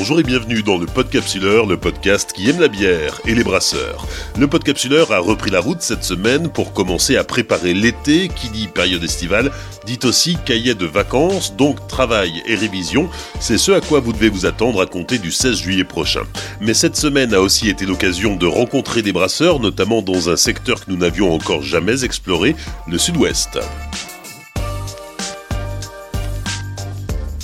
Bonjour 0.00 0.18
et 0.18 0.22
bienvenue 0.22 0.62
dans 0.62 0.78
le 0.78 0.86
Podcapsuleur, 0.86 1.66
le 1.66 1.76
podcast 1.76 2.32
qui 2.32 2.48
aime 2.48 2.58
la 2.58 2.68
bière 2.68 3.20
et 3.26 3.34
les 3.34 3.44
brasseurs. 3.44 4.06
Le 4.38 4.46
Podcapsuleur 4.46 5.12
a 5.12 5.18
repris 5.18 5.50
la 5.50 5.60
route 5.60 5.82
cette 5.82 6.04
semaine 6.04 6.48
pour 6.48 6.72
commencer 6.72 7.18
à 7.18 7.22
préparer 7.22 7.74
l'été, 7.74 8.28
qui 8.28 8.48
dit 8.48 8.66
période 8.66 9.04
estivale, 9.04 9.52
dit 9.84 9.98
aussi 10.04 10.38
cahier 10.46 10.74
de 10.74 10.86
vacances, 10.86 11.54
donc 11.54 11.86
travail 11.86 12.42
et 12.46 12.54
révision. 12.54 13.10
C'est 13.40 13.58
ce 13.58 13.72
à 13.72 13.82
quoi 13.82 14.00
vous 14.00 14.14
devez 14.14 14.30
vous 14.30 14.46
attendre 14.46 14.80
à 14.80 14.86
compter 14.86 15.18
du 15.18 15.30
16 15.30 15.58
juillet 15.58 15.84
prochain. 15.84 16.22
Mais 16.62 16.72
cette 16.72 16.96
semaine 16.96 17.34
a 17.34 17.42
aussi 17.42 17.68
été 17.68 17.84
l'occasion 17.84 18.36
de 18.36 18.46
rencontrer 18.46 19.02
des 19.02 19.12
brasseurs, 19.12 19.60
notamment 19.60 20.00
dans 20.00 20.30
un 20.30 20.36
secteur 20.36 20.82
que 20.82 20.90
nous 20.90 20.96
n'avions 20.96 21.30
encore 21.30 21.60
jamais 21.60 22.04
exploré, 22.04 22.56
le 22.88 22.96
sud-ouest. 22.96 23.58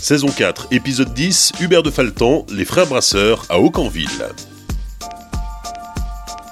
Saison 0.06 0.28
4, 0.28 0.68
épisode 0.70 1.12
10, 1.14 1.54
Hubert 1.60 1.82
de 1.82 1.90
Faltan, 1.90 2.46
les 2.48 2.64
frères 2.64 2.86
brasseurs 2.86 3.44
à 3.48 3.58
Aucanville. 3.58 4.06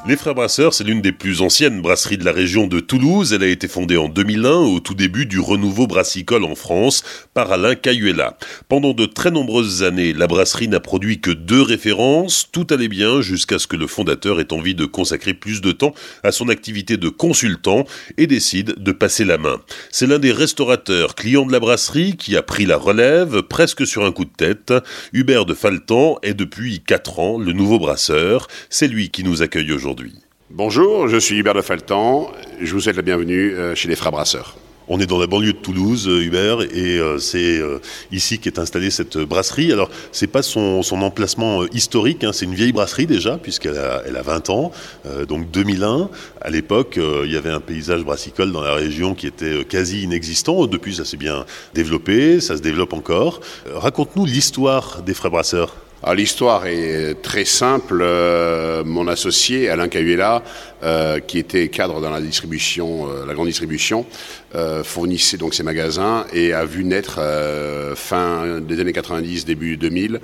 Les 0.07 0.19
Frères 0.19 0.35
Brasseurs, 0.35 0.75
c'est 0.75 0.85
l'une 0.85 1.01
des 1.01 1.13
plus 1.13 1.41
anciennes 1.41 1.81
brasseries 1.81 2.19
de 2.19 2.27
la 2.27 2.33
région 2.33 2.67
de 2.67 2.79
Toulouse. 2.79 3.33
Elle 3.33 3.43
a 3.43 3.47
été 3.47 3.69
fondée 3.69 3.97
en 3.97 4.11
2001, 4.11 4.57
au 4.57 4.79
tout 4.79 4.93
début 4.93 5.25
du 5.25 5.41
renouveau 5.41 5.87
brassicole 5.87 6.45
en 6.45 6.55
France, 6.55 7.03
par 7.33 7.51
Alain 7.51 7.75
Cayuela. 7.75 8.37
Pendant 8.69 8.93
de 8.93 9.07
très 9.07 9.31
nombreuses 9.31 9.83
années, 9.83 10.13
la 10.13 10.27
brasserie 10.27 10.69
n'a 10.69 10.81
produit 10.81 11.23
que 11.23 11.31
deux 11.31 11.63
références. 11.63 12.51
Tout 12.53 12.67
allait 12.69 12.89
bien 12.89 13.23
jusqu'à 13.23 13.59
ce 13.59 13.67
que 13.67 13.77
le 13.77 13.87
fondateur 13.87 14.41
ait 14.41 14.53
envie 14.53 14.75
de 14.75 14.85
consacrer 14.85 15.33
plus 15.33 15.63
de 15.63 15.73
temps 15.73 15.95
à 16.23 16.33
son 16.33 16.51
activité 16.51 16.99
de 16.99 17.09
consultant 17.09 17.87
et 18.19 18.27
décide 18.27 18.75
de 18.77 18.93
passer 18.93 19.25
la 19.25 19.39
main. 19.39 19.59
C'est 19.91 20.07
l'un 20.07 20.19
des 20.19 20.33
restaurateurs 20.33 21.15
clients 21.15 21.47
de 21.47 21.53
la 21.53 21.61
brasserie 21.61 22.19
qui 22.19 22.37
a 22.37 22.43
pris 22.43 22.67
la 22.67 22.77
relève 22.77 23.41
presque 23.41 23.87
sur 23.87 24.05
un 24.05 24.13
coup 24.13 24.27
de 24.27 24.35
tête. 24.37 24.75
Hubert 25.15 25.47
de 25.47 25.55
Faltan 25.55 26.19
est 26.23 26.35
depuis 26.35 26.81
4 26.81 27.21
ans 27.21 27.39
le 27.39 27.55
nouveau 27.55 27.79
brasseur. 27.79 28.49
C'est 28.69 28.89
lui 28.89 29.09
qui 29.09 29.25
nous 29.25 29.41
accueille 29.41 29.73
aujourd'hui. 29.73 29.94
Bonjour, 30.51 31.09
je 31.09 31.17
suis 31.17 31.37
Hubert 31.37 31.55
de 31.55 31.63
Faltan. 31.63 32.31
Je 32.61 32.73
vous 32.73 32.81
souhaite 32.81 32.97
la 32.97 33.03
bienvenue 33.03 33.55
euh, 33.55 33.75
chez 33.75 33.89
les 33.89 33.97
Frères 33.97 34.13
Brasseurs. 34.13 34.57
On 34.89 35.01
est 35.01 35.07
dans 35.07 35.19
la 35.19 35.27
banlieue 35.27 35.55
de 35.55 35.59
Toulouse, 35.59 36.07
euh, 36.09 36.23
Hubert, 36.23 36.61
et 36.61 36.99
euh, 36.99 37.19
c'est 37.19 37.61
ici 38.13 38.39
qu'est 38.39 38.59
installée 38.59 38.91
cette 38.91 39.17
brasserie. 39.19 39.73
Alors, 39.73 39.91
c'est 40.13 40.27
pas 40.27 40.43
son, 40.43 40.83
emplacement 40.93 41.65
historique, 41.67 42.25
hein, 42.25 42.33
c'est 42.33 42.45
une 42.45 42.55
vieille 42.55 42.73
brasserie 42.73 43.07
déjà, 43.07 43.39
puisqu'elle 43.39 43.79
a, 43.79 44.03
elle 44.07 44.17
a 44.17 44.23
20 44.23 44.51
ans, 44.51 44.73
donc 45.29 45.51
2001. 45.51 46.11
À 46.41 46.51
l'époque, 46.51 46.99
il 47.25 47.33
y 47.33 47.37
avait 47.37 47.51
un 47.51 47.61
paysage 47.61 48.05
brassicole 48.05 48.53
dans 48.53 48.63
la 48.63 48.75
région 48.75 49.15
qui 49.15 49.27
était 49.27 49.65
quasi 49.65 50.03
inexistant. 50.03 50.67
Depuis, 50.67 50.95
ça 50.95 51.05
s'est 51.05 51.17
bien 51.17 51.47
développé, 51.73 52.41
ça 52.41 52.57
se 52.57 52.63
développe 52.63 52.93
encore. 52.93 53.41
Raconte-nous 53.73 54.27
l'histoire 54.27 55.03
des 55.03 55.15
frères 55.15 55.31
brasseurs. 55.31 55.84
Ah, 56.07 56.15
l'histoire 56.15 56.67
est 56.67 57.23
très 57.23 57.47
simple. 57.47 58.03
Euh, 58.03 58.85
mon 58.85 59.09
associé, 59.09 59.71
Alain 59.71 59.89
Cayuela, 59.89 60.43
euh, 60.83 61.19
qui 61.19 61.39
était 61.39 61.69
cadre 61.69 62.03
dans 62.03 62.11
la 62.11 62.21
distribution, 62.21 63.09
euh, 63.09 63.25
la 63.25 63.33
grande 63.33 63.47
distribution, 63.47 64.05
fournissait 64.85 65.39
donc 65.39 65.55
ses 65.55 65.65
magasins 65.65 66.27
et 66.33 66.53
a 66.53 66.65
vu 66.65 66.85
naître, 66.85 67.19
fin 67.97 68.61
des 68.61 68.79
années 68.79 68.93
90, 68.93 69.47
début 69.47 69.77
2000, 69.77 70.21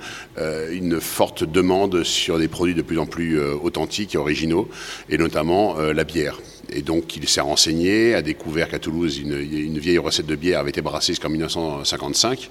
une 0.71 1.01
forte 1.01 1.43
demande 1.43 2.03
sur 2.05 2.39
des 2.39 2.47
produits 2.47 2.75
de 2.75 2.81
plus 2.81 2.97
en 2.97 3.07
plus 3.07 3.41
authentiques 3.41 4.15
et 4.15 4.17
originaux, 4.17 4.69
et 5.09 5.17
notamment 5.17 5.75
la 5.79 6.05
bière. 6.05 6.37
Et 6.73 6.81
donc, 6.81 7.17
il 7.17 7.27
s'est 7.27 7.41
renseigné, 7.41 8.15
a 8.15 8.21
découvert 8.21 8.69
qu'à 8.69 8.79
Toulouse, 8.79 9.17
une, 9.17 9.77
vieille 9.77 9.97
recette 9.97 10.25
de 10.25 10.35
bière 10.35 10.61
avait 10.61 10.69
été 10.69 10.81
brassée 10.81 11.11
jusqu'en 11.11 11.29
1955, 11.29 12.49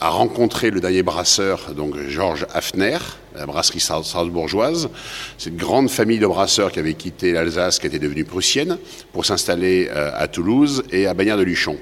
a 0.00 0.08
rencontré 0.08 0.70
le 0.70 0.80
dernier 0.80 1.02
brasseur, 1.02 1.74
donc 1.74 1.94
Georges 2.08 2.46
Hafner, 2.54 2.98
la 3.36 3.44
brasserie 3.44 3.80
strasbourgeoise, 3.80 4.88
cette 5.36 5.56
grande 5.56 5.90
famille 5.90 6.18
de 6.18 6.26
brasseurs 6.26 6.72
qui 6.72 6.78
avait 6.78 6.94
quitté 6.94 7.32
l'Alsace, 7.32 7.78
qui 7.78 7.86
était 7.86 7.98
devenue 7.98 8.24
prussienne, 8.24 8.78
pour 9.12 9.26
s'installer 9.26 9.88
euh, 9.90 10.10
à 10.14 10.26
Toulouse 10.26 10.82
et 10.90 11.06
à 11.06 11.12
Bagnères 11.12 11.36
de 11.36 11.42
Luchon. 11.42 11.76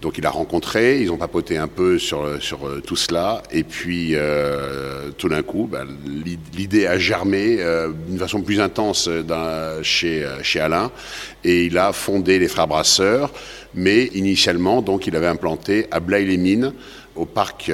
Donc 0.00 0.16
il 0.16 0.24
a 0.24 0.30
rencontré, 0.30 1.02
ils 1.02 1.10
ont 1.10 1.18
papoté 1.18 1.58
un 1.58 1.68
peu 1.68 1.98
sur, 1.98 2.42
sur 2.42 2.66
euh, 2.66 2.80
tout 2.80 2.96
cela, 2.96 3.42
et 3.50 3.64
puis 3.64 4.12
euh, 4.14 5.10
tout 5.18 5.28
d'un 5.28 5.42
coup, 5.42 5.68
ben, 5.70 5.86
l'idée 6.54 6.86
a 6.86 6.98
germé 6.98 7.58
euh, 7.60 7.90
d'une 8.08 8.18
façon 8.18 8.40
plus 8.40 8.60
intense 8.60 9.10
chez, 9.82 10.26
chez 10.42 10.60
Alain, 10.60 10.90
et 11.44 11.66
il 11.66 11.76
a 11.76 11.92
fondé 11.92 12.38
les 12.38 12.48
Frères 12.48 12.66
Brasseurs, 12.66 13.30
mais 13.74 14.06
initialement, 14.14 14.80
donc 14.80 15.06
il 15.06 15.14
avait 15.16 15.26
implanté 15.26 15.86
à 15.90 16.00
Blaye-les-Mines, 16.00 16.72
au 17.16 17.26
parc 17.26 17.70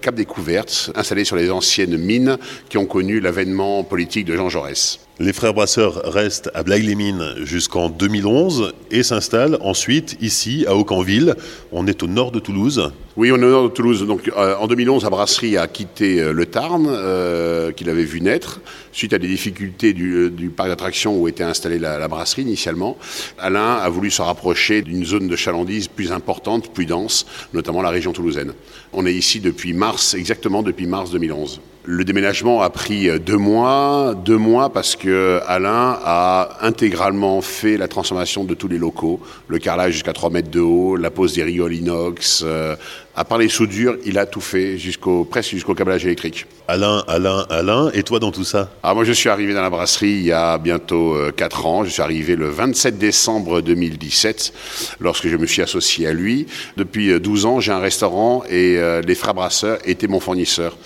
Cap 0.00 0.14
Découverte, 0.14 0.90
installé 0.96 1.24
sur 1.24 1.36
les 1.36 1.50
anciennes 1.50 1.96
mines 1.96 2.38
qui 2.68 2.78
ont 2.78 2.86
connu 2.86 3.20
l'avènement 3.20 3.84
politique 3.84 4.24
de 4.24 4.34
Jean 4.34 4.48
Jaurès. 4.48 4.98
Les 5.22 5.34
frères 5.34 5.52
Brasseurs 5.52 6.00
restent 6.10 6.50
à 6.54 6.62
Blaye-les-Mines 6.62 7.34
jusqu'en 7.44 7.90
2011 7.90 8.72
et 8.90 9.02
s'installent 9.02 9.58
ensuite 9.60 10.16
ici 10.22 10.64
à 10.66 10.74
Aucanville. 10.74 11.34
On 11.72 11.86
est 11.86 12.02
au 12.02 12.06
nord 12.06 12.32
de 12.32 12.38
Toulouse. 12.38 12.90
Oui, 13.18 13.30
on 13.30 13.36
est 13.36 13.44
au 13.44 13.50
nord 13.50 13.64
de 13.64 13.74
Toulouse. 13.74 14.06
Donc, 14.06 14.30
euh, 14.34 14.56
en 14.56 14.66
2011, 14.66 15.04
la 15.04 15.10
brasserie 15.10 15.58
a 15.58 15.68
quitté 15.68 16.22
euh, 16.22 16.32
le 16.32 16.46
Tarn, 16.46 16.86
euh, 16.88 17.70
qu'il 17.70 17.90
avait 17.90 18.04
vu 18.04 18.22
naître, 18.22 18.62
suite 18.92 19.12
à 19.12 19.18
des 19.18 19.28
difficultés 19.28 19.92
du, 19.92 20.50
parc 20.56 20.70
d'attractions 20.70 21.20
où 21.20 21.28
était 21.28 21.44
installée 21.44 21.78
la, 21.78 22.08
brasserie 22.08 22.40
initialement. 22.40 22.96
Alain 23.38 23.74
a 23.74 23.90
voulu 23.90 24.10
se 24.10 24.22
rapprocher 24.22 24.80
d'une 24.80 25.04
zone 25.04 25.28
de 25.28 25.36
chalandise 25.36 25.88
plus 25.88 26.12
importante, 26.12 26.72
plus 26.72 26.86
dense, 26.86 27.26
notamment 27.52 27.82
la 27.82 27.90
région 27.90 28.14
toulousaine. 28.14 28.54
On 28.94 29.04
est 29.04 29.14
ici 29.14 29.40
depuis 29.40 29.74
mars, 29.74 30.14
exactement 30.14 30.62
depuis 30.62 30.86
mars 30.86 31.10
2011. 31.10 31.60
Le 31.84 32.04
déménagement 32.04 32.60
a 32.60 32.68
pris 32.68 33.08
deux 33.20 33.38
mois, 33.38 34.14
deux 34.14 34.36
mois 34.36 34.70
parce 34.70 34.96
que 34.96 35.40
Alain 35.46 35.98
a 36.04 36.58
intégralement 36.60 37.40
fait 37.40 37.78
la 37.78 37.88
transformation 37.88 38.44
de 38.44 38.52
tous 38.52 38.68
les 38.68 38.76
locaux, 38.76 39.18
le 39.48 39.58
carrelage 39.58 39.94
jusqu'à 39.94 40.12
3 40.12 40.28
mètres 40.28 40.50
de 40.50 40.60
haut, 40.60 40.96
la 40.96 41.10
pose 41.10 41.32
des 41.32 41.42
rigoles 41.42 41.72
inox, 41.72 42.42
euh, 42.44 42.76
à 43.16 43.24
part 43.24 43.38
les 43.38 43.48
soudures, 43.48 43.96
il 44.04 44.18
a 44.18 44.26
tout 44.26 44.42
fait 44.42 44.76
jusqu'au 44.76 45.24
presque 45.24 45.52
jusqu'au 45.52 45.74
câblage 45.74 46.04
électrique. 46.04 46.44
Alain, 46.68 47.02
Alain, 47.08 47.46
Alain, 47.48 47.90
et 47.94 48.02
toi 48.02 48.18
dans 48.18 48.30
tout 48.30 48.44
ça? 48.44 48.70
Ah, 48.82 48.92
Moi 48.92 49.04
je 49.04 49.12
suis 49.12 49.30
arrivé 49.30 49.54
dans 49.54 49.62
la 49.62 49.70
brasserie 49.70 50.10
il 50.10 50.24
y 50.24 50.32
a 50.32 50.58
bientôt 50.58 51.16
4 51.34 51.64
euh, 51.64 51.68
ans, 51.68 51.84
je 51.84 51.88
suis 51.88 52.02
arrivé 52.02 52.36
le 52.36 52.50
27 52.50 52.98
décembre 52.98 53.62
2017 53.62 54.52
lorsque 55.00 55.28
je 55.28 55.36
me 55.36 55.46
suis 55.46 55.62
associé 55.62 56.06
à 56.06 56.12
lui. 56.12 56.46
Depuis 56.76 57.18
12 57.18 57.44
euh, 57.44 57.48
ans 57.48 57.60
j'ai 57.60 57.72
un 57.72 57.80
restaurant 57.80 58.44
et 58.50 58.78
les 59.04 59.14
frères 59.14 59.34
brasseurs 59.34 59.78
étaient 59.86 60.08
mon 60.08 60.20
fournisseur 60.20 60.76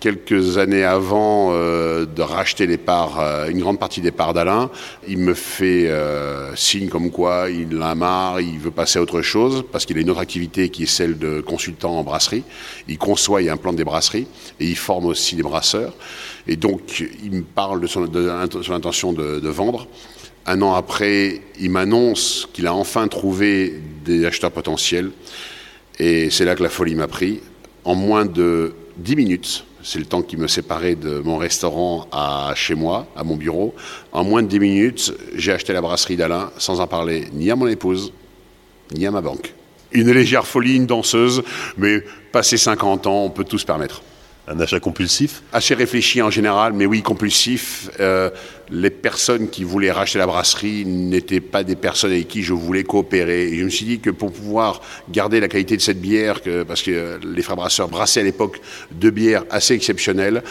quelques 0.00 0.58
années 0.58 0.84
avant 0.84 1.50
euh, 1.52 2.06
de 2.06 2.22
racheter 2.22 2.68
euh, 2.68 3.48
une 3.48 3.60
grande 3.60 3.78
partie 3.78 4.00
des 4.00 4.10
parts 4.10 4.34
d'Alain, 4.34 4.70
il 5.08 5.18
me 5.18 5.34
fait 5.34 5.88
euh, 5.88 6.54
signe 6.56 6.88
comme 6.88 7.10
quoi 7.10 7.48
il 7.50 7.80
a 7.82 7.94
marre, 7.94 8.40
il 8.40 8.58
veut 8.58 8.70
passer 8.70 8.98
à 8.98 9.02
autre 9.02 9.22
chose, 9.22 9.64
parce 9.70 9.86
qu'il 9.86 9.98
a 9.98 10.00
une 10.00 10.10
autre 10.10 10.20
activité 10.20 10.68
qui 10.68 10.84
est 10.84 10.86
celle 10.86 11.18
de 11.18 11.40
consultant 11.40 11.98
en 11.98 12.02
brasserie. 12.02 12.44
Il 12.88 12.98
conçoit 12.98 13.42
et 13.42 13.50
implante 13.50 13.76
des 13.76 13.84
brasseries, 13.84 14.26
et 14.60 14.66
il 14.66 14.76
forme 14.76 15.06
aussi 15.06 15.36
des 15.36 15.42
brasseurs. 15.42 15.94
Et 16.46 16.56
donc, 16.56 17.04
il 17.22 17.30
me 17.30 17.42
parle 17.42 17.80
de 17.80 17.86
son, 17.86 18.04
intention 18.70 19.12
de, 19.12 19.40
de 19.40 19.48
vendre. 19.48 19.86
Un 20.46 20.60
an 20.60 20.74
après, 20.74 21.40
il 21.58 21.70
m'annonce 21.70 22.48
qu'il 22.52 22.66
a 22.66 22.74
enfin 22.74 23.08
trouvé 23.08 23.80
des 24.04 24.26
acheteurs 24.26 24.50
potentiels. 24.50 25.10
Et 25.98 26.28
c'est 26.30 26.44
là 26.44 26.54
que 26.54 26.62
la 26.62 26.68
folie 26.68 26.94
m'a 26.94 27.08
pris. 27.08 27.40
En 27.84 27.94
moins 27.94 28.26
de 28.26 28.74
10 28.98 29.16
minutes, 29.16 29.64
c'est 29.84 29.98
le 29.98 30.06
temps 30.06 30.22
qui 30.22 30.36
me 30.36 30.48
séparait 30.48 30.96
de 30.96 31.20
mon 31.20 31.36
restaurant 31.36 32.08
à 32.10 32.52
chez 32.56 32.74
moi, 32.74 33.06
à 33.14 33.22
mon 33.22 33.36
bureau. 33.36 33.74
En 34.12 34.24
moins 34.24 34.42
de 34.42 34.48
10 34.48 34.58
minutes, 34.58 35.14
j'ai 35.36 35.52
acheté 35.52 35.72
la 35.74 35.82
brasserie 35.82 36.16
d'Alain 36.16 36.50
sans 36.56 36.80
en 36.80 36.86
parler 36.86 37.28
ni 37.32 37.50
à 37.50 37.56
mon 37.56 37.66
épouse, 37.68 38.12
ni 38.92 39.06
à 39.06 39.10
ma 39.10 39.20
banque. 39.20 39.52
Une 39.92 40.10
légère 40.10 40.46
folie, 40.46 40.76
une 40.76 40.86
danseuse, 40.86 41.42
mais 41.76 42.02
passé 42.32 42.56
50 42.56 43.06
ans, 43.06 43.24
on 43.24 43.30
peut 43.30 43.44
tout 43.44 43.58
se 43.58 43.66
permettre. 43.66 44.02
Un 44.46 44.60
achat 44.60 44.78
compulsif 44.78 45.42
Assez 45.54 45.74
réfléchi 45.74 46.20
en 46.20 46.30
général, 46.30 46.74
mais 46.74 46.84
oui, 46.84 47.02
compulsif. 47.02 47.88
Euh, 47.98 48.28
les 48.70 48.90
personnes 48.90 49.48
qui 49.48 49.64
voulaient 49.64 49.90
racheter 49.90 50.18
la 50.18 50.26
brasserie 50.26 50.84
n'étaient 50.84 51.40
pas 51.40 51.64
des 51.64 51.76
personnes 51.76 52.12
avec 52.12 52.28
qui 52.28 52.42
je 52.42 52.52
voulais 52.52 52.84
coopérer. 52.84 53.48
Et 53.48 53.58
je 53.58 53.64
me 53.64 53.70
suis 53.70 53.86
dit 53.86 54.00
que 54.00 54.10
pour 54.10 54.32
pouvoir 54.32 54.82
garder 55.10 55.40
la 55.40 55.48
qualité 55.48 55.76
de 55.76 55.82
cette 55.82 56.00
bière, 56.00 56.40
parce 56.66 56.82
que 56.82 57.18
les 57.24 57.42
frères 57.42 57.56
brasseurs 57.56 57.88
brassaient 57.88 58.20
à 58.20 58.24
l'époque 58.24 58.60
deux 58.90 59.10
bières 59.10 59.44
assez 59.50 59.74
exceptionnelles, 59.74 60.42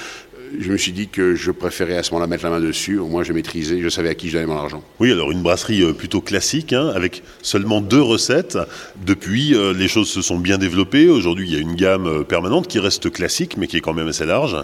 je 0.60 0.72
me 0.72 0.78
suis 0.78 0.92
dit 0.92 1.08
que 1.08 1.36
je 1.36 1.52
préférais 1.52 1.98
à 1.98 2.04
ce 2.04 2.12
moment-là 2.12 2.28
mettre 2.28 2.44
la 2.44 2.52
main 2.52 2.60
dessus. 2.60 2.98
Au 2.98 3.08
moins, 3.08 3.24
je 3.24 3.34
maîtrisais, 3.34 3.82
je 3.82 3.90
savais 3.90 4.10
à 4.10 4.16
qui 4.16 4.30
je 4.30 4.34
donnais 4.34 4.46
mon 4.46 4.58
argent. 4.58 4.84
Oui, 5.00 5.12
alors 5.12 5.32
une 5.32 5.42
brasserie 5.42 5.84
euh, 5.84 5.94
plutôt 5.94 6.22
classique, 6.22 6.74
hein, 6.74 6.92
avec 6.96 7.24
seulement 7.42 7.82
deux 7.82 8.02
recettes. 8.02 8.58
Depuis, 9.06 9.56
euh, 9.56 9.74
les 9.74 9.88
choses 9.88 10.10
se 10.10 10.22
sont 10.22 10.38
bien 10.38 10.58
développées. 10.58 11.10
Aujourd'hui, 11.10 11.48
il 11.48 11.54
y 11.54 11.58
a 11.58 11.60
une 11.60 11.76
gamme 11.76 12.08
euh, 12.08 12.24
permanente 12.24 12.68
qui 12.68 12.80
reste 12.80 13.12
classique, 13.12 13.58
mais 13.58 13.68
qui 13.68 13.78
est 13.78 13.82
quand 13.82 13.94
même 13.94 14.08
assez 14.08 14.26
large. 14.26 14.56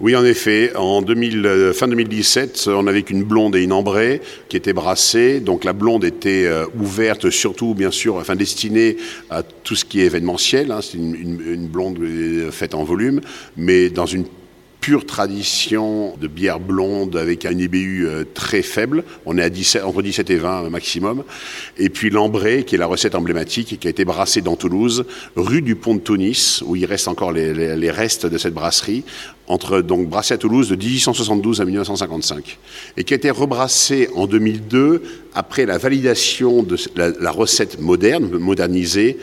Oui, 0.00 0.14
en 0.14 0.24
effet. 0.24 0.74
En 0.76 1.00
2000, 1.00 1.72
fin 1.74 1.88
2017, 1.88 2.68
on 2.68 2.86
avait 2.86 3.02
qu'une 3.02 3.22
blonde 3.22 3.56
et 3.56 3.62
une 3.62 3.72
ambrée 3.72 4.20
qui 4.50 4.56
étaient 4.58 4.74
brassées. 4.74 5.40
Donc 5.40 5.64
la 5.64 5.72
blonde 5.72 6.04
était 6.04 6.46
ouverte, 6.78 7.30
surtout, 7.30 7.74
bien 7.74 7.90
sûr, 7.90 8.16
enfin 8.16 8.36
destinée 8.36 8.98
à 9.30 9.42
tout 9.42 9.74
ce 9.74 9.86
qui 9.86 10.02
est 10.02 10.04
événementiel. 10.04 10.70
Hein. 10.70 10.80
C'est 10.82 10.98
une, 10.98 11.40
une 11.40 11.66
blonde 11.66 11.98
faite 12.50 12.74
en 12.74 12.84
volume, 12.84 13.22
mais 13.56 13.88
dans 13.88 14.04
une 14.04 14.26
pure 14.80 15.04
tradition 15.04 16.16
de 16.20 16.28
bière 16.28 16.60
blonde 16.60 17.16
avec 17.16 17.44
un 17.44 17.58
IBU 17.58 18.06
euh, 18.06 18.24
très 18.34 18.62
faible. 18.62 19.04
On 19.24 19.36
est 19.36 19.42
à 19.42 19.50
17, 19.50 19.82
entre 19.82 20.02
17 20.02 20.30
et 20.30 20.36
20 20.36 20.70
maximum. 20.70 21.24
Et 21.76 21.88
puis 21.88 22.10
l'ambré, 22.10 22.64
qui 22.64 22.76
est 22.76 22.78
la 22.78 22.86
recette 22.86 23.14
emblématique, 23.14 23.78
qui 23.80 23.86
a 23.86 23.90
été 23.90 24.04
brassée 24.04 24.42
dans 24.42 24.56
Toulouse, 24.56 25.04
rue 25.34 25.62
du 25.62 25.74
Pont 25.76 25.96
de 25.96 26.00
Tunis, 26.00 26.62
où 26.64 26.76
il 26.76 26.84
reste 26.84 27.08
encore 27.08 27.32
les, 27.32 27.90
restes 27.90 28.26
de 28.26 28.38
cette 28.38 28.54
brasserie, 28.54 29.04
entre 29.48 29.80
donc 29.80 30.08
brassée 30.08 30.34
à 30.34 30.38
Toulouse 30.38 30.68
de 30.68 30.76
1872 30.76 31.60
à 31.60 31.64
1955, 31.64 32.58
et 32.96 33.04
qui 33.04 33.14
a 33.14 33.16
été 33.16 33.30
rebrassée 33.30 34.08
en 34.14 34.26
2002 34.26 35.02
après 35.34 35.66
la 35.66 35.78
validation 35.78 36.62
de 36.62 36.76
la, 36.94 37.10
la 37.10 37.30
recette 37.30 37.80
moderne, 37.80 38.28
modernisée, 38.38 39.18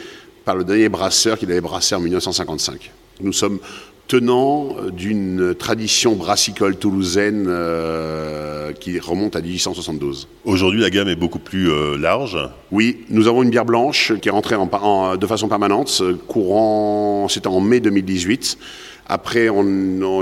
par 0.46 0.56
le 0.56 0.64
dernier 0.64 0.90
brasseur 0.90 1.38
qui 1.38 1.46
l'avait 1.46 1.62
brassé 1.62 1.96
en 1.96 2.00
1955. 2.02 2.92
Nous 3.22 3.34
sommes 3.34 3.60
tenant 4.08 4.76
d'une 4.96 5.56
tradition 5.56 6.16
brassicole 6.16 6.76
toulousaine 6.76 7.46
euh, 7.48 8.72
qui 8.74 9.00
remonte 9.00 9.36
à 9.36 9.42
1872. 9.42 10.28
Aujourd'hui, 10.46 10.82
la 10.82 10.90
gamme 10.90 11.08
est 11.08 11.16
beaucoup 11.16 11.40
plus 11.40 11.72
euh, 11.72 11.98
large. 11.98 12.38
Oui, 12.72 13.06
nous 13.10 13.28
avons 13.28 13.44
une 13.44 13.50
bière 13.50 13.66
blanche 13.66 14.14
qui 14.22 14.30
est 14.30 14.32
rentrée 14.32 14.56
en, 14.56 15.16
de 15.16 15.28
façon 15.28 15.48
permanente, 15.48 16.02
courant, 16.28 17.28
c'était 17.30 17.48
en 17.48 17.62
mai 17.62 17.80
2018. 17.80 18.58
Après, 19.06 19.50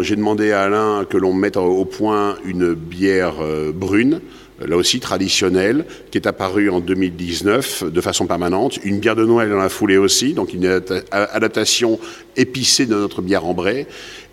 j'ai 0.01 0.15
demandé 0.15 0.51
à 0.51 0.61
Alain 0.61 1.05
que 1.07 1.17
l'on 1.17 1.33
mette 1.33 1.57
au 1.57 1.85
point 1.85 2.35
une 2.45 2.73
bière 2.73 3.35
euh, 3.41 3.71
brune 3.71 4.21
là 4.67 4.77
aussi 4.77 4.99
traditionnelle, 4.99 5.85
qui 6.11 6.17
est 6.17 6.27
apparue 6.27 6.69
en 6.69 6.79
2019 6.79 7.91
de 7.91 8.01
façon 8.01 8.25
permanente. 8.25 8.79
Une 8.83 8.99
bière 8.99 9.15
de 9.15 9.25
Noël 9.25 9.49
dans 9.49 9.57
la 9.57 9.69
foulée 9.69 9.97
aussi, 9.97 10.33
donc 10.33 10.53
une 10.53 10.81
adaptation 11.11 11.99
épicée 12.35 12.85
de 12.85 12.95
notre 12.95 13.21
bière 13.21 13.45
ambrée. 13.45 13.87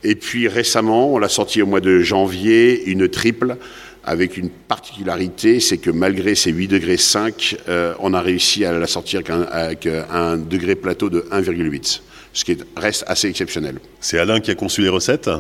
Et 0.04 0.14
puis 0.14 0.48
récemment, 0.48 1.12
on 1.12 1.18
l'a 1.18 1.28
sorti 1.28 1.62
au 1.62 1.66
mois 1.66 1.80
de 1.80 2.00
janvier, 2.00 2.84
une 2.86 3.08
triple 3.08 3.56
avec 4.04 4.38
une 4.38 4.48
particularité, 4.48 5.60
c'est 5.60 5.76
que 5.76 5.90
malgré 5.90 6.34
ces 6.34 6.50
8 6.50 6.68
degrés 6.68 6.96
5, 6.96 7.56
euh, 7.68 7.92
on 8.00 8.14
a 8.14 8.22
réussi 8.22 8.64
à 8.64 8.72
la 8.72 8.86
sortir 8.86 9.20
avec 9.50 9.86
un 9.86 10.38
degré 10.38 10.76
plateau 10.76 11.10
de 11.10 11.26
1,8 11.30 12.00
ce 12.32 12.44
qui 12.44 12.56
reste 12.76 13.04
assez 13.06 13.28
exceptionnel. 13.28 13.78
C'est 14.00 14.18
Alain 14.18 14.40
qui 14.40 14.50
a 14.50 14.54
conçu 14.54 14.82
les 14.82 14.88
recettes 14.88 15.30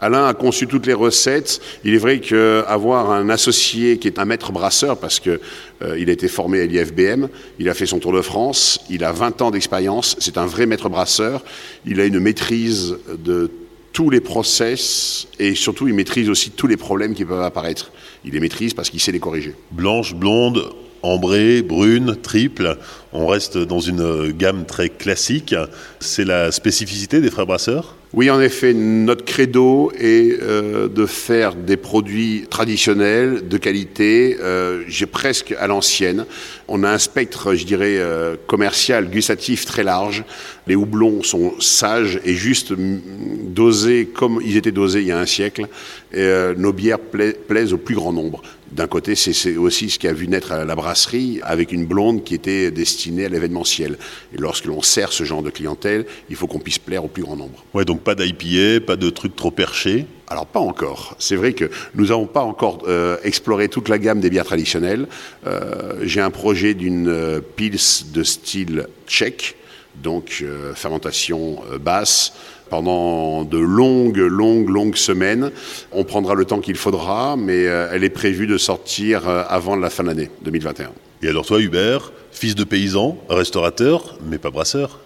Alain 0.00 0.26
a 0.26 0.34
conçu 0.34 0.66
toutes 0.66 0.86
les 0.86 0.94
recettes. 0.94 1.60
Il 1.84 1.94
est 1.94 1.98
vrai 1.98 2.20
qu'avoir 2.20 3.10
un 3.10 3.28
associé 3.28 3.98
qui 3.98 4.08
est 4.08 4.18
un 4.18 4.24
maître 4.24 4.52
brasseur, 4.52 4.98
parce 4.98 5.20
qu'il 5.20 5.38
euh, 5.82 5.94
a 5.94 5.96
été 5.96 6.28
formé 6.28 6.60
à 6.60 6.66
l'IFBM, 6.66 7.28
il 7.58 7.68
a 7.68 7.74
fait 7.74 7.86
son 7.86 7.98
tour 7.98 8.12
de 8.12 8.22
France, 8.22 8.80
il 8.90 9.04
a 9.04 9.12
20 9.12 9.42
ans 9.42 9.50
d'expérience, 9.50 10.16
c'est 10.18 10.38
un 10.38 10.46
vrai 10.46 10.66
maître 10.66 10.88
brasseur, 10.88 11.44
il 11.86 12.00
a 12.00 12.04
une 12.04 12.20
maîtrise 12.20 12.96
de 13.18 13.50
tous 13.92 14.10
les 14.10 14.20
process 14.20 15.26
et 15.38 15.54
surtout 15.54 15.88
il 15.88 15.94
maîtrise 15.94 16.30
aussi 16.30 16.50
tous 16.50 16.66
les 16.66 16.76
problèmes 16.76 17.14
qui 17.14 17.24
peuvent 17.24 17.42
apparaître. 17.42 17.92
Il 18.24 18.32
les 18.32 18.40
maîtrise 18.40 18.74
parce 18.74 18.90
qu'il 18.90 19.00
sait 19.00 19.12
les 19.12 19.20
corriger. 19.20 19.54
Blanche, 19.72 20.14
blonde, 20.14 20.72
ambrée, 21.02 21.62
brune, 21.62 22.16
triple. 22.22 22.76
On 23.12 23.26
reste 23.26 23.58
dans 23.58 23.80
une 23.80 24.32
gamme 24.32 24.64
très 24.66 24.88
classique. 24.88 25.54
C'est 26.00 26.24
la 26.24 26.52
spécificité 26.52 27.20
des 27.20 27.30
frères 27.30 27.46
brasseurs? 27.46 27.96
Oui, 28.12 28.28
en 28.28 28.40
effet, 28.40 28.74
notre 28.74 29.24
credo 29.24 29.92
est 29.96 30.36
euh, 30.42 30.88
de 30.88 31.06
faire 31.06 31.54
des 31.54 31.76
produits 31.76 32.44
traditionnels, 32.50 33.46
de 33.46 33.56
qualité, 33.56 34.36
euh, 34.40 34.82
j'ai 34.88 35.06
presque 35.06 35.54
à 35.56 35.68
l'ancienne. 35.68 36.26
On 36.66 36.82
a 36.82 36.90
un 36.90 36.98
spectre, 36.98 37.54
je 37.54 37.64
dirais, 37.64 37.98
euh, 37.98 38.34
commercial, 38.48 39.08
gustatif 39.08 39.64
très 39.64 39.84
large. 39.84 40.24
Les 40.66 40.74
houblons 40.74 41.22
sont 41.22 41.54
sages 41.60 42.20
et 42.24 42.34
juste 42.34 42.72
dosés 42.72 44.06
comme 44.12 44.40
ils 44.44 44.56
étaient 44.56 44.72
dosés 44.72 45.02
il 45.02 45.06
y 45.06 45.12
a 45.12 45.18
un 45.20 45.26
siècle. 45.26 45.68
Et, 46.12 46.28
nos 46.56 46.72
bières 46.72 46.98
plaisent 46.98 47.72
au 47.72 47.78
plus 47.78 47.94
grand 47.94 48.12
nombre. 48.12 48.42
D'un 48.72 48.86
côté, 48.86 49.16
c'est 49.16 49.56
aussi 49.56 49.90
ce 49.90 49.98
qui 49.98 50.06
a 50.06 50.12
vu 50.12 50.28
naître 50.28 50.54
la 50.54 50.74
brasserie 50.76 51.40
avec 51.42 51.72
une 51.72 51.86
blonde 51.86 52.22
qui 52.22 52.36
était 52.36 52.70
destinée 52.70 53.24
à 53.24 53.28
l'événementiel. 53.28 53.98
Et 54.32 54.38
lorsque 54.38 54.66
l'on 54.66 54.80
sert 54.80 55.12
ce 55.12 55.24
genre 55.24 55.42
de 55.42 55.50
clientèle, 55.50 56.06
il 56.28 56.36
faut 56.36 56.46
qu'on 56.46 56.60
puisse 56.60 56.78
plaire 56.78 57.04
au 57.04 57.08
plus 57.08 57.24
grand 57.24 57.36
nombre. 57.36 57.64
Donc 57.84 57.99
pas 58.00 58.14
d'IPA, 58.14 58.84
pas 58.86 58.96
de 58.96 59.10
trucs 59.10 59.36
trop 59.36 59.50
perchés 59.50 60.06
alors 60.30 60.46
pas 60.46 60.60
encore. 60.60 61.16
C'est 61.18 61.34
vrai 61.34 61.52
que 61.52 61.70
nous 61.96 62.06
n'avons 62.06 62.26
pas 62.26 62.42
encore 62.42 62.84
euh, 62.86 63.16
exploré 63.24 63.68
toute 63.68 63.88
la 63.88 63.98
gamme 63.98 64.20
des 64.20 64.30
bières 64.30 64.44
traditionnelles. 64.44 65.08
Euh, 65.46 65.94
j'ai 66.02 66.20
un 66.20 66.30
projet 66.30 66.74
d'une 66.74 67.08
euh, 67.08 67.40
pils 67.40 67.76
de 68.12 68.22
style 68.22 68.86
tchèque, 69.08 69.56
donc 69.96 70.44
fermentation 70.76 71.58
basse, 71.80 72.32
pendant 72.70 73.42
de 73.42 73.58
longues, 73.58 74.18
longues, 74.18 74.68
longues 74.68 74.96
semaines. 74.96 75.50
On 75.90 76.04
prendra 76.04 76.34
le 76.34 76.44
temps 76.44 76.60
qu'il 76.60 76.76
faudra, 76.76 77.36
mais 77.36 77.64
elle 77.64 78.04
est 78.04 78.08
prévue 78.08 78.46
de 78.46 78.56
sortir 78.56 79.28
avant 79.28 79.74
la 79.74 79.90
fin 79.90 80.04
de 80.04 80.08
l'année 80.08 80.30
2021. 80.42 80.92
Et 81.22 81.28
alors 81.28 81.44
toi, 81.44 81.60
Hubert, 81.60 82.12
fils 82.30 82.54
de 82.54 82.62
paysan, 82.62 83.18
restaurateur, 83.28 84.16
mais 84.24 84.38
pas 84.38 84.50
brasseur? 84.50 85.00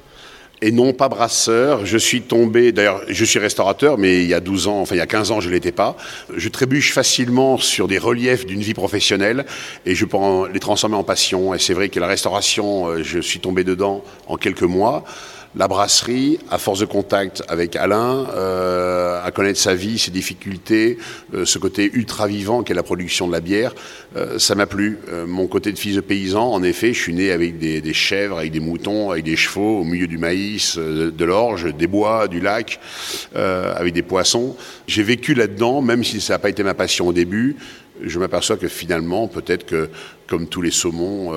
Et 0.65 0.73
non 0.73 0.95
pas 0.95 1.11
brasseur. 1.11 1.85
Je 1.85 1.99
suis 1.99 2.23
tombé, 2.23 2.73
d'ailleurs, 2.73 3.03
je 3.09 3.25
suis 3.27 3.39
restaurateur, 3.39 3.99
mais 3.99 4.23
il 4.23 4.29
y 4.29 4.33
a 4.33 4.41
12 4.41 4.67
ans, 4.67 4.81
enfin 4.81 4.95
il 4.95 4.99
y 4.99 5.03
a 5.03 5.07
15 5.07 5.31
ans, 5.31 5.41
je 5.41 5.49
ne 5.49 5.53
l'étais 5.53 5.73
pas. 5.73 5.95
Je 6.35 6.49
trébuche 6.49 6.93
facilement 6.93 7.59
sur 7.59 7.87
des 7.87 7.99
reliefs 7.99 8.47
d'une 8.47 8.63
vie 8.63 8.73
professionnelle 8.73 9.45
et 9.85 9.95
je 9.95 10.07
les 10.53 10.61
transformer 10.61 10.97
en 10.97 11.05
passion. 11.05 11.53
Et 11.53 11.59
c'est 11.59 11.75
vrai 11.75 11.91
que 11.91 12.01
la 12.01 12.07
restauration, 12.07 12.87
euh, 12.87 13.03
je 13.03 13.19
suis 13.19 13.41
tombé 13.41 13.63
dedans 13.63 14.03
en 14.27 14.37
quelques 14.39 14.63
mois 14.63 15.05
la 15.57 15.69
brasserie, 15.69 16.39
à 16.51 16.59
force 16.59 16.81
de 16.81 16.85
contact 16.85 17.45
avec 17.47 17.77
Alain, 17.77 18.27
euh, 18.35 19.25
à 19.25 19.31
connaître 19.31 19.61
sa 19.61 19.75
vie, 19.75 20.01
ses 20.01 20.11
difficultés, 20.11 20.99
euh, 21.33 21.45
ce 21.45 21.61
côté 21.61 21.91
ultra 21.93 22.27
vivant 22.27 22.65
qu'est 22.65 22.75
la 22.75 22.83
production 22.83 23.29
de 23.29 23.33
la 23.33 23.41
bière, 23.41 23.73
ça 24.39 24.55
m'a 24.55 24.67
plu. 24.67 24.99
mon 25.27 25.49
côté 25.49 25.73
de 25.73 25.79
fils 25.79 25.97
de 25.97 26.01
paysan, 26.01 26.53
en 26.53 26.63
effet, 26.63 26.93
je 26.93 27.01
suis 27.01 27.15
né 27.15 27.33
avec 27.33 27.59
des, 27.59 27.93
chèvres, 27.93 28.39
avec 28.39 28.53
des 28.53 28.61
moutons, 28.61 29.11
avec 29.11 29.25
des 29.25 29.35
chevaux, 29.35 29.81
au 29.81 29.85
milieu 29.85 30.07
du 30.07 30.19
maïs, 30.19 30.54
de, 30.77 31.25
l'orge, 31.25 31.75
des 31.75 31.87
bois, 31.87 32.29
du 32.29 32.41
lac, 32.41 32.81
avec 33.35 33.93
des 33.93 34.03
poissons. 34.03 34.57
J'ai 34.87 35.03
vécu 35.03 35.35
là-dedans, 35.35 35.83
même 35.83 36.05
si 36.05 36.21
ça 36.21 36.35
n'a 36.35 36.39
pas 36.39 36.49
été 36.49 36.63
ma 36.63 36.75
passion 36.75 37.09
au 37.09 37.13
début. 37.13 37.57
Je 38.03 38.19
m'aperçois 38.19 38.57
que 38.57 38.69
finalement, 38.69 39.29
peut-être 39.29 39.67
que, 39.67 39.89
comme 40.27 40.49
tous 40.49 40.63
les 40.63 40.71
saumons, 40.71 41.33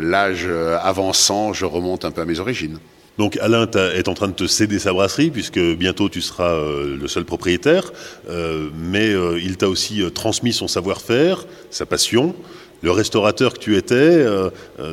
l'âge 0.00 0.48
avançant, 0.82 1.52
je 1.52 1.64
remonte 1.64 2.04
un 2.04 2.10
peu 2.10 2.22
à 2.22 2.24
mes 2.24 2.40
origines. 2.40 2.78
Donc 3.18 3.36
Alain 3.40 3.68
est 3.94 4.08
en 4.08 4.14
train 4.14 4.28
de 4.28 4.32
te 4.32 4.46
céder 4.46 4.78
sa 4.78 4.92
brasserie, 4.92 5.30
puisque 5.30 5.58
bientôt 5.58 6.08
tu 6.08 6.22
seras 6.22 6.54
euh, 6.54 6.96
le 6.96 7.08
seul 7.08 7.24
propriétaire, 7.24 7.92
euh, 8.30 8.70
mais 8.74 9.12
euh, 9.12 9.38
il 9.38 9.58
t'a 9.58 9.68
aussi 9.68 10.02
transmis 10.14 10.52
son 10.52 10.66
savoir-faire, 10.66 11.44
sa 11.70 11.84
passion. 11.84 12.34
Le 12.82 12.90
restaurateur 12.90 13.52
que 13.52 13.58
tu 13.60 13.76
étais 13.76 14.26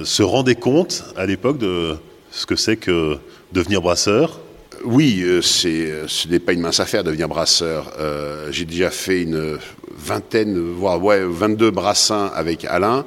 se 0.03 0.21
rendait 0.21 0.53
compte 0.53 1.05
à 1.17 1.25
l'époque 1.25 1.57
de 1.57 1.95
ce 2.31 2.45
que 2.45 2.55
c'est 2.55 2.77
que 2.77 3.17
devenir 3.51 3.81
brasseur 3.81 4.39
oui, 4.85 5.25
ce 5.41 6.27
n'est 6.29 6.39
pas 6.39 6.53
une 6.53 6.61
mince 6.61 6.79
affaire 6.79 7.03
de 7.03 7.09
devenir 7.09 7.27
brasseur. 7.27 7.91
J'ai 8.49 8.63
déjà 8.63 8.89
fait 8.89 9.23
une 9.23 9.57
vingtaine, 9.97 10.57
voire 10.57 11.03
ouais, 11.03 11.21
22 11.21 11.69
brassins 11.71 12.31
avec 12.33 12.63
Alain. 12.63 13.03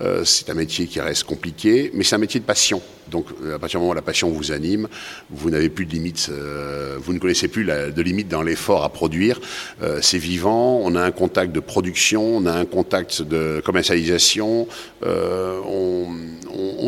Euh, 0.00 0.24
c'est 0.24 0.48
un 0.50 0.54
métier 0.54 0.86
qui 0.86 1.00
reste 1.00 1.24
compliqué, 1.24 1.90
mais 1.94 2.04
c'est 2.04 2.14
un 2.14 2.18
métier 2.18 2.40
de 2.40 2.44
passion. 2.44 2.80
Donc, 3.10 3.26
à 3.54 3.58
partir 3.58 3.78
du 3.78 3.82
moment 3.82 3.92
où 3.92 3.94
la 3.94 4.02
passion 4.02 4.30
vous 4.30 4.52
anime, 4.52 4.88
vous 5.30 5.50
n'avez 5.50 5.68
plus 5.68 5.84
de 5.84 5.92
limites, 5.92 6.28
euh, 6.30 6.96
vous 7.00 7.12
ne 7.12 7.18
connaissez 7.18 7.48
plus 7.48 7.64
de 7.64 8.02
limites 8.02 8.28
dans 8.28 8.42
l'effort 8.42 8.84
à 8.84 8.88
produire. 8.88 9.40
Euh, 9.82 9.98
c'est 10.00 10.18
vivant, 10.18 10.80
on 10.82 10.94
a 10.94 11.02
un 11.02 11.10
contact 11.10 11.52
de 11.52 11.60
production, 11.60 12.24
on 12.24 12.46
a 12.46 12.52
un 12.52 12.64
contact 12.64 13.22
de 13.22 13.60
commercialisation, 13.64 14.66
on, 15.04 16.08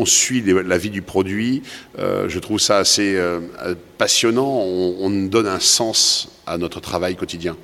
suit 0.05 0.43
la 0.43 0.77
vie 0.77 0.91
du 0.91 1.01
produit. 1.01 1.63
je 1.97 2.39
trouve 2.39 2.59
ça 2.59 2.77
assez 2.77 3.19
passionnant. 3.97 4.61
On, 4.61 4.97
on 4.99 5.09
donne 5.09 5.47
un 5.47 5.59
sens 5.59 6.29
à 6.45 6.59
notre 6.59 6.79
travail 6.79 7.15
quotidien 7.15 7.57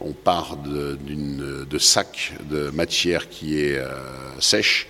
on 0.00 0.12
part 0.12 0.56
de, 0.56 0.98
de, 1.64 1.78
sac 1.78 2.32
de 2.48 2.70
matière 2.70 3.28
qui 3.28 3.60
est 3.60 3.76
euh, 3.76 3.88
sèche 4.40 4.88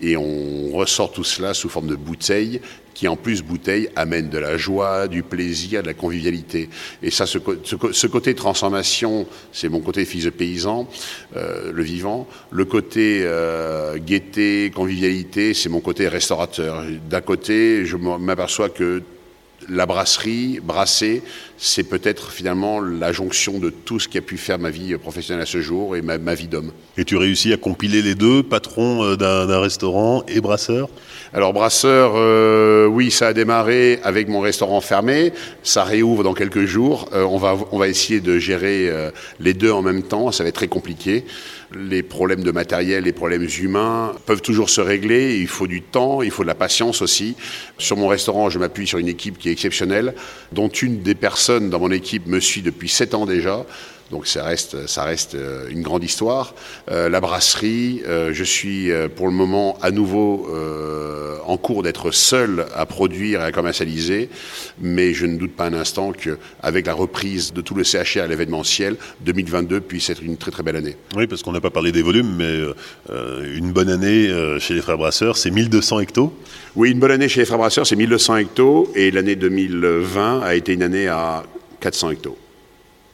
et 0.00 0.16
on 0.16 0.70
ressort 0.72 1.12
tout 1.12 1.24
cela 1.24 1.54
sous 1.54 1.68
forme 1.68 1.88
de 1.88 1.96
bouteille 1.96 2.60
qui 2.96 3.08
en 3.08 3.16
plus 3.16 3.42
bouteille 3.42 3.90
amène 3.94 4.30
de 4.30 4.38
la 4.38 4.56
joie, 4.56 5.06
du 5.06 5.22
plaisir, 5.22 5.82
de 5.82 5.88
la 5.88 5.92
convivialité. 5.92 6.70
Et 7.02 7.10
ça, 7.10 7.26
ce, 7.26 8.06
côté 8.06 8.34
transformation, 8.34 9.26
c'est 9.52 9.68
mon 9.68 9.80
côté 9.80 10.06
fils 10.06 10.24
de 10.24 10.30
paysan, 10.30 10.88
euh, 11.36 11.72
le 11.72 11.82
vivant. 11.82 12.26
Le 12.50 12.64
côté 12.64 13.20
euh, 13.22 13.98
gaieté, 13.98 14.72
convivialité, 14.74 15.52
c'est 15.52 15.68
mon 15.68 15.80
côté 15.80 16.08
restaurateur. 16.08 16.84
D'un 17.10 17.20
côté, 17.20 17.84
je 17.84 17.98
m'aperçois 17.98 18.70
que 18.70 19.02
la 19.68 19.86
brasserie, 19.86 20.60
brasser, 20.62 21.22
c'est 21.58 21.84
peut-être 21.84 22.30
finalement 22.30 22.80
la 22.80 23.12
jonction 23.12 23.58
de 23.58 23.70
tout 23.70 23.98
ce 23.98 24.08
qui 24.08 24.18
a 24.18 24.20
pu 24.20 24.36
faire 24.36 24.58
ma 24.58 24.70
vie 24.70 24.96
professionnelle 24.96 25.42
à 25.42 25.46
ce 25.46 25.60
jour 25.60 25.96
et 25.96 26.02
ma, 26.02 26.18
ma 26.18 26.34
vie 26.34 26.48
d'homme. 26.48 26.72
Et 26.96 27.04
tu 27.04 27.16
réussis 27.16 27.52
à 27.52 27.56
compiler 27.56 28.02
les 28.02 28.14
deux, 28.14 28.42
patron 28.42 29.04
euh, 29.04 29.16
d'un 29.16 29.60
restaurant 29.60 30.24
et 30.28 30.40
brasseur? 30.40 30.88
Alors 31.32 31.52
brasseur, 31.52 32.12
euh, 32.14 32.86
oui, 32.86 33.10
ça 33.10 33.28
a 33.28 33.32
démarré 33.32 34.00
avec 34.04 34.28
mon 34.28 34.40
restaurant 34.40 34.80
fermé, 34.80 35.32
ça 35.62 35.84
réouvre 35.84 36.22
dans 36.22 36.34
quelques 36.34 36.64
jours, 36.64 37.08
euh, 37.12 37.24
on, 37.24 37.36
va, 37.36 37.56
on 37.72 37.78
va 37.78 37.88
essayer 37.88 38.20
de 38.20 38.38
gérer 38.38 38.88
euh, 38.88 39.10
les 39.40 39.52
deux 39.52 39.70
en 39.70 39.82
même 39.82 40.02
temps, 40.02 40.30
ça 40.32 40.44
va 40.44 40.48
être 40.48 40.54
très 40.54 40.68
compliqué. 40.68 41.24
Les 41.78 42.02
problèmes 42.02 42.42
de 42.42 42.50
matériel, 42.50 43.04
les 43.04 43.12
problèmes 43.12 43.46
humains 43.60 44.12
peuvent 44.24 44.40
toujours 44.40 44.70
se 44.70 44.80
régler, 44.80 45.38
il 45.38 45.46
faut 45.46 45.66
du 45.66 45.82
temps, 45.82 46.22
il 46.22 46.30
faut 46.30 46.42
de 46.42 46.48
la 46.48 46.54
patience 46.54 47.02
aussi. 47.02 47.36
Sur 47.78 47.96
mon 47.96 48.08
restaurant, 48.08 48.48
je 48.50 48.58
m'appuie 48.58 48.86
sur 48.86 48.98
une 48.98 49.08
équipe 49.08 49.38
qui 49.38 49.48
est 49.48 49.52
exceptionnelle, 49.52 50.14
dont 50.52 50.68
une 50.68 51.02
des 51.02 51.14
personnes 51.14 51.68
dans 51.70 51.78
mon 51.78 51.90
équipe 51.90 52.26
me 52.26 52.40
suit 52.40 52.62
depuis 52.62 52.88
sept 52.88 53.14
ans 53.14 53.26
déjà. 53.26 53.66
Donc 54.10 54.26
ça 54.26 54.44
reste, 54.44 54.86
ça 54.86 55.04
reste 55.04 55.34
euh, 55.34 55.68
une 55.68 55.82
grande 55.82 56.04
histoire. 56.04 56.54
Euh, 56.90 57.08
la 57.08 57.20
brasserie, 57.20 58.02
euh, 58.06 58.30
je 58.32 58.44
suis 58.44 58.90
pour 59.16 59.26
le 59.26 59.32
moment 59.32 59.76
à 59.82 59.90
nouveau 59.90 60.46
euh, 60.50 61.38
en 61.44 61.56
cours 61.56 61.82
d'être 61.82 62.10
seul 62.12 62.66
à 62.74 62.86
produire 62.86 63.40
et 63.40 63.44
à 63.44 63.52
commercialiser, 63.52 64.28
mais 64.80 65.12
je 65.12 65.26
ne 65.26 65.36
doute 65.36 65.56
pas 65.56 65.66
un 65.66 65.74
instant 65.74 66.12
qu'avec 66.12 66.86
la 66.86 66.94
reprise 66.94 67.52
de 67.52 67.60
tout 67.60 67.74
le 67.74 67.84
CHR 67.84 68.22
à 68.22 68.26
l'événementiel, 68.26 68.96
2022 69.22 69.80
puisse 69.80 70.10
être 70.10 70.22
une 70.22 70.36
très 70.36 70.50
très 70.50 70.62
belle 70.62 70.76
année. 70.76 70.96
Oui, 71.16 71.26
parce 71.26 71.42
qu'on 71.42 71.52
n'a 71.52 71.60
pas 71.60 71.70
parlé 71.70 71.92
des 71.92 72.02
volumes, 72.02 72.34
mais 72.36 72.60
une 73.56 73.72
bonne 73.72 73.88
année 73.88 74.28
chez 74.58 74.74
les 74.74 74.82
frères 74.82 74.98
Brasseurs, 74.98 75.36
c'est 75.36 75.50
1200 75.50 76.00
hectos. 76.00 76.32
Oui, 76.74 76.90
une 76.90 76.98
bonne 76.98 77.10
année 77.10 77.28
chez 77.28 77.40
les 77.40 77.46
Frères 77.46 77.58
Brasseurs, 77.58 77.86
c'est 77.86 77.96
1200 77.96 78.36
hectos, 78.36 78.92
et 78.94 79.10
l'année 79.10 79.36
2020 79.36 80.42
a 80.42 80.54
été 80.54 80.74
une 80.74 80.82
année 80.82 81.08
à 81.08 81.44
400 81.80 82.10
hectos. 82.10 82.36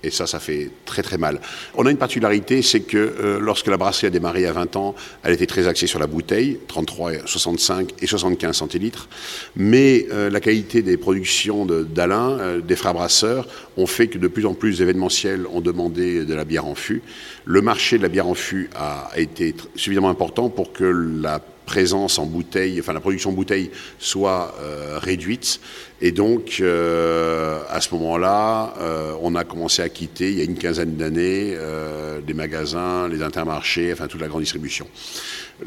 Et 0.04 0.10
ça, 0.10 0.26
ça 0.26 0.40
fait 0.40 0.70
très 0.84 1.02
très 1.02 1.18
mal. 1.18 1.40
On 1.74 1.86
a 1.86 1.90
une 1.90 1.96
particularité, 1.96 2.62
c'est 2.62 2.80
que 2.80 2.96
euh, 2.96 3.38
lorsque 3.40 3.68
la 3.68 3.76
brasserie 3.76 4.08
a 4.08 4.10
démarré 4.10 4.46
à 4.46 4.52
20 4.52 4.76
ans, 4.76 4.94
elle 5.22 5.32
était 5.32 5.46
très 5.46 5.68
axée 5.68 5.86
sur 5.86 5.98
la 5.98 6.06
bouteille, 6.06 6.58
33, 6.66 7.26
65 7.26 7.92
et 8.02 8.06
75 8.06 8.56
centilitres. 8.56 9.08
Mais 9.54 10.06
euh, 10.10 10.30
la 10.30 10.40
qualité 10.40 10.82
des 10.82 10.96
productions 10.96 11.66
d'Alain, 11.66 12.38
euh, 12.38 12.60
des 12.60 12.76
frères 12.76 12.94
brasseurs, 12.94 13.46
ont 13.76 13.86
fait 13.86 14.08
que 14.08 14.18
de 14.18 14.28
plus 14.28 14.46
en 14.46 14.54
plus 14.54 14.78
d'événementiels 14.78 15.46
ont 15.46 15.60
demandé 15.60 16.24
de 16.24 16.34
la 16.34 16.44
bière 16.44 16.66
en 16.66 16.74
fût. 16.74 17.02
Le 17.44 17.62
marché 17.62 17.98
de 17.98 18.02
la 18.02 18.08
bière 18.08 18.26
en 18.26 18.34
fût 18.34 18.70
a, 18.74 19.08
a 19.12 19.18
été 19.18 19.54
suffisamment 19.76 20.10
important 20.10 20.48
pour 20.48 20.72
que 20.72 20.84
la 20.84 21.40
présence 21.72 22.18
en 22.18 22.26
bouteille, 22.26 22.78
enfin 22.80 22.92
la 22.92 23.00
production 23.00 23.30
en 23.30 23.32
bouteille 23.32 23.70
soit 23.98 24.54
euh, 24.60 24.98
réduite. 24.98 25.58
Et 26.02 26.12
donc, 26.12 26.58
euh, 26.60 27.60
à 27.70 27.80
ce 27.80 27.94
moment-là, 27.94 28.74
euh, 28.78 29.14
on 29.22 29.34
a 29.34 29.44
commencé 29.44 29.80
à 29.80 29.88
quitter, 29.88 30.30
il 30.30 30.38
y 30.38 30.42
a 30.42 30.44
une 30.44 30.58
quinzaine 30.58 30.96
d'années, 30.96 31.56
les 32.26 32.34
magasins, 32.34 33.08
les 33.08 33.22
intermarchés, 33.22 33.90
enfin 33.90 34.06
toute 34.06 34.20
la 34.20 34.28
grande 34.28 34.42
distribution. 34.42 34.86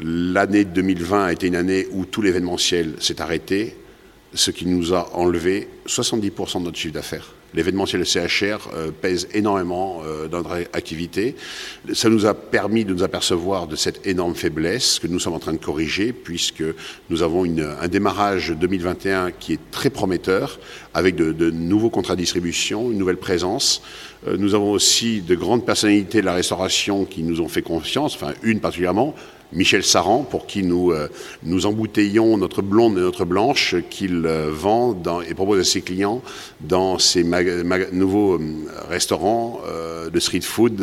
L'année 0.00 0.64
2020 0.64 1.24
a 1.24 1.32
été 1.32 1.48
une 1.48 1.56
année 1.56 1.88
où 1.90 2.04
tout 2.04 2.22
l'événementiel 2.22 2.94
s'est 3.00 3.20
arrêté, 3.20 3.76
ce 4.36 4.50
qui 4.52 4.66
nous 4.66 4.94
a 4.94 5.10
enlevé 5.16 5.68
70% 5.88 6.60
de 6.60 6.64
notre 6.64 6.78
chiffre 6.78 6.94
d'affaires. 6.94 7.32
L'événementiel 7.54 8.04
CHR 8.04 8.68
euh, 8.74 8.90
pèse 8.90 9.28
énormément 9.32 10.02
euh, 10.04 10.28
dans 10.28 10.38
notre 10.38 10.56
activité. 10.74 11.34
Ça 11.94 12.10
nous 12.10 12.26
a 12.26 12.34
permis 12.34 12.84
de 12.84 12.92
nous 12.92 13.02
apercevoir 13.02 13.66
de 13.66 13.76
cette 13.76 14.06
énorme 14.06 14.34
faiblesse 14.34 14.98
que 14.98 15.06
nous 15.06 15.18
sommes 15.18 15.32
en 15.34 15.38
train 15.38 15.54
de 15.54 15.58
corriger, 15.58 16.12
puisque 16.12 16.62
nous 17.08 17.22
avons 17.22 17.44
une- 17.46 17.66
un 17.80 17.88
démarrage 17.88 18.50
2021 18.50 19.30
qui 19.30 19.54
est 19.54 19.60
très 19.70 19.88
prometteur, 19.90 20.58
avec 20.92 21.14
de, 21.14 21.32
de 21.32 21.50
nouveaux 21.50 21.88
contrats 21.90 22.14
de 22.14 22.20
distribution, 22.20 22.90
une 22.90 22.98
nouvelle 22.98 23.16
présence. 23.16 23.80
Euh, 24.28 24.36
nous 24.38 24.54
avons 24.54 24.72
aussi 24.72 25.22
de 25.22 25.34
grandes 25.34 25.64
personnalités 25.64 26.20
de 26.20 26.26
la 26.26 26.34
restauration 26.34 27.04
qui 27.06 27.22
nous 27.22 27.40
ont 27.40 27.48
fait 27.48 27.62
confiance, 27.62 28.14
enfin 28.16 28.34
une 28.42 28.60
particulièrement, 28.60 29.14
Michel 29.52 29.84
Saran, 29.84 30.22
pour 30.22 30.46
qui 30.46 30.62
nous, 30.62 30.92
euh, 30.92 31.08
nous 31.42 31.66
embouteillons 31.66 32.36
notre 32.36 32.62
blonde 32.62 32.98
et 32.98 33.00
notre 33.00 33.24
blanche, 33.24 33.76
qu'il 33.90 34.26
euh, 34.26 34.50
vend 34.50 34.96
et 35.28 35.34
propose 35.34 35.60
à 35.60 35.64
ses 35.64 35.82
clients 35.82 36.22
dans 36.60 36.98
ses 36.98 37.24
nouveaux 37.92 38.34
euh, 38.34 38.40
restaurants 38.88 39.60
de 40.12 40.20
street 40.20 40.40
food 40.40 40.82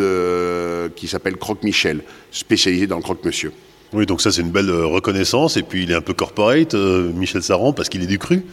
qui 0.96 1.08
s'appelle 1.08 1.38
Croque 1.38 1.64
Michel, 1.64 2.04
spécialisé 2.32 2.88
dans 2.88 2.98
le 2.98 3.04
croque-monsieur. 3.04 3.52
Oui, 3.94 4.08
donc 4.08 4.22
ça 4.22 4.32
c'est 4.32 4.42
une 4.42 4.50
belle 4.50 4.72
euh, 4.72 4.88
reconnaissance. 4.88 5.56
Et 5.56 5.62
puis 5.62 5.84
il 5.84 5.92
est 5.92 5.96
un 5.96 6.02
peu 6.02 6.14
corporate, 6.14 6.74
euh, 6.74 7.12
Michel 7.14 7.44
Saran, 7.44 7.74
parce 7.74 7.90
qu'il 7.90 8.02
est 8.02 8.08
du 8.08 8.18
cru. 8.18 8.44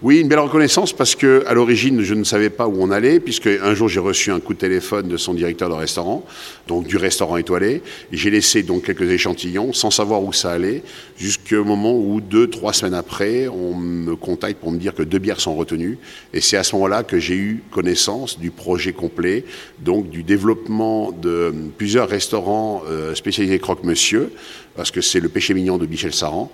Oui, 0.00 0.20
une 0.20 0.28
belle 0.28 0.38
reconnaissance 0.38 0.94
parce 0.94 1.14
que 1.14 1.44
à 1.46 1.52
l'origine, 1.52 2.02
je 2.02 2.14
ne 2.14 2.24
savais 2.24 2.48
pas 2.48 2.66
où 2.66 2.76
on 2.80 2.90
allait, 2.90 3.20
puisque 3.20 3.46
un 3.46 3.74
jour 3.74 3.88
j'ai 3.88 4.00
reçu 4.00 4.30
un 4.30 4.40
coup 4.40 4.54
de 4.54 4.58
téléphone 4.58 5.08
de 5.08 5.18
son 5.18 5.34
directeur 5.34 5.68
de 5.68 5.74
restaurant, 5.74 6.24
donc 6.66 6.86
du 6.86 6.96
restaurant 6.96 7.36
étoilé. 7.36 7.82
J'ai 8.10 8.30
laissé 8.30 8.62
donc 8.62 8.84
quelques 8.84 9.10
échantillons 9.10 9.74
sans 9.74 9.90
savoir 9.90 10.22
où 10.22 10.32
ça 10.32 10.52
allait, 10.52 10.82
jusqu'au 11.18 11.64
moment 11.64 11.94
où 11.94 12.22
deux, 12.22 12.48
trois 12.48 12.72
semaines 12.72 12.94
après, 12.94 13.48
on 13.48 13.74
me 13.74 14.16
contacte 14.16 14.60
pour 14.60 14.72
me 14.72 14.78
dire 14.78 14.94
que 14.94 15.02
deux 15.02 15.18
bières 15.18 15.40
sont 15.40 15.56
retenues. 15.56 15.98
Et 16.32 16.40
c'est 16.40 16.56
à 16.56 16.62
ce 16.62 16.74
moment-là 16.74 17.02
que 17.02 17.18
j'ai 17.18 17.36
eu 17.36 17.62
connaissance 17.70 18.38
du 18.38 18.50
projet 18.50 18.94
complet, 18.94 19.44
donc 19.78 20.08
du 20.08 20.22
développement 20.22 21.12
de 21.12 21.52
plusieurs 21.76 22.08
restaurants 22.08 22.82
euh, 22.88 23.14
spécialisés 23.14 23.58
croque-monsieur, 23.58 24.30
parce 24.76 24.90
que 24.90 25.00
c'est 25.00 25.20
le 25.20 25.28
péché 25.28 25.54
mignon 25.54 25.78
de 25.78 25.86
Michel 25.86 26.12
Saran. 26.12 26.50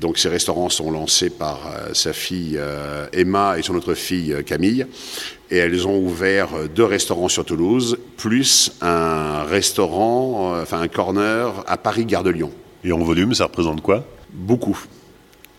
Donc 0.00 0.18
ces 0.18 0.28
restaurants 0.28 0.68
sont 0.68 0.90
lancés 0.90 1.30
par 1.30 1.60
euh, 1.66 1.94
sa 1.94 2.12
fille 2.12 2.56
euh, 2.58 3.06
Emma 3.12 3.58
et 3.58 3.62
son 3.62 3.74
autre 3.74 3.94
fille 3.94 4.32
euh, 4.32 4.42
Camille. 4.42 4.86
Et 5.50 5.58
elles 5.58 5.86
ont 5.86 5.98
ouvert 5.98 6.48
deux 6.74 6.84
restaurants 6.84 7.28
sur 7.28 7.44
Toulouse, 7.44 7.98
plus 8.16 8.72
un 8.80 9.42
restaurant, 9.44 10.58
enfin 10.62 10.80
un 10.80 10.88
corner 10.88 11.52
à 11.66 11.76
Paris, 11.76 12.06
Gare 12.06 12.22
de 12.22 12.30
Lyon. 12.30 12.50
Et 12.84 12.92
en 12.92 12.98
volume, 12.98 13.34
ça 13.34 13.44
représente 13.44 13.82
quoi? 13.82 14.02
Beaucoup. 14.32 14.78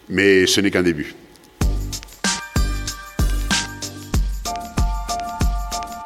Mais 0.10 0.48
ce 0.48 0.62
n'est 0.62 0.72
qu'un 0.72 0.82
début. 0.82 1.16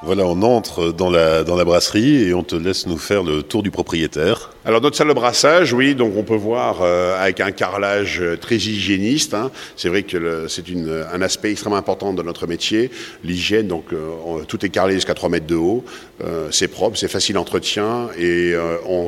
Voilà, 0.04 0.25
on 0.25 0.42
entre 0.42 0.92
dans 0.92 1.10
la, 1.10 1.44
dans 1.44 1.56
la 1.56 1.66
brasserie 1.66 2.24
et 2.24 2.34
on 2.34 2.44
te 2.44 2.56
laisse 2.56 2.88
nous 2.88 2.98
faire 2.98 3.24
le 3.24 3.44
tour 3.44 3.63
du 3.63 3.72
propriétaire. 3.72 4.51
Alors 4.67 4.81
notre 4.81 4.97
salle 4.97 5.07
de 5.07 5.13
brassage, 5.13 5.71
oui, 5.71 5.95
donc 5.95 6.17
on 6.17 6.24
peut 6.24 6.36
voir 6.36 6.81
euh, 6.81 7.17
avec 7.17 7.39
un 7.39 7.51
carrelage 7.51 8.19
euh, 8.19 8.36
très 8.36 8.57
hygiéniste. 8.57 9.33
hein. 9.33 9.50
C'est 9.77 9.88
vrai 9.88 10.03
que 10.03 10.50
c'est 10.50 10.65
un 11.09 11.21
aspect 11.21 11.51
extrêmement 11.51 11.77
important 11.77 12.12
de 12.12 12.21
notre 12.21 12.47
métier, 12.47 12.91
l'hygiène. 13.24 13.69
Donc 13.69 13.93
euh, 13.93 14.43
tout 14.45 14.65
est 14.65 14.69
carrelé 14.69 14.95
jusqu'à 14.95 15.13
3 15.13 15.29
mètres 15.29 15.47
de 15.47 15.55
haut. 15.55 15.86
C'est 16.51 16.67
propre, 16.67 16.97
c'est 16.97 17.07
facile 17.07 17.36
d'entretien 17.36 18.09
et 18.19 18.55
on, 18.86 19.07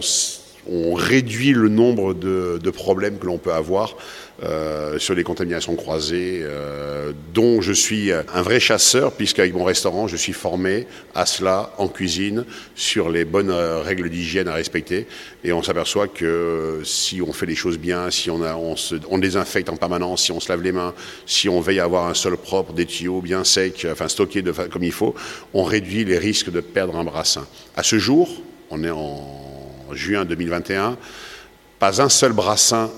réduit 0.94 1.52
le 1.52 1.68
nombre 1.68 2.14
de 2.14 2.70
problèmes 2.70 3.18
que 3.18 3.26
l'on 3.26 3.38
peut 3.38 3.52
avoir 3.52 3.96
euh, 4.44 4.98
sur 5.00 5.16
les 5.16 5.24
contaminations 5.24 5.76
croisées, 5.76 6.40
euh, 6.44 7.12
dont 7.34 7.62
je 7.62 7.74
suis 7.74 8.12
un 8.12 8.42
vrai 8.42 8.60
chasseur, 8.60 9.12
puisqu'avec 9.12 9.54
mon 9.54 9.66
restaurant, 9.66 10.08
je 10.08 10.16
suis 10.16 10.32
formé 10.32 10.88
à 11.14 11.26
cela 11.26 11.74
en 11.78 11.90
cuisine, 11.90 12.46
sur 12.74 13.10
les 13.10 13.26
bonnes 13.26 13.50
euh, 13.50 13.82
règles 13.82 14.10
d'hygiène 14.10 14.48
à 14.48 14.54
respecter. 14.54 15.08
Et 15.44 15.52
on 15.52 15.62
s'aperçoit 15.62 16.08
que 16.08 16.82
si 16.86 17.22
on 17.22 17.34
fait 17.34 17.48
les 17.48 17.56
choses 17.56 17.78
bien, 17.78 18.10
si 18.12 18.30
on, 18.30 18.42
a, 18.42 18.58
désinfecte 19.20 19.70
en 19.70 19.76
permanence, 19.76 20.24
si 20.24 20.32
on 20.32 20.40
se 20.40 20.50
lave 20.50 20.62
les 20.62 20.72
mains, 20.72 20.94
si 21.26 21.50
on 21.50 21.60
veille 21.60 21.82
à 21.82 21.84
avoir 21.84 22.08
un 22.08 22.14
sol 22.14 22.38
propre, 22.38 22.72
des 22.72 22.86
tuyaux 22.86 23.22
bien 23.22 23.44
secs, 23.44 23.86
enfin 23.92 24.08
stockés 24.08 24.44
comme 24.72 24.84
il 24.84 24.94
faut, 24.94 25.16
on 25.54 25.64
réduit 25.64 26.06
les 26.06 26.18
risques 26.18 26.50
de 26.50 26.62
perdre 26.62 26.96
un 26.96 27.04
brassin. 27.04 27.46
À 27.76 27.84
ce 27.84 28.00
jour, 28.00 28.30
on 28.70 28.84
est 28.86 28.90
en 28.90 29.92
juin 29.92 30.24
2021, 30.24 30.98
pas 31.80 32.02
un 32.02 32.10
seul 32.10 32.32
brassin 32.32 32.90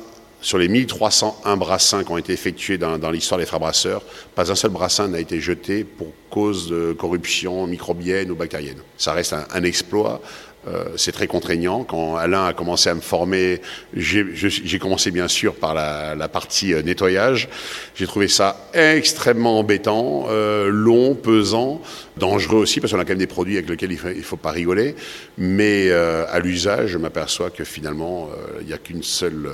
sur 0.41 0.57
les 0.57 0.67
1301 0.67 1.55
brassins 1.57 2.03
qui 2.03 2.11
ont 2.11 2.17
été 2.17 2.33
effectués 2.33 2.77
dans, 2.77 3.11
l'histoire 3.11 3.39
des 3.39 3.45
frères 3.45 3.59
brasseurs, 3.59 4.01
pas 4.35 4.51
un 4.51 4.55
seul 4.55 4.71
brassin 4.71 5.07
n'a 5.07 5.19
été 5.19 5.39
jeté 5.39 5.83
pour 5.83 6.07
cause 6.29 6.67
de 6.67 6.93
corruption 6.93 7.67
microbienne 7.67 8.31
ou 8.31 8.35
bactérienne. 8.35 8.81
Ça 8.97 9.13
reste 9.13 9.33
un 9.33 9.63
exploit. 9.63 10.21
Euh, 10.67 10.85
c'est 10.95 11.11
très 11.11 11.25
contraignant. 11.25 11.83
Quand 11.83 12.15
Alain 12.15 12.45
a 12.45 12.53
commencé 12.53 12.87
à 12.89 12.93
me 12.93 13.01
former, 13.01 13.61
j'ai 13.95 14.79
commencé 14.79 15.09
bien 15.09 15.27
sûr 15.27 15.55
par 15.55 15.73
la, 15.73 16.27
partie 16.27 16.73
euh, 16.73 16.83
nettoyage. 16.83 17.49
J'ai 17.95 18.05
trouvé 18.05 18.27
ça 18.27 18.69
extrêmement 18.73 19.57
embêtant, 19.57 20.25
euh, 20.29 20.69
long, 20.69 21.15
pesant, 21.15 21.81
dangereux 22.17 22.59
aussi 22.59 22.79
parce 22.79 22.93
qu'on 22.93 22.99
a 22.99 23.03
quand 23.05 23.09
même 23.09 23.17
des 23.17 23.25
produits 23.27 23.57
avec 23.57 23.69
lesquels 23.69 23.91
il 23.91 23.99
il 24.15 24.23
faut 24.23 24.37
pas 24.37 24.51
rigoler. 24.51 24.95
Mais 25.37 25.91
à 25.91 26.39
l'usage, 26.39 26.91
je 26.91 26.97
m'aperçois 26.97 27.49
que 27.49 27.63
finalement, 27.63 28.29
il 28.59 28.67
n'y 28.67 28.73
a 28.73 28.77
qu'une 28.77 29.03
seule 29.03 29.51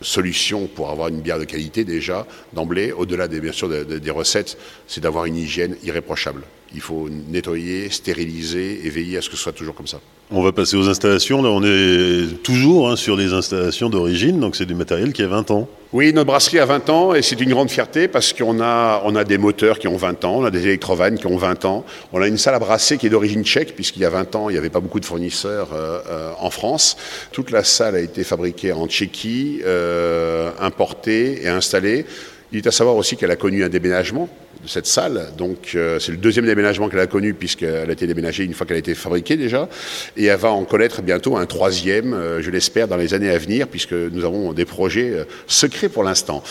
solution 0.00 0.66
pour 0.66 0.90
avoir 0.90 1.08
une 1.08 1.20
bière 1.20 1.38
de 1.38 1.44
qualité 1.44 1.84
déjà 1.84 2.26
d'emblée, 2.52 2.90
au-delà 2.92 3.28
des, 3.28 3.40
bien 3.40 3.52
sûr 3.52 3.68
de- 3.68 3.84
de- 3.84 3.98
des 3.98 4.10
recettes, 4.10 4.56
c'est 4.88 5.00
d'avoir 5.00 5.26
une 5.26 5.36
hygiène 5.36 5.76
irréprochable. 5.84 6.42
Il 6.74 6.80
faut 6.80 7.08
nettoyer, 7.08 7.90
stériliser 7.90 8.86
et 8.86 8.90
veiller 8.90 9.18
à 9.18 9.22
ce 9.22 9.28
que 9.28 9.36
ce 9.36 9.42
soit 9.42 9.52
toujours 9.52 9.74
comme 9.74 9.86
ça. 9.86 10.00
On 10.32 10.42
va 10.42 10.52
passer 10.52 10.76
aux 10.76 10.88
installations. 10.88 11.42
Là, 11.42 11.48
on 11.48 11.64
est 11.64 12.40
toujours 12.44 12.88
hein, 12.88 12.94
sur 12.94 13.16
des 13.16 13.32
installations 13.32 13.90
d'origine, 13.90 14.38
donc 14.38 14.54
c'est 14.54 14.64
du 14.64 14.76
matériel 14.76 15.12
qui 15.12 15.24
a 15.24 15.26
20 15.26 15.50
ans. 15.50 15.68
Oui, 15.92 16.12
notre 16.12 16.28
brasserie 16.28 16.60
a 16.60 16.66
20 16.66 16.88
ans 16.88 17.14
et 17.14 17.22
c'est 17.22 17.40
une 17.40 17.50
grande 17.50 17.68
fierté 17.68 18.06
parce 18.06 18.32
qu'on 18.32 18.60
a, 18.60 19.02
on 19.04 19.16
a 19.16 19.24
des 19.24 19.38
moteurs 19.38 19.80
qui 19.80 19.88
ont 19.88 19.96
20 19.96 20.24
ans, 20.24 20.36
on 20.36 20.44
a 20.44 20.52
des 20.52 20.62
électrovannes 20.62 21.18
qui 21.18 21.26
ont 21.26 21.36
20 21.36 21.64
ans, 21.64 21.84
on 22.12 22.22
a 22.22 22.28
une 22.28 22.38
salle 22.38 22.54
à 22.54 22.60
brasser 22.60 22.96
qui 22.96 23.08
est 23.08 23.10
d'origine 23.10 23.44
tchèque 23.44 23.74
puisqu'il 23.74 24.02
y 24.02 24.04
a 24.04 24.10
20 24.10 24.36
ans, 24.36 24.50
il 24.50 24.52
n'y 24.52 24.58
avait 24.58 24.70
pas 24.70 24.78
beaucoup 24.78 25.00
de 25.00 25.04
fournisseurs 25.04 25.70
euh, 25.72 25.98
euh, 26.08 26.32
en 26.38 26.50
France. 26.50 26.96
Toute 27.32 27.50
la 27.50 27.64
salle 27.64 27.96
a 27.96 28.00
été 28.00 28.22
fabriquée 28.22 28.70
en 28.70 28.86
Tchéquie, 28.86 29.62
euh, 29.64 30.52
importée 30.60 31.42
et 31.42 31.48
installée. 31.48 32.06
Il 32.52 32.58
est 32.58 32.66
à 32.68 32.70
savoir 32.70 32.94
aussi 32.94 33.16
qu'elle 33.16 33.32
a 33.32 33.36
connu 33.36 33.64
un 33.64 33.68
déménagement 33.68 34.28
de 34.62 34.68
cette 34.68 34.86
salle. 34.86 35.28
Donc 35.38 35.72
euh, 35.74 35.98
c'est 35.98 36.12
le 36.12 36.18
deuxième 36.18 36.46
déménagement 36.46 36.88
qu'elle 36.88 37.00
a 37.00 37.06
connu 37.06 37.34
puisqu'elle 37.34 37.88
a 37.88 37.92
été 37.92 38.06
déménagée 38.06 38.44
une 38.44 38.54
fois 38.54 38.66
qu'elle 38.66 38.76
a 38.76 38.80
été 38.80 38.94
fabriquée 38.94 39.36
déjà. 39.36 39.68
Et 40.16 40.26
elle 40.26 40.38
va 40.38 40.50
en 40.50 40.64
connaître 40.64 41.02
bientôt 41.02 41.36
un 41.36 41.46
troisième, 41.46 42.14
euh, 42.14 42.42
je 42.42 42.50
l'espère, 42.50 42.88
dans 42.88 42.96
les 42.96 43.14
années 43.14 43.30
à 43.30 43.38
venir 43.38 43.68
puisque 43.68 43.92
nous 43.92 44.24
avons 44.24 44.52
des 44.52 44.64
projets 44.64 45.10
euh, 45.10 45.24
secrets 45.46 45.88
pour 45.88 46.04
l'instant. 46.04 46.42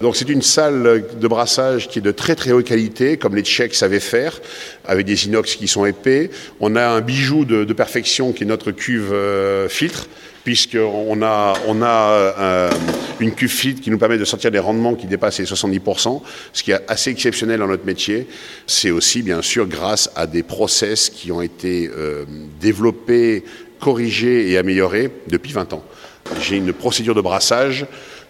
Donc 0.00 0.16
c'est 0.16 0.28
une 0.28 0.42
salle 0.42 1.04
de 1.18 1.28
brassage 1.28 1.88
qui 1.88 2.00
est 2.00 2.02
de 2.02 2.10
très 2.10 2.34
très 2.34 2.52
haute 2.52 2.66
qualité, 2.66 3.16
comme 3.16 3.34
les 3.34 3.42
Tchèques 3.42 3.74
savaient 3.74 4.00
faire, 4.00 4.40
avec 4.84 5.06
des 5.06 5.26
inox 5.26 5.56
qui 5.56 5.68
sont 5.68 5.86
épais. 5.86 6.30
On 6.60 6.76
a 6.76 6.86
un 6.86 7.00
bijou 7.00 7.44
de, 7.44 7.64
de 7.64 7.72
perfection 7.72 8.32
qui 8.32 8.42
est 8.42 8.46
notre 8.46 8.70
cuve 8.70 9.14
filtre 9.68 10.08
puisqu'on 10.44 11.22
a, 11.22 11.54
on 11.66 11.82
a 11.82 12.10
euh, 12.38 12.70
une 13.18 13.34
filtre 13.34 13.80
qui 13.80 13.90
nous 13.90 13.98
permet 13.98 14.18
de 14.18 14.24
sortir 14.24 14.50
des 14.50 14.58
rendements 14.58 14.94
qui 14.94 15.06
dépassent 15.06 15.38
les 15.38 15.46
70%, 15.46 16.22
ce 16.52 16.62
qui 16.62 16.70
est 16.70 16.80
assez 16.86 17.10
exceptionnel 17.10 17.60
dans 17.60 17.66
notre 17.66 17.86
métier. 17.86 18.28
C'est 18.66 18.90
aussi, 18.90 19.22
bien 19.22 19.42
sûr, 19.42 19.66
grâce 19.66 20.10
à 20.14 20.26
des 20.26 20.42
process 20.42 21.08
qui 21.08 21.32
ont 21.32 21.40
été 21.40 21.90
euh, 21.96 22.24
développés, 22.60 23.44
corrigés 23.80 24.50
et 24.50 24.58
améliorés 24.58 25.10
depuis 25.28 25.52
20 25.52 25.72
ans. 25.72 25.84
J'ai 26.40 26.56
une 26.56 26.72
procédure 26.72 27.14
de 27.14 27.20
brassage 27.20 27.86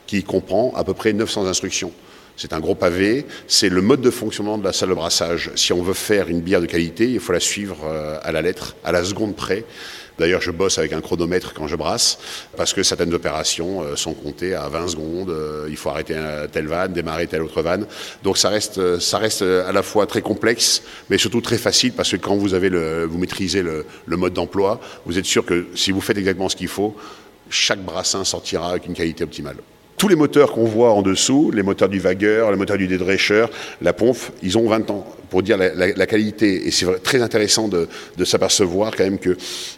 qui 0.06 0.22
comprend 0.22 0.72
à 0.76 0.84
peu 0.84 0.94
près 0.94 1.12
900 1.12 1.46
instructions. 1.46 1.92
C'est 2.36 2.52
un 2.52 2.58
gros 2.58 2.74
pavé, 2.74 3.26
c'est 3.46 3.68
le 3.68 3.80
mode 3.80 4.00
de 4.00 4.10
fonctionnement 4.10 4.58
de 4.58 4.64
la 4.64 4.72
salle 4.72 4.88
de 4.88 4.94
brassage. 4.94 5.52
Si 5.54 5.72
on 5.72 5.82
veut 5.82 5.94
faire 5.94 6.28
une 6.28 6.40
bière 6.40 6.60
de 6.60 6.66
qualité, 6.66 7.08
il 7.08 7.20
faut 7.20 7.32
la 7.32 7.38
suivre 7.38 7.78
euh, 7.84 8.18
à 8.22 8.32
la 8.32 8.42
lettre, 8.42 8.74
à 8.84 8.90
la 8.90 9.04
seconde 9.04 9.36
près. 9.36 9.64
D'ailleurs, 10.18 10.40
je 10.40 10.50
bosse 10.50 10.78
avec 10.78 10.92
un 10.92 11.00
chronomètre 11.00 11.54
quand 11.54 11.66
je 11.66 11.76
brasse, 11.76 12.18
parce 12.56 12.72
que 12.72 12.82
certaines 12.82 13.12
opérations 13.14 13.82
euh, 13.82 13.96
sont 13.96 14.14
comptées 14.14 14.54
à 14.54 14.68
20 14.68 14.88
secondes. 14.88 15.30
Euh, 15.30 15.66
il 15.68 15.76
faut 15.76 15.90
arrêter 15.90 16.16
telle 16.52 16.68
vanne, 16.68 16.92
démarrer 16.92 17.26
telle 17.26 17.42
autre 17.42 17.62
vanne. 17.62 17.86
Donc 18.22 18.38
ça 18.38 18.48
reste, 18.48 18.78
euh, 18.78 19.00
ça 19.00 19.18
reste 19.18 19.42
à 19.42 19.72
la 19.72 19.82
fois 19.82 20.06
très 20.06 20.22
complexe, 20.22 20.82
mais 21.10 21.18
surtout 21.18 21.40
très 21.40 21.58
facile, 21.58 21.92
parce 21.92 22.10
que 22.10 22.16
quand 22.16 22.36
vous, 22.36 22.54
avez 22.54 22.68
le, 22.68 23.04
vous 23.04 23.18
maîtrisez 23.18 23.62
le, 23.62 23.86
le 24.06 24.16
mode 24.16 24.34
d'emploi, 24.34 24.80
vous 25.04 25.18
êtes 25.18 25.24
sûr 25.24 25.44
que 25.44 25.66
si 25.74 25.90
vous 25.90 26.00
faites 26.00 26.18
exactement 26.18 26.48
ce 26.48 26.56
qu'il 26.56 26.68
faut, 26.68 26.96
chaque 27.50 27.84
brassin 27.84 28.24
sortira 28.24 28.70
avec 28.70 28.86
une 28.86 28.94
qualité 28.94 29.24
optimale. 29.24 29.56
Tous 30.04 30.08
les 30.08 30.16
moteurs 30.16 30.52
qu'on 30.52 30.66
voit 30.66 30.92
en 30.92 31.00
dessous, 31.00 31.50
les 31.50 31.62
moteurs 31.62 31.88
du 31.88 31.98
vagueur, 31.98 32.50
les 32.50 32.58
moteurs 32.58 32.76
du 32.76 32.86
dédrescher, 32.86 33.46
la 33.80 33.94
pompe, 33.94 34.18
ils 34.42 34.58
ont 34.58 34.68
20 34.68 34.90
ans 34.90 35.06
pour 35.30 35.42
dire 35.42 35.56
la, 35.56 36.06
qualité. 36.06 36.66
Et 36.66 36.70
c'est 36.70 37.02
très 37.02 37.22
intéressant 37.22 37.68
de, 37.68 37.88
de 38.18 38.24
s'apercevoir 38.26 38.94
quand 38.94 39.04
même 39.04 39.18
que, 39.18 39.34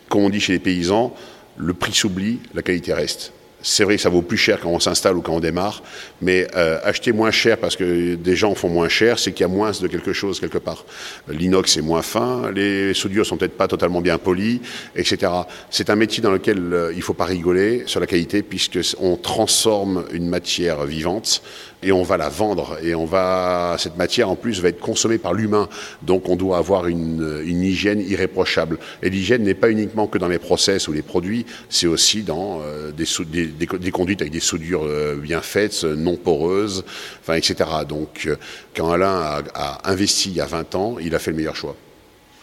comme 0.09 0.23
on 0.23 0.29
dit 0.29 0.41
chez 0.41 0.55
les 0.55 0.59
paysans, 0.59 1.15
le 1.57 1.75
prix 1.75 1.93
s'oublie, 1.93 2.41
la 2.55 2.63
qualité 2.63 2.93
reste. 2.93 3.35
C'est 3.69 3.83
vrai 3.83 3.97
que 3.97 4.03
ça 4.03 4.11
vaut 4.11 4.23
plus 4.23 4.37
cher 4.37 4.61
quand 4.61 4.71
on 4.71 4.79
s'installe 4.79 5.17
ou 5.17 5.23
quand 5.23 5.33
on 5.33 5.41
démarre, 5.41 5.83
mais 6.23 6.47
euh, 6.55 6.79
acheter 6.85 7.11
moins 7.11 7.33
cher 7.33 7.59
parce 7.59 7.75
que 7.75 8.15
des 8.15 8.37
gens 8.37 8.55
font 8.55 8.69
moins 8.69 8.89
cher, 8.89 9.19
c'est 9.19 9.33
qu'il 9.33 9.41
y 9.41 9.45
a 9.45 9.53
moins 9.53 9.73
de 9.73 9.89
quelque 9.89 10.13
chose 10.13 10.39
quelque 10.39 10.59
part. 10.59 10.85
L'inox 11.29 11.77
est 11.77 11.83
moins 11.83 12.03
fin, 12.03 12.53
les 12.53 12.95
soudures 12.95 13.27
sont 13.27 13.37
peut-être 13.37 13.57
pas 13.57 13.67
totalement 13.67 14.01
bien 14.01 14.19
polies, 14.19 14.61
etc. 14.95 15.33
C'est 15.69 15.91
un 15.91 15.97
métier 15.97 16.23
dans 16.23 16.31
lequel 16.31 16.73
euh, 16.73 16.93
il 16.95 17.03
faut 17.03 17.13
pas 17.13 17.25
rigoler 17.25 17.83
sur 17.87 17.99
la 17.99 18.07
qualité 18.07 18.45
puisque 18.45 18.79
on 19.01 19.17
transforme 19.17 20.05
une 20.13 20.29
matière 20.29 20.85
vivante 20.85 21.43
et 21.83 21.93
on 21.93 22.03
va 22.03 22.17
la 22.17 22.29
vendre. 22.29 22.79
Et 22.83 22.95
on 22.95 23.05
va 23.05 23.77
cette 23.79 23.97
matière 23.97 24.31
en 24.31 24.37
plus 24.37 24.61
va 24.61 24.69
être 24.69 24.81
consommée 24.81 25.19
par 25.19 25.35
l'humain. 25.35 25.69
Donc 26.03 26.29
on 26.29 26.37
doit 26.37 26.59
avoir 26.59 26.87
une, 26.87 27.43
hygiène 27.47 28.01
irréprochable. 28.01 28.79
Et 29.03 29.11
l'hygiène 29.11 29.43
n'est 29.43 29.55
pas 29.55 29.71
uniquement 29.71 30.07
que 30.07 30.19
dans 30.19 30.29
les 30.29 30.39
process 30.39 30.89
ou 30.89 30.93
les 30.93 31.03
produits. 31.03 31.47
C'est 31.69 31.87
aussi 31.87 32.23
dans 32.23 32.61
euh, 32.63 32.93
des, 32.93 33.91
conduites 33.91 34.21
avec 34.21 34.33
des 34.33 34.41
soudures 34.41 34.85
euh, 34.85 35.17
bien 35.17 35.41
faites 35.41 35.85
non 35.85 36.17
poreuses 36.17 36.85
enfin 37.21 37.35
etc 37.35 37.71
donc 37.89 38.25
euh, 38.27 38.37
quand 38.75 38.91
Alain 38.91 39.21
a, 39.21 39.43
a 39.55 39.91
investi 39.91 40.31
il 40.31 40.37
y 40.37 40.41
a 40.41 40.47
20 40.47 40.75
ans 40.75 40.97
il 41.01 41.15
a 41.15 41.19
fait 41.19 41.31
le 41.31 41.37
meilleur 41.37 41.57
choix 41.57 41.77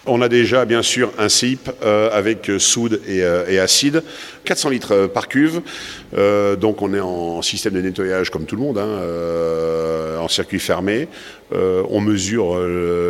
on 0.05 0.21
a 0.21 0.29
déjà 0.29 0.65
bien 0.65 0.81
sûr 0.81 1.11
un 1.17 1.29
CIP 1.29 1.69
euh, 1.83 2.09
avec 2.11 2.51
soude 2.57 3.01
et, 3.07 3.23
euh, 3.23 3.63
acide, 3.63 4.03
400 4.43 4.69
litres 4.69 5.07
par 5.07 5.27
cuve, 5.27 5.61
euh, 6.17 6.55
donc 6.55 6.81
on 6.81 6.93
est 6.93 6.99
en 6.99 7.41
système 7.41 7.73
de 7.73 7.81
nettoyage 7.81 8.29
comme 8.29 8.45
tout 8.45 8.55
le 8.55 8.61
monde, 8.61 8.77
hein, 8.77 10.19
en 10.19 10.27
circuit 10.27 10.59
fermé. 10.59 11.07
on 11.51 12.01
mesure 12.01 12.57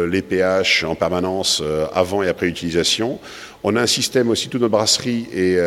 les 0.08 0.21
pH 0.21 0.84
en 0.84 0.95
permanence 0.95 1.62
avant 1.93 2.23
et 2.23 2.27
après 2.27 2.47
utilisation. 2.47 3.19
On 3.63 3.75
a 3.75 3.82
un 3.82 3.88
système 3.88 4.29
aussi, 4.29 4.49
toute 4.49 4.62
notre 4.62 4.71
brasserie 4.71 5.27
est 5.34 5.60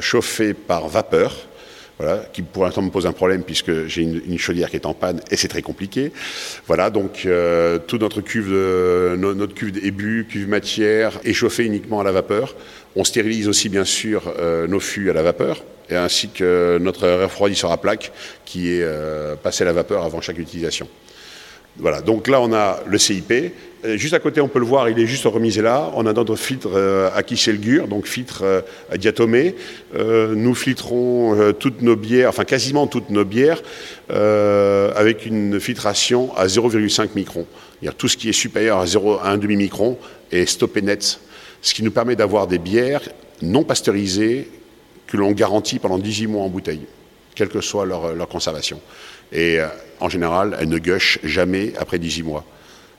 chauffée 0.00 0.54
par 0.54 0.88
vapeur 0.88 1.49
voilà, 2.00 2.24
qui 2.32 2.40
pour 2.40 2.64
l'instant 2.64 2.80
me 2.80 2.88
pose 2.88 3.06
un 3.06 3.12
problème 3.12 3.42
puisque 3.42 3.86
j'ai 3.86 4.00
une, 4.00 4.38
chaudière 4.38 4.70
qui 4.70 4.76
est 4.76 4.86
en 4.86 4.94
panne 4.94 5.20
et 5.30 5.36
c'est 5.36 5.48
très 5.48 5.60
compliqué. 5.60 6.12
Voilà, 6.66 6.88
donc 6.88 7.26
euh, 7.26 7.78
toute 7.78 8.00
notre 8.00 8.22
cuve, 8.22 8.48
de, 8.48 9.16
notre 9.16 9.52
cuve 9.52 9.72
début, 9.72 10.26
cuve 10.26 10.48
matière, 10.48 11.20
est 11.26 11.34
chauffée 11.34 11.66
uniquement 11.66 12.00
à 12.00 12.04
la 12.04 12.12
vapeur. 12.12 12.54
On 12.96 13.04
stérilise 13.04 13.48
aussi 13.48 13.68
bien 13.68 13.84
sûr 13.84 14.32
euh, 14.38 14.66
nos 14.66 14.80
fûts 14.80 15.10
à 15.10 15.12
la 15.12 15.22
vapeur 15.22 15.62
et 15.90 15.96
ainsi 15.96 16.30
que 16.30 16.78
notre 16.80 17.06
refroidisseur 17.06 17.70
à 17.70 17.76
plaque 17.76 18.12
qui 18.46 18.70
est 18.70 18.82
euh, 18.82 19.34
passé 19.36 19.64
à 19.64 19.66
la 19.66 19.74
vapeur 19.74 20.02
avant 20.02 20.22
chaque 20.22 20.38
utilisation. 20.38 20.88
Voilà, 21.78 22.00
donc 22.00 22.28
là 22.28 22.40
on 22.40 22.52
a 22.52 22.80
le 22.86 22.98
CIP. 22.98 23.32
Juste 23.82 24.12
à 24.12 24.18
côté, 24.18 24.42
on 24.42 24.48
peut 24.48 24.58
le 24.58 24.66
voir, 24.66 24.90
il 24.90 24.98
est 24.98 25.06
juste 25.06 25.24
remisé 25.24 25.62
là. 25.62 25.90
On 25.94 26.04
a 26.04 26.12
notre 26.12 26.36
filtre 26.36 26.72
euh, 26.74 27.08
à 27.14 27.22
Kichelgur, 27.22 27.88
donc 27.88 28.06
filtre 28.06 28.42
euh, 28.42 28.60
diatomé. 28.98 29.54
Euh, 29.94 30.34
nous 30.34 30.54
filtrons 30.54 31.34
euh, 31.34 31.52
toutes 31.52 31.80
nos 31.80 31.96
bières, 31.96 32.28
enfin 32.28 32.44
quasiment 32.44 32.86
toutes 32.86 33.08
nos 33.08 33.24
bières, 33.24 33.62
euh, 34.10 34.92
avec 34.96 35.24
une 35.24 35.58
filtration 35.60 36.36
à 36.36 36.46
0,5 36.46 37.10
micron. 37.14 37.46
Tout 37.96 38.08
ce 38.08 38.18
qui 38.18 38.28
est 38.28 38.34
supérieur 38.34 38.78
à, 38.78 38.86
0, 38.86 39.14
à 39.14 39.34
1,5 39.34 39.56
micron 39.56 39.96
est 40.30 40.44
stoppé 40.44 40.82
net, 40.82 41.18
ce 41.62 41.72
qui 41.72 41.82
nous 41.82 41.90
permet 41.90 42.16
d'avoir 42.16 42.46
des 42.46 42.58
bières 42.58 43.08
non 43.40 43.64
pasteurisées 43.64 44.50
que 45.06 45.16
l'on 45.16 45.32
garantit 45.32 45.78
pendant 45.78 45.96
18 45.96 46.26
mois 46.26 46.44
en 46.44 46.48
bouteille, 46.50 46.82
quelle 47.34 47.48
que 47.48 47.62
soit 47.62 47.86
leur 47.86 48.28
conservation. 48.28 48.78
Et 49.32 49.58
en 50.00 50.08
général, 50.08 50.56
elles 50.58 50.68
ne 50.68 50.78
gushent 50.78 51.18
jamais 51.22 51.72
après 51.78 51.98
18 51.98 52.22
mois. 52.22 52.44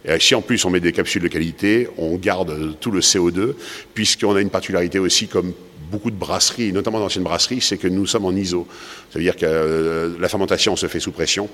Et 0.06 0.20
si 0.20 0.34
en 0.34 0.42
plus 0.42 0.64
on 0.66 0.70
met 0.70 0.80
des 0.80 0.94
capsules 0.94 1.22
de 1.22 1.28
qualité, 1.28 1.88
on 1.98 2.16
garde 2.16 2.76
tout 2.80 2.92
le 2.92 3.02
CO2, 3.02 3.54
puisqu'on 3.94 4.36
a 4.36 4.42
une 4.42 4.50
particularité 4.50 4.98
aussi 4.98 5.28
comme 5.28 5.54
beaucoup 5.92 6.10
de 6.10 6.16
brasseries, 6.16 6.72
notamment 6.72 7.00
d'anciennes 7.00 7.26
brasseries, 7.26 7.62
c'est 7.62 7.78
que 7.78 7.88
nous 7.88 8.08
sommes 8.08 8.26
en 8.26 8.32
ISO. 8.32 8.66
Ça 9.12 9.20
veut 9.20 9.26
dire 9.26 9.36
que 9.36 9.46
euh, 9.46 10.16
la 10.20 10.30
fermentation 10.30 10.76
se 10.76 10.88
fait 10.88 11.02
sous 11.02 11.12
pression, 11.12 11.50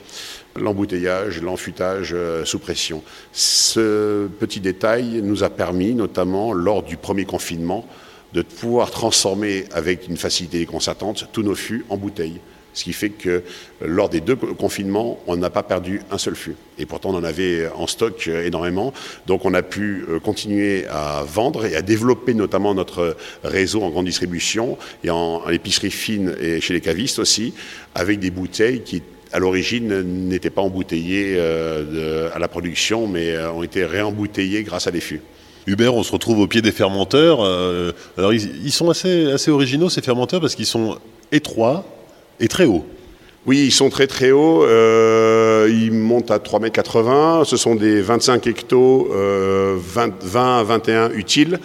l'embouteillage, 0.55 1.41
l'enfutage 1.41 2.11
euh, 2.13 2.45
sous 2.45 2.59
pression. 2.59 3.03
Ce 3.33 4.27
petit 4.39 4.59
détail 4.59 5.21
nous 5.23 5.43
a 5.43 5.49
permis, 5.49 5.95
notamment 5.95 6.53
lors 6.53 6.83
du 6.83 6.97
premier 6.97 7.25
confinement, 7.25 7.85
de 8.33 8.43
pouvoir 8.43 8.91
transformer 8.91 9.65
avec 9.71 10.07
une 10.07 10.17
facilité 10.17 10.59
déconcertante 10.59 11.29
tous 11.31 11.43
nos 11.43 11.55
fûts 11.55 11.85
en 11.89 11.97
bouteilles. 11.97 12.39
Ce 12.77 12.83
qui 12.83 12.93
fait 12.93 13.09
que 13.09 13.41
lors 13.81 14.07
des 14.07 14.21
deux 14.21 14.35
confinements, 14.35 15.19
on 15.25 15.35
n'a 15.35 15.49
pas 15.49 15.63
perdu 15.63 16.01
un 16.11 16.19
seul 16.19 16.35
fût. 16.35 16.55
Et 16.77 16.85
pourtant, 16.85 17.09
on 17.09 17.15
en 17.15 17.23
avait 17.23 17.67
en 17.75 17.87
stock 17.87 18.27
énormément. 18.27 18.93
Donc, 19.25 19.45
on 19.45 19.53
a 19.55 19.63
pu 19.63 20.05
continuer 20.23 20.85
à 20.87 21.23
vendre 21.27 21.65
et 21.65 21.75
à 21.75 21.81
développer 21.81 22.35
notamment 22.35 22.75
notre 22.75 23.17
réseau 23.43 23.81
en 23.81 23.89
grande 23.89 24.05
distribution 24.05 24.77
et 25.03 25.09
en, 25.09 25.49
épicerie 25.49 25.89
fine 25.89 26.35
et 26.39 26.61
chez 26.61 26.75
les 26.75 26.81
cavistes 26.81 27.17
aussi, 27.17 27.55
avec 27.95 28.19
des 28.19 28.29
bouteilles 28.29 28.83
qui 28.83 29.01
à 29.33 29.39
l'origine 29.39 30.01
n'étaient 30.29 30.49
pas 30.49 30.61
embouteillées 30.61 31.35
euh, 31.37 32.29
à 32.33 32.39
la 32.39 32.47
production, 32.47 33.07
mais 33.07 33.31
euh, 33.31 33.51
ont 33.51 33.63
été 33.63 33.83
réembouteillées 33.83 34.63
grâce 34.63 34.87
à 34.87 34.91
des 34.91 35.01
fûts. 35.01 35.21
Hubert, 35.65 35.93
on 35.95 36.03
se 36.03 36.13
retrouve 36.13 36.39
au 36.39 36.47
pied 36.47 36.61
des 36.61 36.71
fermenteurs. 36.71 37.39
Euh, 37.41 37.91
alors, 38.17 38.33
ils, 38.33 38.65
ils, 38.65 38.71
sont 38.71 38.89
assez, 38.89 39.31
assez 39.31 39.51
originaux, 39.51 39.89
ces 39.89 40.01
fermenteurs, 40.01 40.39
parce 40.39 40.55
qu'ils 40.55 40.65
sont 40.65 40.97
étroits, 41.33 41.85
et 42.39 42.47
très 42.47 42.65
haut. 42.65 42.85
Oui, 43.47 43.63
ils 43.63 43.71
sont 43.71 43.89
très 43.89 44.07
très 44.07 44.31
hauts. 44.31 44.65
Euh, 44.65 45.69
ils 45.71 45.93
montent 45.93 46.31
à 46.31 46.37
3,80 46.37 47.39
m. 47.39 47.45
Ce 47.45 47.55
sont 47.55 47.75
des 47.75 48.01
25 48.01 48.45
hectos, 48.45 49.07
euh, 49.13 49.77
20, 49.79 50.21
20, 50.21 50.59
à 50.59 50.63
21 50.63 51.11
utiles. 51.11 51.57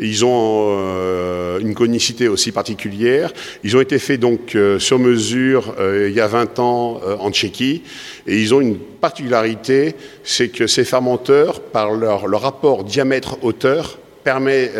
Ils 0.00 0.24
ont 0.24 0.76
euh, 0.80 1.60
une 1.60 1.74
conicité 1.74 2.26
aussi 2.26 2.50
particulière. 2.50 3.32
Ils 3.62 3.76
ont 3.76 3.80
été 3.80 4.00
faits 4.00 4.18
donc 4.18 4.56
euh, 4.56 4.80
sur 4.80 4.98
mesure 4.98 5.76
il 5.78 6.12
y 6.12 6.20
a 6.20 6.26
20 6.26 6.58
ans 6.58 7.00
en 7.20 7.30
Tchéquie. 7.30 7.84
Et 8.26 8.40
ils 8.40 8.52
ont 8.52 8.60
une 8.60 8.76
particularité, 8.76 9.94
c'est 10.24 10.48
que 10.48 10.66
ces 10.66 10.84
fermenteurs 10.84 11.60
par 11.60 11.92
leur, 11.92 12.40
rapport 12.40 12.82
diamètre-hauteur, 12.82 14.00
permet 14.24 14.72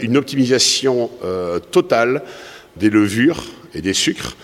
une 0.00 0.16
optimisation 0.16 1.10
totale 1.70 2.22
des 2.76 2.88
levures 2.90 3.44
et 3.74 3.82
des 3.82 3.92
sucres 3.92 4.34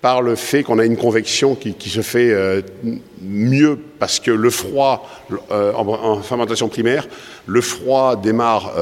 par 0.00 0.22
le 0.22 0.34
fait 0.34 0.62
qu'on 0.62 0.78
a 0.78 0.84
une 0.84 0.96
convection 0.96 1.54
qui, 1.54 1.90
se 1.90 2.00
fait 2.00 2.64
mieux 3.20 3.78
parce 3.98 4.18
que 4.18 4.30
le 4.30 4.48
froid, 4.48 5.08
en, 5.50 6.22
fermentation 6.22 6.68
primaire, 6.68 7.06
le 7.46 7.60
froid 7.60 8.16
démarre 8.16 8.72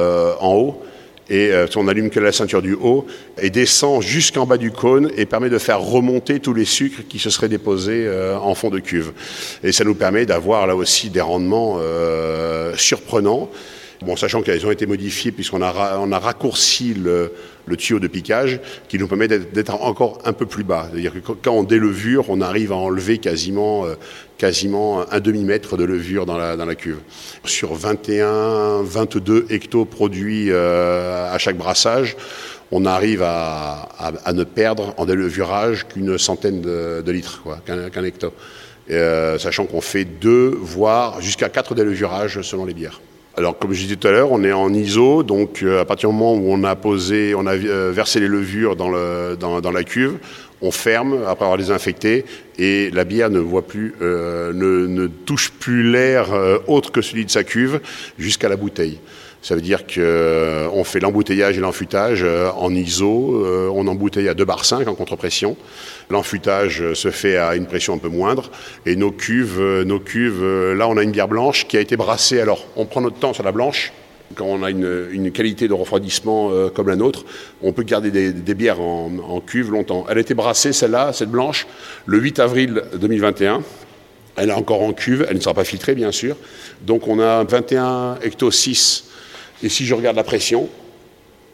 en 0.40 0.54
haut 0.54 0.82
et 1.30 1.50
euh, 1.52 1.66
on 1.76 1.88
allume 1.88 2.10
que 2.10 2.20
la 2.20 2.32
ceinture 2.32 2.62
du 2.62 2.74
haut 2.74 3.06
et 3.40 3.50
descend 3.50 4.02
jusqu'en 4.02 4.46
bas 4.46 4.56
du 4.56 4.70
cône 4.70 5.10
et 5.16 5.26
permet 5.26 5.50
de 5.50 5.58
faire 5.58 5.80
remonter 5.80 6.40
tous 6.40 6.54
les 6.54 6.64
sucres 6.64 7.02
qui 7.08 7.18
se 7.18 7.30
seraient 7.30 7.48
déposés 7.48 8.06
euh, 8.06 8.38
en 8.38 8.54
fond 8.54 8.70
de 8.70 8.78
cuve. 8.78 9.12
Et 9.62 9.72
ça 9.72 9.84
nous 9.84 9.94
permet 9.94 10.24
d'avoir 10.24 10.66
là 10.66 10.74
aussi 10.74 11.10
des 11.10 11.20
rendements 11.20 11.76
euh, 11.80 12.74
surprenants. 12.76 13.50
Bon, 14.02 14.14
sachant 14.16 14.42
qu'elles 14.42 14.64
ont 14.64 14.70
été 14.70 14.86
modifiées 14.86 15.32
puisqu'on 15.32 15.60
a, 15.60 15.98
on 15.98 16.12
a 16.12 16.18
raccourci 16.18 16.94
le, 16.94 17.32
tuyau 17.76 17.98
de 17.98 18.06
piquage 18.06 18.60
qui 18.88 18.98
nous 18.98 19.08
permet 19.08 19.26
d'être 19.28 19.74
encore 19.74 20.18
un 20.24 20.32
peu 20.32 20.46
plus 20.46 20.64
bas. 20.64 20.88
C'est-à-dire 20.90 21.12
que 21.12 21.18
quand 21.18 21.52
on 21.52 21.64
délevure, 21.64 22.26
on 22.28 22.40
arrive 22.40 22.72
à 22.72 22.76
enlever 22.76 23.18
quasiment, 23.18 23.86
euh, 23.86 23.94
quasiment 24.38 25.04
un 25.10 25.20
demi-mètre 25.20 25.76
de 25.76 25.84
levure 25.84 26.26
dans 26.26 26.38
la, 26.38 26.56
dans 26.56 26.64
la 26.64 26.76
cuve. 26.76 27.00
Sur 27.44 27.74
21, 27.74 28.82
22 28.82 29.46
hectos 29.50 29.84
produits 29.84 30.52
à 30.52 31.36
chaque 31.38 31.56
brassage, 31.56 32.16
on 32.70 32.84
arrive 32.84 33.22
à, 33.22 33.88
à, 33.98 34.32
ne 34.32 34.44
perdre 34.44 34.94
en 34.98 35.06
délevurage 35.06 35.86
qu'une 35.88 36.18
centaine 36.18 36.60
de, 36.60 37.10
litres, 37.10 37.42
qu'un 37.66 38.04
hecto. 38.04 38.32
Euh, 38.90 39.38
sachant 39.38 39.66
qu'on 39.66 39.82
fait 39.82 40.04
deux, 40.04 40.56
voire 40.58 41.20
jusqu'à 41.20 41.50
quatre 41.50 41.74
délevurages 41.74 42.40
selon 42.40 42.64
les 42.64 42.72
bières. 42.72 43.00
Alors, 43.38 43.56
comme 43.56 43.72
je 43.72 43.82
disais 43.82 43.94
tout 43.94 44.08
à 44.08 44.10
l'heure, 44.10 44.32
on 44.32 44.42
est 44.42 44.50
en 44.50 44.74
ISO, 44.74 45.22
donc 45.22 45.62
euh, 45.62 45.80
à 45.80 45.84
partir 45.84 46.08
du 46.08 46.16
moment 46.16 46.34
où 46.34 46.52
on 46.52 46.64
a 46.64 46.74
posé, 46.74 47.36
on 47.36 47.46
a 47.46 47.54
euh, 47.54 47.92
versé 47.94 48.18
les 48.18 48.26
levures 48.26 48.74
dans, 48.74 48.90
la 48.90 49.84
cuve, 49.84 50.18
on 50.60 50.72
ferme 50.72 51.20
après 51.24 51.44
avoir 51.44 51.56
désinfecté 51.56 52.24
et 52.58 52.90
la 52.90 53.04
bière 53.04 53.30
ne 53.30 53.38
voit 53.38 53.64
plus, 53.64 53.94
euh, 54.02 54.52
ne, 54.52 55.06
touche 55.06 55.52
plus 55.52 55.88
l'air 55.88 56.30
autre 56.66 56.90
que 56.90 57.00
celui 57.00 57.24
de 57.26 57.30
sa 57.30 57.44
cuve 57.44 57.80
jusqu'à 58.18 58.48
la 58.48 58.56
bouteille. 58.56 58.98
Ça 59.40 59.54
veut 59.54 59.60
dire 59.60 59.86
qu'on 59.86 60.84
fait 60.84 61.00
l'embouteillage 61.00 61.56
et 61.56 61.60
l'enfutage 61.60 62.24
en 62.56 62.74
ISO, 62.74 63.70
on 63.72 63.86
embouteille 63.86 64.28
à 64.28 64.34
2 64.34 64.44
bar 64.44 64.64
5 64.64 64.88
en 64.88 64.94
contre-pression. 64.94 65.56
L'enfutage 66.10 66.92
se 66.94 67.10
fait 67.10 67.36
à 67.36 67.54
une 67.54 67.66
pression 67.66 67.94
un 67.94 67.98
peu 67.98 68.08
moindre. 68.08 68.50
Et 68.84 68.96
nos 68.96 69.12
cuves, 69.12 69.60
nos 69.86 70.00
cuves, 70.00 70.44
là 70.74 70.88
on 70.88 70.96
a 70.96 71.04
une 71.04 71.12
bière 71.12 71.28
blanche 71.28 71.68
qui 71.68 71.76
a 71.76 71.80
été 71.80 71.96
brassée. 71.96 72.40
Alors 72.40 72.66
on 72.74 72.84
prend 72.84 73.00
notre 73.00 73.18
temps 73.18 73.32
sur 73.32 73.44
la 73.44 73.52
blanche. 73.52 73.92
Quand 74.34 74.44
on 74.44 74.62
a 74.62 74.70
une, 74.70 75.30
qualité 75.32 75.68
de 75.68 75.72
refroidissement 75.72 76.50
euh, 76.50 76.68
comme 76.68 76.88
la 76.88 76.96
nôtre, 76.96 77.24
on 77.62 77.72
peut 77.72 77.82
garder 77.82 78.10
des, 78.10 78.54
bières 78.54 78.80
en, 78.80 79.40
cuve 79.40 79.70
longtemps. 79.70 80.04
Elle 80.08 80.18
a 80.18 80.20
été 80.20 80.34
brassée, 80.34 80.72
celle-là, 80.72 81.12
cette 81.12 81.30
blanche, 81.30 81.66
le 82.06 82.18
8 82.18 82.38
avril 82.38 82.82
2021. 82.96 83.62
Elle 84.36 84.50
est 84.50 84.54
encore 84.54 84.82
en 84.82 84.92
cuve, 84.92 85.26
elle 85.28 85.36
ne 85.36 85.40
sera 85.40 85.54
pas 85.54 85.64
filtrée 85.64 85.94
bien 85.94 86.12
sûr. 86.12 86.36
Donc 86.82 87.08
on 87.08 87.18
a 87.20 87.42
21 87.44 88.18
hecto 88.22 88.50
6. 88.50 89.04
Et 89.62 89.68
si 89.68 89.86
je 89.86 89.94
regarde 89.94 90.16
la 90.16 90.24
pression, 90.24 90.68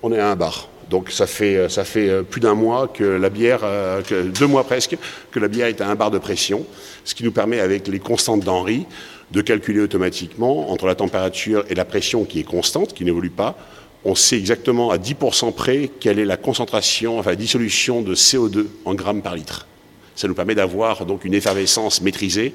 on 0.03 0.13
est 0.13 0.19
à 0.19 0.31
un 0.31 0.37
bar. 0.37 0.69
Donc 0.91 1.11
ça 1.11 1.27
fait, 1.27 1.57
euh, 1.57 1.69
ça 1.69 1.85
fait 1.85 2.09
euh, 2.09 2.23
plus 2.23 2.41
d'un 2.41 2.55
mois 2.55 2.89
que 2.89 3.05
la 3.05 3.31
bière, 3.31 3.61
euh, 3.65 4.03
deux 4.39 4.47
mois 4.47 4.65
presque, 4.65 4.97
que 5.31 5.41
la 5.41 5.49
bière 5.49 5.67
est 5.67 5.81
à 5.81 5.89
un 5.89 5.95
bar 5.95 6.11
de 6.11 6.19
pression, 6.19 6.67
ce 7.05 7.15
qui 7.15 7.25
nous 7.25 7.33
permet 7.33 7.61
avec 7.61 7.89
les 7.89 7.99
constantes 7.99 8.41
d'Henri 8.41 8.87
de 9.31 9.41
calculer 9.41 9.81
automatiquement 9.81 10.71
entre 10.71 10.87
la 10.87 10.95
température 10.95 11.65
et 11.71 11.75
la 11.75 11.85
pression 11.85 12.25
qui 12.25 12.41
est 12.41 12.45
constante, 12.45 12.93
qui 12.93 13.05
n'évolue 13.05 13.31
pas. 13.31 13.57
On 14.05 14.15
sait 14.15 14.37
exactement 14.37 14.91
à 14.91 14.99
10% 14.99 15.55
près 15.55 15.91
quelle 15.99 16.19
est 16.19 16.27
la 16.27 16.37
concentration, 16.37 17.19
enfin 17.19 17.31
la 17.31 17.37
dissolution 17.37 18.03
de 18.03 18.15
CO2 18.15 18.67
en 18.85 18.95
grammes 18.95 19.23
par 19.23 19.35
litre. 19.35 19.67
Ça 20.15 20.29
nous 20.29 20.35
permet 20.35 20.55
d'avoir 20.55 21.07
donc 21.07 21.25
une 21.25 21.33
effervescence 21.33 22.03
maîtrisée, 22.03 22.53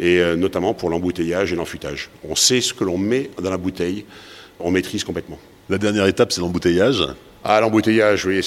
et 0.00 0.20
notamment 0.36 0.74
pour 0.74 0.90
l'embouteillage 0.90 1.52
et 1.52 1.56
l'enfutage. 1.56 2.10
On 2.28 2.34
sait 2.34 2.60
ce 2.60 2.74
que 2.74 2.82
l'on 2.82 2.98
met 2.98 3.30
dans 3.40 3.50
la 3.50 3.58
bouteille, 3.58 4.06
on 4.60 4.70
maîtrise 4.70 5.04
complètement. 5.04 5.38
La 5.68 5.78
dernière 5.78 6.06
étape, 6.06 6.32
c'est 6.32 6.40
l'embouteillage. 6.40 7.04
Ah, 7.44 7.60
l'embouteillage, 7.60 8.26
oui, 8.26 8.42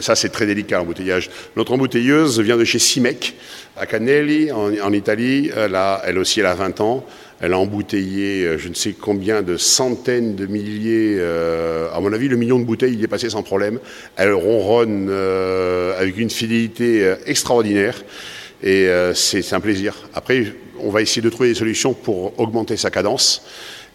ça 0.00 0.14
c'est 0.14 0.28
très 0.28 0.44
délicat, 0.44 0.76
l'embouteillage. 0.76 1.30
Notre 1.56 1.72
embouteilleuse 1.72 2.38
vient 2.40 2.58
de 2.58 2.64
chez 2.64 2.78
Simec, 2.78 3.34
à 3.78 3.86
Canelli, 3.86 4.52
en, 4.52 4.92
Italie. 4.92 5.50
Elle, 5.56 5.78
elle 6.04 6.18
aussi, 6.18 6.40
elle 6.40 6.46
a 6.46 6.54
20 6.54 6.80
ans. 6.82 7.06
Elle 7.40 7.54
a 7.54 7.58
embouteillé 7.58 8.44
euh, 8.44 8.58
je 8.58 8.68
ne 8.68 8.74
sais 8.74 8.92
combien 8.92 9.42
de 9.42 9.56
centaines 9.56 10.36
de 10.36 10.46
milliers. 10.46 11.16
Euh, 11.18 11.88
à 11.92 12.00
mon 12.00 12.12
avis, 12.12 12.28
le 12.28 12.36
million 12.36 12.58
de 12.58 12.64
bouteilles, 12.64 12.94
il 12.94 13.02
est 13.02 13.08
passé 13.08 13.30
sans 13.30 13.42
problème. 13.42 13.80
Elle 14.16 14.32
ronronne 14.32 15.08
euh, 15.10 15.98
avec 15.98 16.18
une 16.18 16.30
fidélité 16.30 17.14
extraordinaire. 17.26 18.04
Et 18.62 18.86
c'est 19.14 19.52
un 19.54 19.60
plaisir. 19.60 19.96
Après, 20.14 20.44
on 20.78 20.90
va 20.90 21.02
essayer 21.02 21.20
de 21.20 21.30
trouver 21.30 21.48
des 21.48 21.56
solutions 21.56 21.94
pour 21.94 22.38
augmenter 22.38 22.76
sa 22.76 22.90
cadence. 22.90 23.44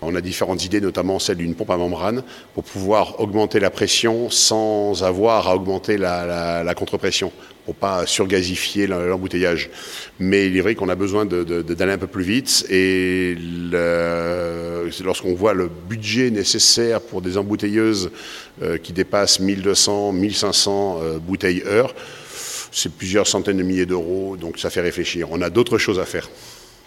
On 0.01 0.13
a 0.13 0.21
différentes 0.21 0.63
idées, 0.63 0.79
notamment 0.79 1.17
celle 1.17 1.37
d'une 1.37 1.55
pompe 1.55 1.71
à 1.71 1.77
membrane, 1.77 2.21
pour 2.53 2.63
pouvoir 2.63 3.19
augmenter 3.19 3.59
la 3.59 3.71
pression 3.71 4.29
sans 4.29 5.03
avoir 5.03 5.47
à 5.47 5.55
augmenter 5.55 5.97
la, 5.97 6.63
la, 6.63 6.73
contre-pression, 6.75 7.31
pour 7.65 7.73
pas 7.73 8.05
surgazifier 8.05 8.85
l'embouteillage. 8.85 9.71
Mais 10.19 10.47
il 10.47 10.57
est 10.57 10.61
vrai 10.61 10.75
qu'on 10.75 10.89
a 10.89 10.95
besoin 10.95 11.25
d'aller 11.25 11.91
un 11.91 11.97
peu 11.97 12.05
plus 12.05 12.23
vite, 12.23 12.67
et 12.69 13.35
lorsqu'on 15.03 15.33
voit 15.33 15.55
le 15.55 15.67
budget 15.67 16.29
nécessaire 16.29 17.01
pour 17.01 17.23
des 17.23 17.37
embouteilleuses 17.37 18.11
euh, 18.61 18.77
qui 18.77 18.93
dépassent 18.93 19.39
1200, 19.39 20.11
1500 20.11 20.99
euh, 21.01 21.17
bouteilles 21.17 21.63
heure, 21.65 21.95
c'est 22.71 22.91
plusieurs 22.91 23.25
centaines 23.25 23.57
de 23.57 23.63
milliers 23.63 23.87
d'euros, 23.87 24.37
donc 24.37 24.59
ça 24.59 24.69
fait 24.69 24.81
réfléchir. 24.81 25.29
On 25.31 25.41
a 25.41 25.49
d'autres 25.49 25.79
choses 25.79 25.99
à 25.99 26.05
faire. 26.05 26.29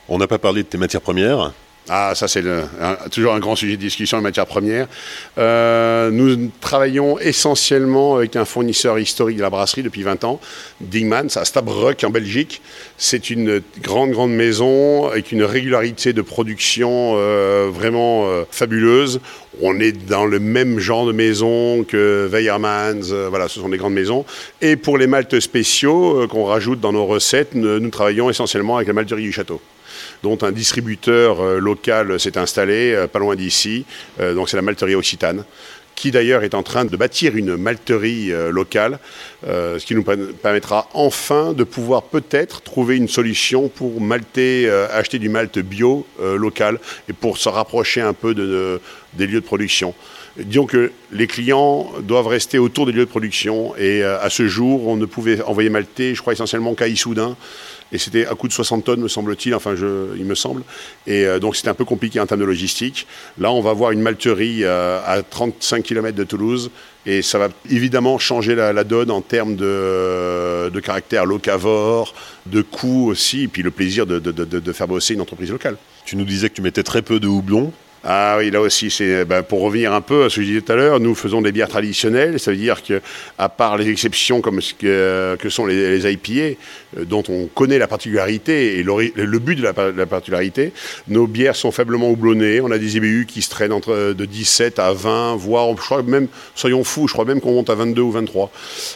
On 0.08 0.18
n'a 0.18 0.28
pas 0.28 0.38
parlé 0.38 0.62
de 0.62 0.68
tes 0.68 0.78
matières 0.78 1.02
premières 1.02 1.52
ah, 1.88 2.12
ça 2.14 2.28
c'est 2.28 2.44
toujours 3.10 3.34
un 3.34 3.40
grand 3.40 3.56
sujet 3.56 3.76
de 3.76 3.80
discussion 3.80 4.18
en 4.18 4.20
matière 4.20 4.46
première. 4.46 4.86
Euh, 5.38 6.10
nous 6.10 6.50
travaillons 6.60 7.18
essentiellement 7.18 8.16
avec 8.16 8.36
un 8.36 8.44
fournisseur 8.44 8.98
historique 8.98 9.38
de 9.38 9.42
la 9.42 9.50
brasserie 9.50 9.82
depuis 9.82 10.02
20 10.02 10.24
ans, 10.24 10.40
Dingmans, 10.80 11.36
à 11.36 11.44
Stabroek 11.44 12.04
en 12.04 12.10
Belgique. 12.10 12.62
C'est 12.96 13.30
une 13.30 13.60
grande, 13.82 14.10
grande 14.10 14.32
maison 14.32 15.08
avec 15.08 15.32
une 15.32 15.42
régularité 15.42 16.12
de 16.12 16.22
production 16.22 17.14
euh, 17.16 17.70
vraiment 17.72 18.28
euh, 18.28 18.44
fabuleuse. 18.50 19.20
On 19.60 19.80
est 19.80 19.92
dans 19.92 20.26
le 20.26 20.38
même 20.38 20.78
genre 20.78 21.06
de 21.06 21.12
maison 21.12 21.82
que 21.82 22.28
Weyermans, 22.30 23.28
voilà, 23.30 23.48
ce 23.48 23.58
sont 23.58 23.68
des 23.68 23.78
grandes 23.78 23.94
maisons. 23.94 24.24
Et 24.60 24.76
pour 24.76 24.96
les 24.96 25.08
maltes 25.08 25.40
spéciaux 25.40 26.28
qu'on 26.28 26.44
rajoute 26.44 26.80
dans 26.80 26.92
nos 26.92 27.06
recettes, 27.06 27.54
nous, 27.54 27.80
nous 27.80 27.90
travaillons 27.90 28.30
essentiellement 28.30 28.76
avec 28.76 28.86
la 28.86 28.94
malterie 28.94 29.22
du 29.22 29.32
château 29.32 29.60
dont 30.22 30.38
un 30.42 30.52
distributeur 30.52 31.40
euh, 31.40 31.58
local 31.58 32.18
s'est 32.20 32.38
installé 32.38 32.92
euh, 32.92 33.06
pas 33.06 33.18
loin 33.18 33.36
d'ici. 33.36 33.84
Euh, 34.20 34.34
donc 34.34 34.48
c'est 34.48 34.56
la 34.56 34.62
malterie 34.62 34.94
Occitane 34.94 35.44
qui 35.96 36.10
d'ailleurs 36.10 36.44
est 36.44 36.54
en 36.54 36.62
train 36.62 36.86
de 36.86 36.96
bâtir 36.96 37.36
une 37.36 37.58
malterie 37.58 38.32
locale, 38.50 38.98
ce 39.44 39.84
qui 39.84 39.94
nous 39.94 40.02
permettra 40.02 40.88
enfin 40.94 41.52
de 41.52 41.62
pouvoir 41.62 42.04
peut-être 42.04 42.62
trouver 42.62 42.96
une 42.96 43.08
solution 43.08 43.68
pour 43.68 44.00
malter, 44.00 44.70
acheter 44.70 45.18
du 45.18 45.28
malt 45.28 45.58
bio 45.58 46.06
local 46.18 46.80
et 47.10 47.12
pour 47.12 47.36
se 47.36 47.50
rapprocher 47.50 48.00
un 48.00 48.14
peu 48.14 48.32
de, 48.32 48.80
des 49.12 49.26
lieux 49.26 49.42
de 49.42 49.44
production. 49.44 49.92
Disons 50.38 50.64
que 50.64 50.90
les 51.12 51.26
clients 51.26 51.92
doivent 52.00 52.28
rester 52.28 52.58
autour 52.58 52.86
des 52.86 52.92
lieux 52.92 53.04
de 53.04 53.10
production 53.10 53.76
et 53.76 54.02
à 54.02 54.30
ce 54.30 54.48
jour, 54.48 54.88
on 54.88 54.96
ne 54.96 55.04
pouvait 55.04 55.42
envoyer 55.42 55.68
malter, 55.68 56.14
je 56.14 56.22
crois 56.22 56.32
essentiellement 56.32 56.72
qu'à 56.72 56.88
Issoudun. 56.88 57.36
Et 57.92 57.98
c'était 57.98 58.26
à 58.26 58.34
coût 58.34 58.48
de 58.48 58.52
60 58.52 58.84
tonnes, 58.84 59.00
me 59.00 59.08
semble-t-il, 59.08 59.54
enfin, 59.54 59.74
je, 59.74 60.16
il 60.16 60.24
me 60.24 60.34
semble. 60.34 60.62
Et 61.06 61.24
euh, 61.24 61.38
donc, 61.38 61.56
c'était 61.56 61.68
un 61.68 61.74
peu 61.74 61.84
compliqué 61.84 62.20
en 62.20 62.26
termes 62.26 62.40
de 62.40 62.46
logistique. 62.46 63.06
Là, 63.38 63.50
on 63.52 63.60
va 63.60 63.72
voir 63.72 63.90
une 63.90 64.00
malterie 64.00 64.64
euh, 64.64 65.00
à 65.04 65.22
35 65.22 65.82
km 65.82 66.16
de 66.16 66.24
Toulouse. 66.24 66.70
Et 67.06 67.22
ça 67.22 67.38
va 67.38 67.48
évidemment 67.70 68.18
changer 68.18 68.54
la, 68.54 68.84
donne 68.84 69.10
en 69.10 69.22
termes 69.22 69.56
de, 69.56 70.68
de, 70.68 70.80
caractère 70.80 71.24
locavore, 71.24 72.14
de 72.44 72.60
coût 72.60 73.08
aussi, 73.08 73.44
et 73.44 73.48
puis 73.48 73.62
le 73.62 73.70
plaisir 73.70 74.04
de, 74.06 74.18
de, 74.18 74.30
de 74.32 74.72
faire 74.72 74.86
bosser 74.86 75.14
une 75.14 75.22
entreprise 75.22 75.50
locale. 75.50 75.78
Tu 76.04 76.16
nous 76.16 76.26
disais 76.26 76.50
que 76.50 76.54
tu 76.54 76.62
mettais 76.62 76.82
très 76.82 77.00
peu 77.00 77.18
de 77.18 77.26
houblon. 77.26 77.72
Ah 78.02 78.36
oui, 78.38 78.50
là 78.50 78.62
aussi, 78.62 78.90
c'est 78.90 79.26
ben, 79.26 79.42
pour 79.42 79.60
revenir 79.60 79.92
un 79.92 80.00
peu 80.00 80.24
à 80.24 80.30
ce 80.30 80.36
que 80.36 80.42
je 80.42 80.46
disais 80.46 80.60
tout 80.62 80.72
à 80.72 80.76
l'heure, 80.76 81.00
nous 81.00 81.14
faisons 81.14 81.42
des 81.42 81.52
bières 81.52 81.68
traditionnelles, 81.68 82.40
ça 82.40 82.50
veut 82.50 82.56
dire 82.56 82.82
que, 82.82 83.02
à 83.36 83.50
part 83.50 83.76
les 83.76 83.90
exceptions 83.90 84.40
que, 84.40 85.48
sont 85.50 85.66
les, 85.66 86.10
IPA, 86.10 86.56
euh, 86.96 87.04
dont 87.04 87.22
on 87.28 87.46
connaît 87.46 87.78
la 87.78 87.88
particularité 87.88 88.78
et 88.78 88.82
le, 88.82 89.38
but 89.38 89.56
de 89.56 89.62
la, 89.62 90.06
particularité, 90.06 90.72
nos 91.08 91.26
bières 91.26 91.56
sont 91.56 91.72
faiblement 91.72 92.08
houblonnées. 92.08 92.62
On 92.62 92.70
a 92.70 92.78
des 92.78 92.96
IBU 92.96 93.26
qui 93.26 93.42
se 93.42 93.50
traînent 93.50 93.72
entre 93.72 94.14
de 94.14 94.24
17 94.24 94.78
à 94.78 94.94
20, 94.94 95.36
voire, 95.36 95.68
je 95.76 95.94
même, 96.00 96.28
soyons 96.54 96.84
fous, 96.84 97.06
je 97.06 97.12
crois 97.12 97.26
même 97.26 97.42
qu'on 97.42 97.52
monte 97.52 97.68
à 97.68 97.74
22 97.74 98.00
ou 98.00 98.12
23. 98.12 98.50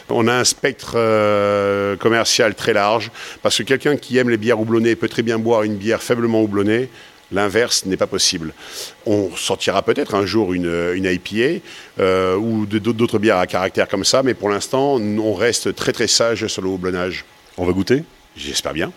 On 0.09 0.27
a 0.27 0.33
un 0.33 0.43
spectre 0.43 0.93
euh, 0.95 1.95
commercial 1.95 2.55
très 2.55 2.73
large, 2.73 3.11
parce 3.43 3.59
que 3.59 3.63
quelqu'un 3.63 3.97
qui 3.97 4.17
aime 4.17 4.31
les 4.31 4.37
bières 4.37 4.59
houblonnées 4.59 4.95
peut 4.95 5.09
très 5.09 5.21
bien 5.21 5.37
boire 5.37 5.61
une 5.61 5.75
bière 5.75 6.01
faiblement 6.01 6.41
houblonnée 6.41 6.89
L'inverse 7.31 7.85
n'est 7.85 7.97
pas 7.97 8.07
possible. 8.07 8.53
On 9.05 9.35
sortira 9.35 9.81
peut-être 9.81 10.13
un 10.13 10.25
jour 10.25 10.53
une, 10.53 10.93
une 10.95 11.05
IPA 11.05 11.61
euh, 11.99 12.35
ou 12.35 12.65
d'autres 12.65 13.19
bières 13.19 13.37
à 13.37 13.47
caractère 13.47 13.87
comme 13.87 14.03
ça, 14.03 14.21
mais 14.21 14.33
pour 14.33 14.49
l'instant, 14.49 14.95
on 14.95 15.33
reste 15.33 15.73
très 15.75 15.91
très 15.91 16.07
sage 16.07 16.45
sur 16.47 16.61
le 16.61 16.69
houblonnage. 16.69 17.25
On 17.57 17.65
va 17.65 17.73
goûter? 17.73 18.03
J'espère 18.35 18.73
bien. 18.73 18.91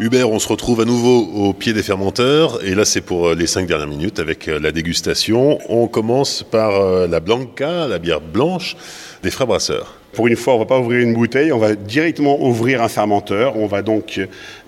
Hubert, 0.00 0.28
on 0.28 0.40
se 0.40 0.48
retrouve 0.48 0.80
à 0.80 0.84
nouveau 0.84 1.20
au 1.20 1.52
pied 1.52 1.72
des 1.72 1.84
fermenteurs 1.84 2.64
et 2.64 2.74
là 2.74 2.84
c'est 2.84 3.00
pour 3.00 3.28
euh, 3.28 3.34
les 3.36 3.46
cinq 3.46 3.68
dernières 3.68 3.86
minutes 3.86 4.18
avec 4.18 4.48
euh, 4.48 4.58
la 4.58 4.72
dégustation. 4.72 5.60
On 5.68 5.86
commence 5.86 6.42
par 6.42 7.06
la 7.06 7.20
Blanca, 7.20 7.86
la 7.86 7.98
bière 7.98 8.20
blanche 8.20 8.76
des 9.22 9.30
frères 9.30 9.46
brasseurs. 9.46 9.94
Pour 10.14 10.28
une 10.28 10.36
fois, 10.36 10.54
on 10.54 10.58
ne 10.58 10.62
va 10.62 10.66
pas 10.66 10.78
ouvrir 10.78 11.00
une 11.00 11.12
bouteille, 11.12 11.52
on 11.52 11.58
va 11.58 11.74
directement 11.74 12.40
ouvrir 12.40 12.82
un 12.82 12.88
fermenteur. 12.88 13.56
On 13.56 13.66
va 13.66 13.82
donc 13.82 14.20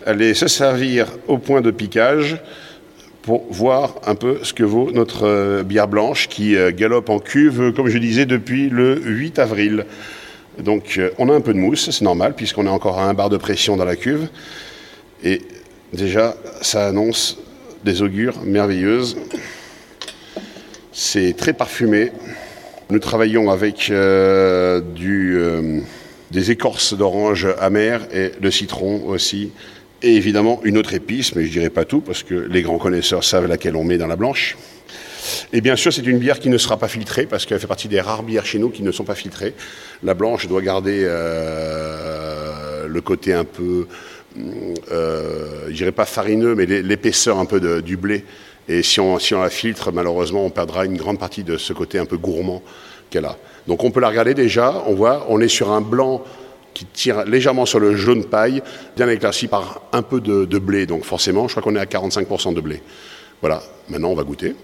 aller 0.05 0.35
se 0.35 0.49
servir 0.49 1.07
au 1.29 1.39
point 1.39 1.61
de 1.61 1.71
piquage 1.71 2.37
pour 3.23 3.45
voir 3.51 3.95
un 4.07 4.15
peu 4.15 4.41
ce 4.43 4.53
que 4.53 4.65
vaut 4.65 4.91
notre 4.93 5.27
euh, 5.27 5.63
bière 5.63 5.89
blanche 5.89 6.29
qui 6.29 6.57
euh, 6.57 6.71
galope 6.71 7.11
en 7.11 7.19
cuve, 7.19 7.73
comme 7.73 7.89
je 7.89 7.99
disais, 7.99 8.25
depuis 8.25 8.69
le 8.71 9.01
8 9.01 9.39
avril. 9.39 9.87
Donc 10.59 10.95
euh, 10.99 11.11
on 11.19 11.29
a 11.29 11.35
un 11.35 11.41
peu 11.41 11.53
de 11.53 11.59
mousse, 11.59 11.91
c'est 11.91 12.05
normal, 12.05 12.35
puisqu'on 12.35 12.67
est 12.67 12.71
encore 12.71 12.99
à 12.99 13.09
un 13.09 13.15
bar 13.15 13.29
de 13.29 13.37
pression 13.37 13.77
dans 13.77 13.85
la 13.85 13.97
cuve. 13.97 14.29
Et 15.25 15.43
déjà, 15.93 16.37
ça 16.61 16.87
annonce 16.87 17.39
des 17.85 18.03
augures 18.03 18.41
merveilleuses. 18.45 19.17
C'est 20.93 21.37
très 21.37 21.53
parfumé. 21.53 22.11
Nous 22.89 23.01
travaillons 23.01 23.51
avec 23.51 23.91
euh, 23.91 24.81
euh, 25.01 25.81
des 26.31 26.51
écorces 26.53 26.95
d'orange 26.95 27.49
amère 27.59 28.07
et 28.15 28.31
de 28.41 28.49
citron 28.49 29.03
aussi. 29.07 29.51
Et 30.03 30.15
évidemment 30.15 30.61
une 30.63 30.79
autre 30.79 30.95
épice, 30.95 31.35
mais 31.35 31.47
je 31.47 31.51
dirais 31.51 31.71
pas 31.71 31.85
tout 31.85 32.01
parce 32.01 32.23
que 32.23 32.35
les 32.35 32.63
grands 32.63 32.79
connaisseurs 32.79 33.25
savent 33.25 33.49
laquelle 33.49 33.75
on 33.75 33.83
met 33.83 33.99
dans 33.99 34.07
la 34.07 34.15
blanche. 34.15 34.57
Et 35.53 35.61
bien 35.61 35.75
sûr, 35.75 35.93
c'est 35.93 36.07
une 36.07 36.19
bière 36.19 36.39
qui 36.39 36.49
ne 36.49 36.59
sera 36.59 36.77
pas 36.77 36.87
filtrée 36.87 37.27
parce 37.27 37.45
qu'elle 37.45 37.59
fait 37.59 37.67
partie 37.67 37.89
des 37.89 38.01
rares 38.01 38.23
bières 38.23 38.47
chez 38.47 38.61
nous 38.61 38.69
qui 38.69 38.85
ne 38.85 38.93
sont 38.93 39.03
pas 39.03 39.17
filtrées. 39.17 39.55
La 40.05 40.15
blanche 40.15 40.47
doit 40.47 40.63
garder 40.63 41.01
euh, 41.03 42.87
le 42.87 43.01
côté 43.01 43.33
un 43.33 43.45
peu, 43.45 43.89
je 44.37 45.73
dirais 45.73 45.91
pas 45.91 46.05
farineux, 46.05 46.55
mais 46.55 46.67
l'épaisseur 46.67 47.41
un 47.41 47.47
peu 47.47 47.59
de, 47.59 47.81
du 47.81 47.97
blé 47.97 48.25
et 48.69 48.83
si 48.83 49.01
on, 49.01 49.19
la 49.33 49.51
filtre, 49.51 49.93
malheureusement, 49.93 50.45
on 50.45 50.51
perdra 50.51 50.85
une 50.85 50.97
grande 50.97 51.19
partie 51.19 51.45
de 51.45 51.57
ce 51.57 51.73
côté 51.73 51.99
un 51.99 52.07
peu 52.07 52.17
gourmand 52.17 52.63
qu'elle 53.11 53.25
a. 53.25 53.37
Donc 53.67 53.85
on 53.85 53.91
peut 53.91 54.01
la 54.01 54.09
regarder 54.09 54.35
déjà, 54.35 54.83
on 54.87 54.95
voit, 54.95 55.27
on 55.29 55.41
est 55.41 55.49
sur 55.49 55.71
un 55.71 55.81
blanc 55.81 56.25
qui 56.75 56.85
tire 56.85 57.25
légèrement 57.25 57.65
sur 57.65 57.81
le 57.81 57.97
jaune 57.97 58.25
paille, 58.25 58.63
bien 58.97 59.09
éclairci 59.09 59.49
par 59.49 59.83
un 59.93 60.03
peu 60.03 60.21
de, 60.21 60.59
blé. 60.59 60.87
Donc 60.87 61.05
forcément, 61.05 61.49
je 61.49 61.53
crois 61.53 61.63
qu'on 61.63 61.77
est 61.77 61.81
à 61.81 61.85
45% 61.85 62.55
de 62.55 62.61
blé. 62.61 62.83
Voilà, 63.41 63.63
maintenant 63.89 64.11
on 64.11 64.15
va 64.15 64.25
goûter. 64.25 64.55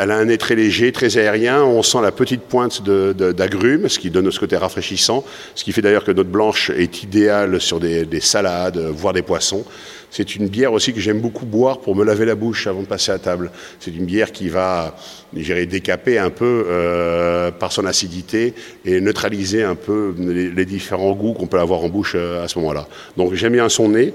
Elle 0.00 0.12
a 0.12 0.16
un 0.16 0.26
nez 0.26 0.38
très 0.38 0.54
léger, 0.54 0.92
très 0.92 1.18
aérien. 1.18 1.64
On 1.64 1.82
sent 1.82 1.98
la 2.02 2.12
petite 2.12 2.42
pointe 2.42 2.82
d'agrumes, 2.82 3.88
ce 3.88 3.98
qui 3.98 4.10
donne 4.10 4.30
ce 4.30 4.38
côté 4.38 4.56
rafraîchissant. 4.56 5.24
Ce 5.56 5.64
qui 5.64 5.72
fait 5.72 5.82
d'ailleurs 5.82 6.04
que 6.04 6.12
notre 6.12 6.28
blanche 6.30 6.70
est 6.70 7.02
idéale 7.02 7.60
sur 7.60 7.80
des, 7.80 8.04
des 8.04 8.20
salades, 8.20 8.78
voire 8.78 9.12
des 9.12 9.22
poissons. 9.22 9.64
C'est 10.10 10.36
une 10.36 10.48
bière 10.48 10.72
aussi 10.72 10.92
que 10.92 11.00
j'aime 11.00 11.20
beaucoup 11.20 11.44
boire 11.44 11.80
pour 11.80 11.94
me 11.94 12.04
laver 12.04 12.24
la 12.24 12.34
bouche 12.34 12.66
avant 12.66 12.82
de 12.82 12.86
passer 12.86 13.12
à 13.12 13.18
table. 13.18 13.50
C'est 13.78 13.94
une 13.94 14.06
bière 14.06 14.32
qui 14.32 14.48
va, 14.48 14.96
j'irais, 15.34 15.66
décaper 15.66 16.18
un 16.18 16.30
peu 16.30 16.64
euh, 16.66 17.50
par 17.50 17.72
son 17.72 17.84
acidité 17.84 18.54
et 18.84 19.00
neutraliser 19.00 19.62
un 19.62 19.74
peu 19.74 20.14
les, 20.18 20.64
différents 20.64 21.12
goûts 21.12 21.34
qu'on 21.34 21.46
peut 21.46 21.60
avoir 21.60 21.84
en 21.84 21.88
bouche 21.88 22.12
euh, 22.14 22.44
à 22.44 22.48
ce 22.48 22.58
moment-là. 22.58 22.88
Donc 23.16 23.34
j'aime 23.34 23.52
bien 23.52 23.68
son 23.68 23.90
nez. 23.90 24.14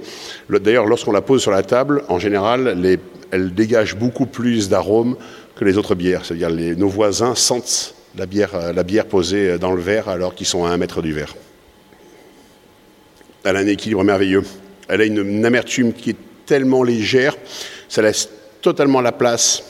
D'ailleurs, 0.50 0.86
lorsqu'on 0.86 1.12
la 1.12 1.22
pose 1.22 1.42
sur 1.42 1.52
la 1.52 1.64
table, 1.64 2.04
en 2.10 2.20
général, 2.20 2.78
elle 3.32 3.54
dégage 3.54 3.96
beaucoup 3.96 4.26
plus 4.26 4.70
d'arômes 4.70 5.16
que 5.56 5.66
les 5.66 5.78
autres 5.78 5.96
bières. 5.96 6.26
C'est-à-dire 6.26 6.50
nos 6.78 6.90
voisins 6.90 7.36
sentent 7.36 7.96
bière, 8.26 8.74
la 8.74 8.84
bière 8.84 9.06
posée 9.06 9.58
dans 9.58 9.74
le 9.74 9.82
verre 9.82 10.10
alors 10.10 10.36
qu'ils 10.36 10.48
sont 10.48 10.66
à 10.66 10.70
un 10.70 10.78
mètre 10.78 11.02
du 11.02 11.14
verre. 11.14 11.36
Elle 13.44 13.58
a 13.58 13.60
un 13.60 13.68
équilibre 13.68 14.04
merveilleux. 14.04 14.44
Elle 14.88 15.02
a 15.02 15.06
une, 15.06 15.46
amertume 15.46 15.94
qui 15.94 16.12
est 16.12 16.18
tellement 16.46 16.84
légère, 16.84 17.36
ça 17.90 18.02
laisse 18.02 18.30
totalement 18.62 19.02
la 19.02 19.12
place 19.12 19.64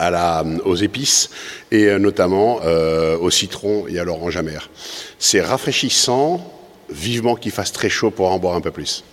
la, 0.00 0.44
aux 0.64 0.76
épices 0.76 1.30
et 1.70 1.86
euh, 1.86 1.98
notamment 1.98 2.60
euh, 2.64 3.16
au 3.18 3.30
citron 3.30 3.86
et 3.88 3.98
à 3.98 4.04
l'orange 4.04 4.36
amère. 4.36 4.70
C'est 5.18 5.40
rafraîchissant, 5.40 6.52
vivement 6.90 7.34
qu'il 7.34 7.52
fasse 7.52 7.72
très 7.72 7.88
chaud 7.88 8.10
pour 8.10 8.30
en 8.30 8.38
boire 8.38 8.54
un 8.54 8.60
peu 8.60 8.70
plus. 8.70 9.04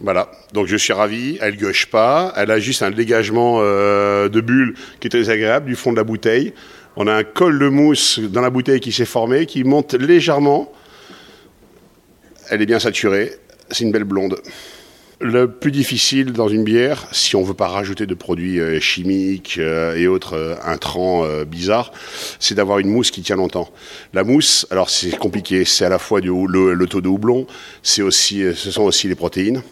Voilà, 0.00 0.32
donc 0.52 0.66
je 0.66 0.76
suis 0.76 0.92
ravi, 0.92 1.38
elle 1.40 1.56
gauche 1.56 1.86
pas, 1.86 2.32
elle 2.36 2.50
a 2.50 2.58
juste 2.58 2.82
un 2.82 2.90
dégagement 2.90 3.58
euh, 3.60 4.28
de 4.28 4.40
bulles 4.40 4.74
qui 4.98 5.06
est 5.06 5.10
très 5.10 5.30
agréable 5.30 5.66
du 5.66 5.76
fond 5.76 5.92
de 5.92 5.96
la 5.96 6.02
bouteille. 6.02 6.54
On 6.94 7.06
a 7.06 7.14
un 7.14 7.24
col 7.24 7.58
de 7.58 7.68
mousse 7.68 8.18
dans 8.18 8.42
la 8.42 8.50
bouteille 8.50 8.80
qui 8.80 8.92
s'est 8.92 9.06
formé, 9.06 9.46
qui 9.46 9.64
monte 9.64 9.94
légèrement. 9.94 10.70
Elle 12.50 12.60
est 12.60 12.66
bien 12.66 12.78
saturée, 12.78 13.32
c'est 13.70 13.84
une 13.84 13.92
belle 13.92 14.04
blonde. 14.04 14.38
Le 15.18 15.50
plus 15.50 15.70
difficile 15.70 16.32
dans 16.32 16.48
une 16.48 16.64
bière, 16.64 17.06
si 17.12 17.34
on 17.34 17.42
ne 17.42 17.46
veut 17.46 17.54
pas 17.54 17.68
rajouter 17.68 18.06
de 18.06 18.14
produits 18.14 18.60
euh, 18.60 18.78
chimiques 18.78 19.56
euh, 19.58 19.94
et 19.94 20.06
autres 20.06 20.36
euh, 20.36 20.56
intrants 20.64 21.24
bizarres, 21.44 21.92
c'est 22.38 22.56
d'avoir 22.56 22.78
une 22.78 22.88
mousse 22.88 23.10
qui 23.10 23.22
tient 23.22 23.36
longtemps. 23.36 23.70
La 24.12 24.22
mousse, 24.22 24.66
alors 24.70 24.90
c'est 24.90 25.16
compliqué, 25.16 25.64
c'est 25.64 25.86
à 25.86 25.88
la 25.88 25.98
fois 25.98 26.20
le, 26.20 26.74
le 26.74 26.86
taux 26.86 27.00
de 27.00 27.08
houblon, 27.08 27.46
c'est 27.82 28.02
aussi, 28.02 28.42
ce 28.54 28.70
sont 28.70 28.82
aussi 28.82 29.08
les 29.08 29.14
protéines. 29.14 29.62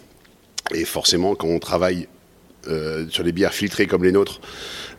Et 0.73 0.85
forcément, 0.85 1.35
quand 1.35 1.49
on 1.49 1.59
travaille 1.59 2.07
euh, 2.67 3.05
sur 3.09 3.23
les 3.23 3.31
bières 3.31 3.53
filtrées 3.53 3.87
comme 3.87 4.03
les 4.03 4.11
nôtres, 4.11 4.39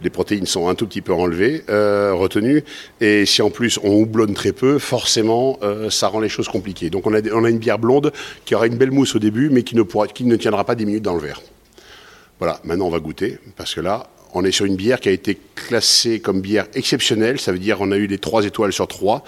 les 0.03 0.11
protéines 0.11 0.47
sont 0.47 0.69
un 0.69 0.75
tout 0.75 0.87
petit 0.87 1.01
peu 1.01 1.13
enlevées, 1.13 1.63
euh, 1.71 2.13
retenues. 2.15 2.65
Et 3.01 3.25
si 3.25 3.43
en 3.43 3.51
plus 3.51 3.79
on 3.83 3.95
houblonne 3.95 4.35
très 4.35 4.53
peu, 4.53 4.79
forcément, 4.79 5.59
euh, 5.63 5.91
ça 5.91 6.09
rend 6.09 6.21
les 6.21 6.29
choses 6.29 6.49
compliquées. 6.49 6.91
Donc 6.91 7.07
on 7.07 7.15
a, 7.15 7.49
une 7.49 7.59
bière 7.59 7.79
blonde 7.79 8.13
qui 8.45 8.55
aura 8.55 8.67
une 8.67 8.77
belle 8.77 8.91
mousse 8.91 9.15
au 9.15 9.19
début, 9.19 9.49
mais 9.51 9.63
qui 9.63 9.77
ne, 9.77 9.83
qui 10.07 10.25
ne 10.25 10.37
tiendra 10.37 10.65
pas 10.65 10.75
10 10.75 10.87
minutes 10.87 11.05
dans 11.05 11.15
le 11.15 11.21
verre. 11.21 11.41
Voilà, 12.39 12.61
maintenant 12.65 12.87
on 12.87 12.91
va 12.91 12.99
goûter, 12.99 13.39
parce 13.57 13.75
que 13.75 13.81
là, 13.81 14.09
on 14.35 14.45
est 14.45 14.51
sur 14.51 14.65
une 14.65 14.77
bière 14.77 14.99
qui 14.99 15.09
a 15.09 15.13
été 15.13 15.39
classée 15.55 16.21
comme 16.21 16.41
bière 16.41 16.67
exceptionnelle, 16.75 17.39
ça 17.39 17.53
veut 17.53 17.59
dire 17.59 17.77
on 17.81 17.93
a 17.93 17.97
eu 17.97 18.07
les 18.07 18.19
3 18.19 18.47
étoiles 18.47 18.73
sur 18.73 18.89
3 18.89 19.23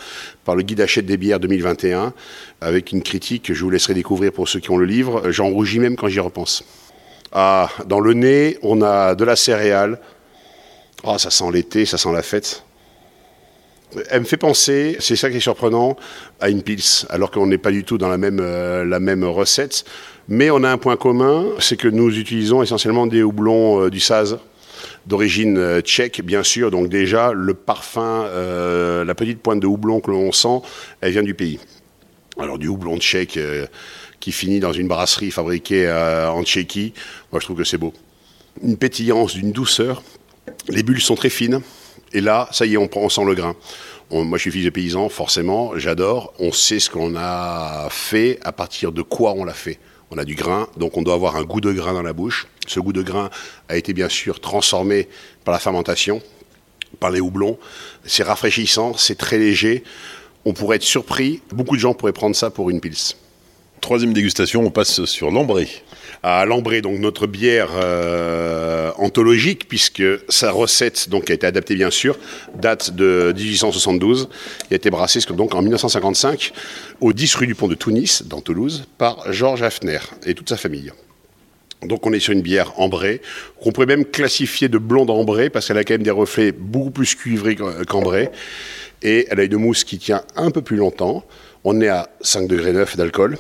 par 0.44 0.56
le 0.56 0.62
guide 0.62 0.80
Hachette 0.80 1.06
des 1.06 1.16
bières 1.16 1.40
2021, 1.40 2.14
avec 2.60 2.90
une 2.90 3.02
critique 3.02 3.44
que 3.44 3.54
je 3.54 3.62
vous 3.62 3.70
laisserai 3.70 3.94
découvrir 3.94 4.32
pour 4.32 4.48
ceux 4.48 4.60
qui 4.60 4.70
ont 4.70 4.78
le 4.78 4.86
livre. 4.86 5.30
J'en 5.30 5.48
rougis 5.48 5.78
même 5.78 5.96
quand 5.96 6.08
j'y 6.08 6.20
repense. 6.20 6.64
Ah, 7.36 7.68
dans 7.86 7.98
le 7.98 8.14
nez, 8.14 8.58
on 8.62 8.80
a 8.80 9.16
de 9.16 9.24
la 9.24 9.34
céréale. 9.34 9.98
Oh, 11.02 11.18
ça 11.18 11.30
sent 11.30 11.50
l'été, 11.52 11.84
ça 11.84 11.98
sent 11.98 12.12
la 12.12 12.22
fête. 12.22 12.62
Elle 14.08 14.20
me 14.20 14.24
fait 14.24 14.36
penser, 14.36 14.96
c'est 15.00 15.16
ça 15.16 15.30
qui 15.30 15.38
est 15.38 15.40
surprenant, 15.40 15.96
à 16.40 16.48
une 16.48 16.62
pils, 16.62 17.06
alors 17.10 17.32
qu'on 17.32 17.48
n'est 17.48 17.58
pas 17.58 17.72
du 17.72 17.82
tout 17.82 17.98
dans 17.98 18.08
la 18.08 18.18
même, 18.18 18.38
euh, 18.40 18.84
la 18.84 19.00
même 19.00 19.24
recette. 19.24 19.84
Mais 20.28 20.48
on 20.50 20.62
a 20.62 20.70
un 20.70 20.78
point 20.78 20.96
commun, 20.96 21.46
c'est 21.58 21.76
que 21.76 21.88
nous 21.88 22.16
utilisons 22.18 22.62
essentiellement 22.62 23.08
des 23.08 23.24
houblons 23.24 23.82
euh, 23.82 23.90
du 23.90 23.98
Saz, 23.98 24.38
d'origine 25.06 25.58
euh, 25.58 25.80
tchèque, 25.80 26.22
bien 26.24 26.44
sûr. 26.44 26.70
Donc 26.70 26.88
déjà, 26.88 27.32
le 27.32 27.54
parfum, 27.54 28.28
la 29.04 29.14
petite 29.16 29.40
pointe 29.40 29.58
de 29.58 29.66
houblon 29.66 29.98
que 29.98 30.12
l'on 30.12 30.30
sent, 30.30 30.60
elle 31.00 31.10
vient 31.10 31.24
du 31.24 31.34
pays. 31.34 31.58
Alors 32.38 32.58
du 32.58 32.68
houblon 32.68 32.98
tchèque 32.98 33.38
qui 34.24 34.32
finit 34.32 34.58
dans 34.58 34.72
une 34.72 34.88
brasserie 34.88 35.30
fabriquée 35.30 35.86
euh, 35.86 36.30
en 36.30 36.44
Tchéquie, 36.44 36.94
moi 37.30 37.40
je 37.40 37.44
trouve 37.44 37.58
que 37.58 37.64
c'est 37.64 37.76
beau. 37.76 37.92
Une 38.62 38.78
pétillance, 38.78 39.34
d'une 39.34 39.52
douceur. 39.52 40.02
Les 40.70 40.82
bulles 40.82 41.02
sont 41.02 41.14
très 41.14 41.28
fines. 41.28 41.60
Et 42.14 42.22
là, 42.22 42.48
ça 42.50 42.64
y 42.64 42.72
est, 42.72 42.76
on, 42.78 42.88
on 42.90 43.10
sent 43.10 43.24
le 43.26 43.34
grain. 43.34 43.54
Moi, 44.10 44.38
je 44.38 44.42
suis 44.42 44.50
fils 44.50 44.64
de 44.64 44.70
paysan, 44.70 45.10
forcément, 45.10 45.78
j'adore. 45.78 46.32
On 46.38 46.52
sait 46.52 46.80
ce 46.80 46.88
qu'on 46.88 47.16
a 47.16 47.88
fait, 47.90 48.38
à 48.40 48.52
partir 48.52 48.92
de 48.92 49.02
quoi 49.02 49.34
on 49.34 49.44
l'a 49.44 49.52
fait. 49.52 49.78
On 50.10 50.16
a 50.16 50.24
du 50.24 50.36
grain, 50.36 50.68
donc 50.78 50.96
on 50.96 51.02
doit 51.02 51.14
avoir 51.14 51.36
un 51.36 51.44
goût 51.44 51.60
de 51.60 51.72
grain 51.72 51.92
dans 51.92 52.02
la 52.02 52.14
bouche. 52.14 52.46
Ce 52.66 52.80
goût 52.80 52.94
de 52.94 53.02
grain 53.02 53.28
a 53.68 53.76
été 53.76 53.92
bien 53.92 54.08
sûr 54.08 54.40
transformé 54.40 55.06
par 55.44 55.52
la 55.52 55.58
fermentation, 55.58 56.22
par 56.98 57.10
les 57.10 57.20
houblons. 57.20 57.58
C'est 58.06 58.22
rafraîchissant, 58.22 58.96
c'est 58.96 59.18
très 59.18 59.36
léger. 59.36 59.84
On 60.46 60.54
pourrait 60.54 60.76
être 60.76 60.82
surpris. 60.82 61.42
Beaucoup 61.52 61.76
de 61.76 61.80
gens 61.80 61.92
pourraient 61.92 62.14
prendre 62.14 62.34
ça 62.34 62.48
pour 62.48 62.70
une 62.70 62.80
pils. 62.80 63.16
Troisième 63.80 64.12
dégustation, 64.12 64.62
on 64.62 64.70
passe 64.70 65.04
sur 65.04 65.30
l'ambré. 65.30 65.68
À 66.22 66.46
l'ambré, 66.46 66.80
donc 66.80 66.98
notre 67.00 67.26
bière 67.26 67.68
euh, 67.74 68.90
anthologique, 68.96 69.68
puisque 69.68 70.02
sa 70.30 70.50
recette, 70.50 71.10
donc, 71.10 71.30
a 71.30 71.34
été 71.34 71.46
adaptée 71.46 71.74
bien 71.74 71.90
sûr, 71.90 72.18
date 72.54 72.92
de 72.92 73.34
1872, 73.36 74.30
et 74.70 74.74
a 74.74 74.76
été 74.76 74.88
brassée 74.88 75.20
donc 75.30 75.54
en 75.54 75.60
1955 75.60 76.52
au 77.02 77.12
10 77.12 77.34
rue 77.34 77.46
du 77.46 77.54
Pont 77.54 77.68
de 77.68 77.74
Tunis, 77.74 78.22
dans 78.26 78.40
Toulouse, 78.40 78.86
par 78.96 79.30
Georges 79.32 79.62
Hafner 79.62 79.98
et 80.24 80.32
toute 80.32 80.48
sa 80.48 80.56
famille. 80.56 80.90
Donc 81.82 82.06
on 82.06 82.12
est 82.12 82.20
sur 82.20 82.32
une 82.32 82.42
bière 82.42 82.72
ambrée, 82.80 83.20
qu'on 83.60 83.72
pourrait 83.72 83.86
même 83.86 84.04
classifier 84.04 84.68
de 84.68 84.78
blonde 84.78 85.10
ambrée, 85.10 85.50
parce 85.50 85.68
qu'elle 85.68 85.78
a 85.78 85.84
quand 85.84 85.94
même 85.94 86.02
des 86.02 86.10
reflets 86.10 86.52
beaucoup 86.52 86.90
plus 86.90 87.14
cuivrés 87.14 87.56
qu'ambrée. 87.86 88.30
Et 89.02 89.26
elle 89.30 89.40
a 89.40 89.44
une 89.44 89.56
mousse 89.56 89.84
qui 89.84 89.98
tient 89.98 90.22
un 90.36 90.50
peu 90.50 90.62
plus 90.62 90.76
longtemps. 90.76 91.24
On 91.64 91.80
est 91.80 91.88
à 91.88 92.08
5 92.22 92.48
degrés 92.48 92.72
9 92.72 92.96
d'alcool. 92.96 93.36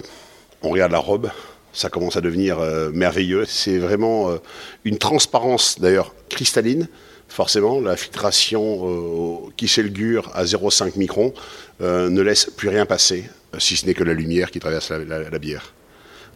On 0.64 0.70
regarde 0.70 0.92
la 0.92 0.98
robe, 0.98 1.30
ça 1.74 1.90
commence 1.90 2.16
à 2.16 2.22
devenir 2.22 2.58
euh, 2.58 2.90
merveilleux. 2.90 3.44
C'est 3.46 3.76
vraiment 3.76 4.30
euh, 4.30 4.36
une 4.84 4.96
transparence 4.96 5.78
d'ailleurs 5.78 6.14
cristalline. 6.30 6.88
Forcément, 7.28 7.80
la 7.80 7.96
filtration 7.96 8.88
euh, 8.88 9.50
qui 9.58 9.68
s'élgure 9.68 10.30
à 10.34 10.44
0,5 10.44 10.96
micron 10.96 11.34
ne 11.80 12.20
laisse 12.22 12.46
plus 12.46 12.68
rien 12.68 12.86
passer, 12.86 13.24
si 13.58 13.76
ce 13.76 13.84
n'est 13.84 13.94
que 13.94 14.04
la 14.04 14.14
lumière 14.14 14.50
qui 14.50 14.60
traverse 14.60 14.90
la, 14.90 15.38
bière. 15.38 15.74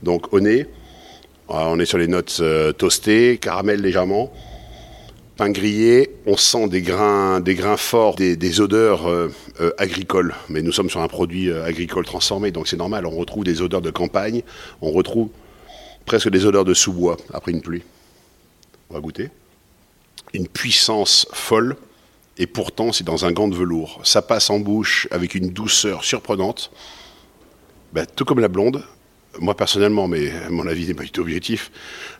Donc 0.02 0.32
au 0.34 0.40
nez, 0.40 0.66
on 1.48 1.78
est 1.78 1.86
sur 1.86 1.96
les 1.96 2.08
notes 2.08 2.42
toastées, 2.76 3.38
caramel 3.40 3.80
légèrement, 3.80 4.32
pain 5.38 5.50
grillé, 5.50 6.10
on 6.26 6.36
sent 6.36 6.68
des 6.68 6.82
grains, 6.82 7.40
des 7.40 7.56
forts, 7.76 8.16
des, 8.16 8.60
odeurs 8.60 9.08
agricoles. 9.78 10.34
Mais 10.48 10.62
nous 10.62 10.72
sommes 10.72 10.90
sur 10.90 11.00
un 11.00 11.08
produit 11.08 11.50
agricole 11.52 12.04
transformé, 12.04 12.50
donc 12.50 12.66
c'est 12.66 12.76
normal. 12.76 13.06
On 13.06 13.16
retrouve 13.16 13.44
des 13.44 13.62
odeurs 13.62 13.80
de 13.80 13.90
campagne, 13.90 14.42
on 14.82 14.90
retrouve 14.90 15.28
presque 16.04 16.28
des 16.28 16.44
odeurs 16.44 16.64
de 16.64 16.74
sous-bois 16.74 17.16
après 17.32 17.52
une 17.52 17.62
pluie. 17.62 17.84
On 18.90 18.94
va 18.94 19.00
goûter. 19.00 19.30
Une 20.34 20.48
puissance 20.48 21.28
folle, 21.32 21.76
et 22.36 22.48
pourtant 22.48 22.92
c'est 22.92 23.04
dans 23.04 23.24
un 23.24 23.30
gant 23.30 23.46
de 23.46 23.54
velours. 23.54 24.00
Ça 24.02 24.22
passe 24.22 24.50
en 24.50 24.58
bouche 24.58 25.06
avec 25.12 25.36
une 25.36 25.50
douceur 25.50 26.02
surprenante. 26.04 26.72
Ben, 27.92 28.06
tout 28.06 28.24
comme 28.24 28.40
la 28.40 28.48
blonde, 28.48 28.82
moi 29.38 29.56
personnellement, 29.56 30.08
mais 30.08 30.32
mon 30.50 30.66
avis 30.66 30.88
n'est 30.88 30.94
pas 30.94 31.04
du 31.04 31.10
tout 31.10 31.20
objectif, 31.20 31.70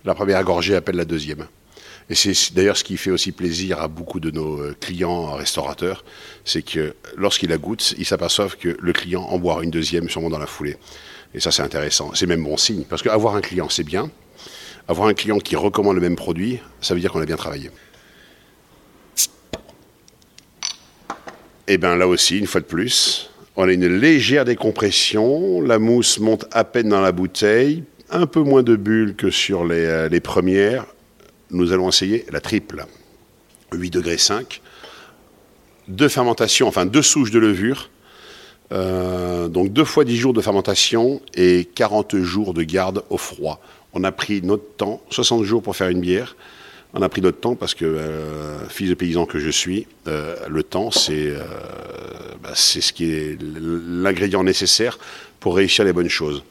la 0.04 0.14
première 0.14 0.44
gorgée 0.44 0.76
appelle 0.76 0.96
la 0.96 1.04
deuxième. 1.04 1.48
Et 2.10 2.14
c'est 2.14 2.54
d'ailleurs 2.54 2.76
ce 2.76 2.84
qui 2.84 2.96
fait 2.96 3.10
aussi 3.10 3.32
plaisir 3.32 3.80
à 3.80 3.88
beaucoup 3.88 4.18
de 4.18 4.30
nos 4.30 4.60
euh, 4.60 4.76
clients 4.80 5.32
restaurateurs, 5.32 6.04
c'est 6.44 6.62
que 6.62 6.94
lorsqu'ils 7.16 7.50
la 7.50 7.58
goûtent, 7.58 7.94
ils 7.98 8.06
s'aperçoivent 8.06 8.56
que 8.56 8.76
le 8.80 8.92
client 8.92 9.22
en 9.22 9.38
boira 9.38 9.62
une 9.62 9.70
deuxième 9.70 10.08
sûrement 10.08 10.30
dans 10.30 10.38
la 10.38 10.46
foulée. 10.46 10.76
Et 11.34 11.40
ça, 11.40 11.50
c'est 11.50 11.62
intéressant. 11.62 12.12
C'est 12.14 12.26
même 12.26 12.42
bon 12.42 12.56
signe. 12.56 12.84
Parce 12.88 13.02
qu'avoir 13.02 13.34
un 13.34 13.42
client, 13.42 13.68
c'est 13.68 13.84
bien. 13.84 14.10
Avoir 14.88 15.08
un 15.08 15.14
client 15.14 15.38
qui 15.38 15.56
recommande 15.56 15.96
le 15.96 16.00
même 16.00 16.16
produit, 16.16 16.60
ça 16.80 16.94
veut 16.94 17.00
dire 17.00 17.12
qu'on 17.12 17.20
a 17.20 17.26
bien 17.26 17.36
travaillé. 17.36 17.70
Et 21.66 21.76
bien 21.76 21.96
là 21.96 22.08
aussi, 22.08 22.38
une 22.38 22.46
fois 22.46 22.62
de 22.62 22.66
plus, 22.66 23.30
on 23.54 23.68
a 23.68 23.72
une 23.72 23.86
légère 23.86 24.46
décompression. 24.46 25.60
La 25.60 25.78
mousse 25.78 26.18
monte 26.18 26.46
à 26.52 26.64
peine 26.64 26.88
dans 26.88 27.02
la 27.02 27.12
bouteille. 27.12 27.84
Un 28.08 28.24
peu 28.24 28.40
moins 28.40 28.62
de 28.62 28.76
bulles 28.76 29.14
que 29.14 29.28
sur 29.28 29.66
les, 29.66 29.84
euh, 29.84 30.08
les 30.08 30.20
premières. 30.20 30.86
Nous 31.50 31.72
allons 31.72 31.88
essayer 31.88 32.24
la 32.30 32.40
triple. 32.40 32.86
8 33.72 33.90
degrés 33.90 34.18
5. 34.18 34.60
Deux 35.88 36.08
fermentations, 36.08 36.68
enfin 36.68 36.86
deux 36.86 37.02
souches 37.02 37.30
de 37.30 37.38
levure 37.38 37.90
euh, 38.72 39.48
donc 39.48 39.72
deux 39.72 39.84
fois 39.84 40.04
10 40.04 40.16
jours 40.16 40.32
de 40.34 40.40
fermentation 40.40 41.22
et 41.34 41.66
40 41.74 42.16
jours 42.18 42.54
de 42.54 42.62
garde 42.62 43.02
au 43.10 43.16
froid. 43.16 43.60
On 43.94 44.04
a 44.04 44.12
pris 44.12 44.42
notre 44.42 44.76
temps, 44.76 45.00
60 45.10 45.44
jours 45.44 45.62
pour 45.62 45.74
faire 45.74 45.88
une 45.88 46.00
bière. 46.00 46.36
On 46.94 47.02
a 47.02 47.08
pris 47.08 47.20
notre 47.20 47.40
temps 47.40 47.54
parce 47.54 47.74
que, 47.74 47.84
euh, 47.84 48.66
fils 48.68 48.88
de 48.88 48.94
paysan 48.94 49.26
que 49.26 49.38
je 49.38 49.50
suis, 49.50 49.86
euh, 50.06 50.36
le 50.48 50.62
temps, 50.62 50.90
c'est 50.90 51.32
bah, 52.42 52.52
ce 52.54 52.92
qui 52.92 53.10
est 53.10 53.38
l'ingrédient 53.40 54.42
nécessaire 54.42 54.98
pour 55.40 55.56
réussir 55.56 55.84
les 55.84 55.92
bonnes 55.92 56.08
choses. 56.08 56.42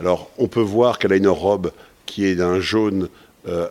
Alors, 0.00 0.30
on 0.38 0.48
peut 0.48 0.60
voir 0.60 0.98
qu'elle 0.98 1.12
a 1.12 1.16
une 1.16 1.28
robe 1.28 1.72
qui 2.04 2.26
est 2.26 2.36
d'un 2.36 2.60
jaune 2.60 3.08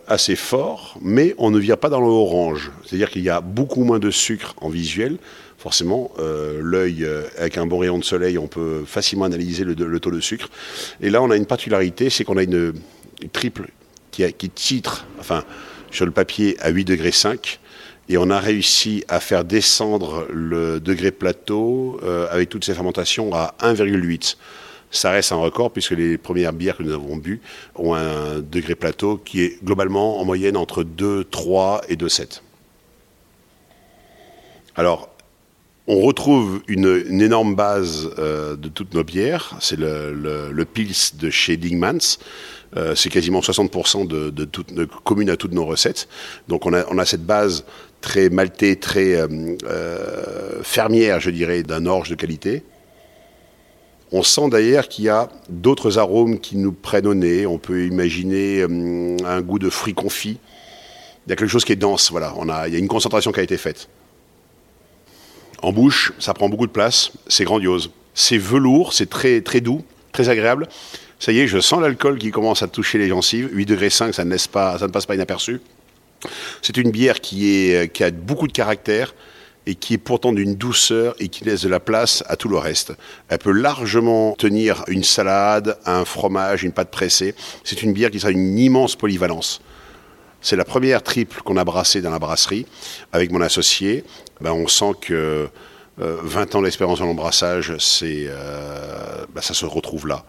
assez 0.08 0.36
fort, 0.36 0.98
mais 1.02 1.34
on 1.36 1.50
ne 1.50 1.58
vient 1.58 1.76
pas 1.76 1.88
dans 1.88 2.00
l'orange. 2.00 2.70
C'est-à-dire 2.84 3.10
qu'il 3.10 3.22
y 3.22 3.30
a 3.30 3.40
beaucoup 3.40 3.84
moins 3.84 3.98
de 3.98 4.10
sucre 4.10 4.54
en 4.60 4.68
visuel 4.68 5.18
forcément, 5.66 6.12
euh, 6.20 6.60
l'œil, 6.62 7.04
euh, 7.04 7.24
avec 7.38 7.58
un 7.58 7.66
bon 7.66 7.78
rayon 7.78 7.98
de 7.98 8.04
soleil, 8.04 8.38
on 8.38 8.46
peut 8.46 8.84
facilement 8.86 9.24
analyser 9.24 9.64
le, 9.64 10.00
taux 10.00 10.12
de 10.12 10.20
sucre. 10.20 10.48
Et 11.00 11.10
là, 11.10 11.20
on 11.22 11.30
a 11.32 11.36
une 11.36 11.44
particularité, 11.44 12.08
c'est 12.08 12.22
qu'on 12.22 12.36
a 12.36 12.42
une, 12.42 12.72
triple 13.32 13.70
qui, 14.12 14.50
titre, 14.50 15.06
enfin, 15.18 15.44
sur 15.90 16.04
le 16.04 16.12
papier 16.12 16.56
à 16.60 16.70
8 16.70 16.84
degrés 16.84 17.10
5. 17.10 17.58
Et 18.08 18.16
on 18.16 18.30
a 18.30 18.38
réussi 18.38 19.02
à 19.08 19.18
faire 19.18 19.44
descendre 19.44 20.28
le 20.30 20.78
degré 20.78 21.10
plateau 21.10 21.98
euh, 22.04 22.28
avec 22.30 22.48
toutes 22.48 22.64
ces 22.64 22.74
fermentations 22.74 23.34
à 23.34 23.56
1,8. 23.60 24.36
Ça 24.96 25.10
reste 25.10 25.32
un 25.32 25.36
record 25.36 25.70
puisque 25.70 25.90
les 25.90 26.16
premières 26.16 26.52
bières 26.52 26.76
que 26.76 26.82
nous 26.82 26.94
avons 26.94 27.16
bues 27.16 27.40
ont 27.74 27.94
un 27.94 28.40
degré 28.40 28.74
plateau 28.74 29.18
qui 29.18 29.42
est 29.42 29.62
globalement 29.62 30.18
en 30.18 30.24
moyenne 30.24 30.56
entre 30.56 30.84
2, 30.84 31.24
3 31.24 31.82
et 31.88 31.96
2,7. 31.96 32.40
Alors, 34.74 35.10
on 35.86 36.00
retrouve 36.00 36.62
une, 36.66 37.20
énorme 37.22 37.54
base 37.54 38.10
euh, 38.18 38.56
de 38.56 38.68
toutes 38.68 38.94
nos 38.94 39.04
bières. 39.04 39.56
C'est 39.60 39.78
le, 39.78 40.64
Pils 40.64 41.16
de 41.18 41.30
chez 41.30 41.56
Dingmans. 41.56 42.18
Euh, 42.76 42.94
c'est 42.94 43.10
quasiment 43.10 43.40
60% 43.40 44.06
de, 44.06 44.30
de, 44.30 44.84
commune 45.04 45.30
à 45.30 45.36
toutes 45.36 45.52
nos 45.52 45.64
recettes. 45.64 46.08
Donc 46.48 46.66
on 46.66 46.72
a, 46.72 47.04
cette 47.04 47.24
base 47.24 47.64
très 48.00 48.30
maltée, 48.30 48.76
très 48.76 49.14
euh, 49.14 50.62
fermière, 50.62 51.20
je 51.20 51.30
dirais, 51.30 51.62
d'un 51.62 51.86
orge 51.86 52.08
de 52.08 52.14
qualité. 52.14 52.64
On 54.12 54.22
sent 54.22 54.48
d'ailleurs 54.50 54.88
qu'il 54.88 55.04
y 55.04 55.08
a 55.08 55.28
d'autres 55.48 55.98
arômes 55.98 56.38
qui 56.38 56.56
nous 56.56 56.72
prennent 56.72 57.06
au 57.06 57.14
nez. 57.14 57.46
On 57.46 57.58
peut 57.58 57.86
imaginer 57.86 58.62
un 58.62 59.40
goût 59.40 59.58
de 59.58 59.68
fruits 59.68 59.94
confits. 59.94 60.38
Il 61.26 61.30
y 61.30 61.32
a 61.32 61.36
quelque 61.36 61.48
chose 61.48 61.64
qui 61.64 61.72
est 61.72 61.76
dense. 61.76 62.10
Voilà, 62.10 62.32
il 62.68 62.72
y 62.72 62.76
a 62.76 62.78
une 62.78 62.88
concentration 62.88 63.32
qui 63.32 63.40
a 63.40 63.42
été 63.42 63.56
faite. 63.56 63.88
En 65.62 65.72
bouche, 65.72 66.12
ça 66.18 66.34
prend 66.34 66.48
beaucoup 66.48 66.66
de 66.66 66.72
place, 66.72 67.10
c'est 67.26 67.44
grandiose. 67.44 67.90
C'est 68.14 68.38
velours, 68.38 68.92
c'est 68.92 69.10
très, 69.10 69.40
très 69.40 69.60
doux, 69.60 69.82
très 70.12 70.28
agréable. 70.28 70.68
Ça 71.18 71.32
y 71.32 71.40
est, 71.40 71.48
je 71.48 71.58
sens 71.58 71.80
l'alcool 71.80 72.18
qui 72.18 72.30
commence 72.30 72.62
à 72.62 72.68
toucher 72.68 72.98
les 72.98 73.08
gencives. 73.08 73.48
8 73.52 73.66
degrés 73.66 73.90
5, 73.90 74.14
ça 74.14 74.24
ne, 74.24 74.86
passe 74.86 75.06
pas 75.06 75.14
inaperçu. 75.14 75.60
C'est 76.62 76.76
une 76.76 76.90
bière 76.90 77.20
qui 77.20 77.74
a 77.74 78.10
beaucoup 78.10 78.46
de 78.46 78.52
caractère 78.52 79.14
et 79.66 79.74
qui 79.74 79.94
est 79.94 79.98
pourtant 79.98 80.32
d'une 80.32 80.54
douceur 80.54 81.14
et 81.18 81.28
qui 81.28 81.44
laisse 81.44 81.62
de 81.62 81.68
la 81.68 81.80
place 81.80 82.22
à 82.28 82.36
tout 82.36 82.48
le 82.48 82.56
reste. 82.56 82.92
Elle 83.28 83.38
peut 83.38 83.52
largement 83.52 84.34
tenir 84.36 84.84
une 84.86 85.04
salade, 85.04 85.76
un 85.84 86.04
fromage, 86.04 86.62
une 86.62 86.72
pâte 86.72 86.90
pressée. 86.90 87.34
C'est 87.64 87.82
une 87.82 87.92
bière 87.92 88.10
qui 88.10 88.20
sera 88.20 88.30
une 88.30 88.58
immense 88.58 88.94
polyvalence. 88.94 89.60
C'est 90.40 90.56
la 90.56 90.64
première 90.64 91.02
triple 91.02 91.42
qu'on 91.42 91.56
a 91.56 91.64
brassée 91.64 92.02
dans 92.02 92.10
la 92.10 92.20
brasserie 92.20 92.66
avec 93.12 93.32
mon 93.32 93.40
associé. 93.40 94.04
Ben, 94.40 94.52
on 94.52 94.68
sent 94.68 94.92
que 95.00 95.48
20 95.98 96.54
euh, 96.54 96.58
ans 96.58 96.62
d'expérience 96.62 97.00
en 97.00 97.08
embrassage, 97.08 97.76
c'est, 97.78 98.26
euh, 98.28 99.24
ben, 99.34 99.40
ça 99.40 99.54
se 99.54 99.64
retrouve 99.66 100.06
là. 100.06 100.24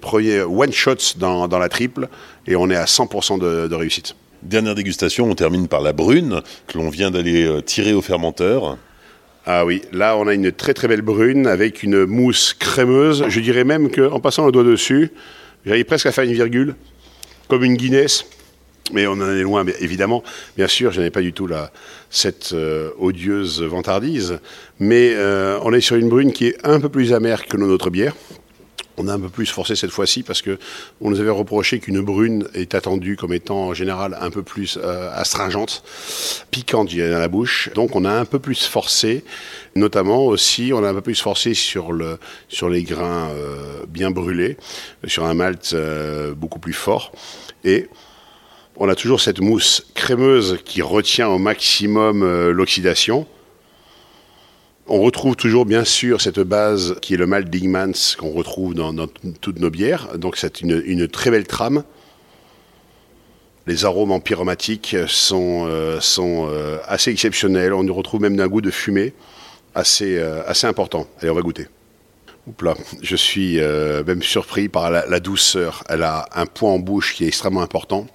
Premier 0.00 0.40
one 0.40 0.72
shot 0.72 0.96
dans, 1.16 1.46
la 1.46 1.68
triple 1.68 2.08
et 2.46 2.56
on 2.56 2.70
est 2.70 2.76
à 2.76 2.86
100% 2.86 3.38
de, 3.38 3.74
réussite. 3.74 4.16
Dernière 4.42 4.74
dégustation, 4.74 5.30
on 5.30 5.34
termine 5.34 5.68
par 5.68 5.82
la 5.82 5.92
brune 5.92 6.40
que 6.66 6.78
l'on 6.78 6.88
vient 6.88 7.10
d'aller 7.10 7.44
euh, 7.44 7.60
tirer 7.60 7.92
au 7.92 8.00
fermenteur. 8.00 8.78
Ah 9.44 9.66
oui, 9.66 9.82
là 9.92 10.16
on 10.16 10.26
a 10.28 10.34
une 10.34 10.50
très 10.50 10.72
très 10.72 10.88
belle 10.88 11.02
brune 11.02 11.46
avec 11.46 11.82
une 11.82 12.06
mousse 12.06 12.54
crémeuse. 12.58 13.24
Je 13.28 13.40
dirais 13.40 13.64
même 13.64 13.90
qu'en 13.90 14.18
passant 14.18 14.46
le 14.46 14.52
doigt 14.52 14.64
dessus, 14.64 15.10
j'arrive 15.66 15.84
presque 15.84 16.06
à 16.06 16.12
faire 16.12 16.24
une 16.24 16.32
virgule, 16.32 16.74
comme 17.48 17.64
une 17.64 17.76
Guinness. 17.76 18.24
Mais 18.92 19.06
on 19.06 19.12
en 19.12 19.30
est 19.30 19.42
loin, 19.42 19.64
évidemment. 19.78 20.24
Bien 20.56 20.66
sûr, 20.66 20.90
je 20.90 21.02
n'ai 21.02 21.10
pas 21.10 21.20
du 21.20 21.34
tout 21.34 21.48
cette 22.08 22.52
euh, 22.54 22.90
odieuse 22.98 23.62
vantardise. 23.62 24.38
Mais 24.78 25.12
euh, 25.14 25.58
on 25.62 25.72
est 25.74 25.82
sur 25.82 25.96
une 25.96 26.08
brune 26.08 26.32
qui 26.32 26.46
est 26.46 26.56
un 26.64 26.80
peu 26.80 26.88
plus 26.88 27.12
amère 27.12 27.46
que 27.46 27.58
nos 27.58 27.68
autres 27.68 27.90
bières. 27.90 28.16
On 29.00 29.08
a 29.08 29.14
un 29.14 29.20
peu 29.20 29.28
plus 29.28 29.46
forcé 29.46 29.76
cette 29.76 29.90
fois-ci 29.90 30.22
parce 30.22 30.42
que 30.42 30.58
on 31.00 31.10
nous 31.10 31.20
avait 31.20 31.30
reproché 31.30 31.80
qu'une 31.80 32.00
brune 32.00 32.48
est 32.54 32.74
attendue 32.74 33.16
comme 33.16 33.32
étant 33.32 33.68
en 33.68 33.74
général 33.74 34.16
un 34.20 34.30
peu 34.30 34.42
plus 34.42 34.78
euh, 34.82 35.10
astringente, 35.12 35.82
piquante 36.50 36.94
dans 36.94 37.18
la 37.18 37.28
bouche. 37.28 37.70
Donc 37.74 37.96
on 37.96 38.04
a 38.04 38.12
un 38.12 38.24
peu 38.24 38.38
plus 38.38 38.66
forcé, 38.66 39.24
notamment 39.74 40.26
aussi 40.26 40.72
on 40.74 40.84
a 40.84 40.90
un 40.90 40.94
peu 40.94 41.00
plus 41.00 41.20
forcé 41.20 41.54
sur 41.54 41.92
le 41.92 42.18
sur 42.48 42.68
les 42.68 42.82
grains 42.82 43.30
bien 43.88 44.10
brûlés, 44.10 44.56
sur 45.06 45.24
un 45.24 45.34
malt 45.34 45.74
beaucoup 46.36 46.58
plus 46.58 46.72
fort 46.72 47.12
et 47.64 47.88
on 48.82 48.88
a 48.88 48.94
toujours 48.94 49.20
cette 49.20 49.40
mousse 49.40 49.84
crémeuse 49.94 50.58
qui 50.64 50.80
retient 50.80 51.28
au 51.28 51.38
maximum 51.38 52.22
euh, 52.22 52.50
l'oxydation. 52.50 53.26
On 54.92 55.02
retrouve 55.02 55.36
toujours 55.36 55.66
bien 55.66 55.84
sûr 55.84 56.20
cette 56.20 56.40
base 56.40 56.96
qui 57.00 57.14
est 57.14 57.16
le 57.16 57.28
malt 57.28 57.48
Dingmans 57.48 58.16
qu'on 58.18 58.32
retrouve 58.32 58.74
dans, 58.74 58.92
toutes 59.40 59.60
nos 59.60 59.70
bières. 59.70 60.18
Donc 60.18 60.36
c'est 60.36 60.62
une, 60.62 61.06
très 61.06 61.30
belle 61.30 61.46
trame. 61.46 61.84
Les 63.68 63.84
arômes 63.84 64.10
empyromatiques 64.10 64.96
sont, 65.06 65.68
euh, 65.68 66.00
euh, 66.18 66.78
assez 66.88 67.12
exceptionnels. 67.12 67.72
On 67.72 67.84
nous 67.84 67.94
retrouve 67.94 68.20
même 68.20 68.34
d'un 68.34 68.48
goût 68.48 68.60
de 68.60 68.72
fumée 68.72 69.14
assez, 69.76 70.18
assez 70.18 70.66
important. 70.66 71.06
Allez, 71.20 71.30
on 71.30 71.36
va 71.36 71.42
goûter. 71.42 71.68
Là, 72.60 72.74
je 73.00 73.14
suis 73.14 73.58
même 73.58 74.24
surpris 74.24 74.68
par 74.68 74.90
la 74.90 75.20
douceur. 75.20 75.84
Elle 75.88 76.02
a 76.02 76.28
un 76.34 76.46
point 76.46 76.72
en 76.72 76.80
bouche 76.80 77.14
qui 77.14 77.22
est 77.22 77.28
extrêmement 77.28 77.62
important 77.62 78.08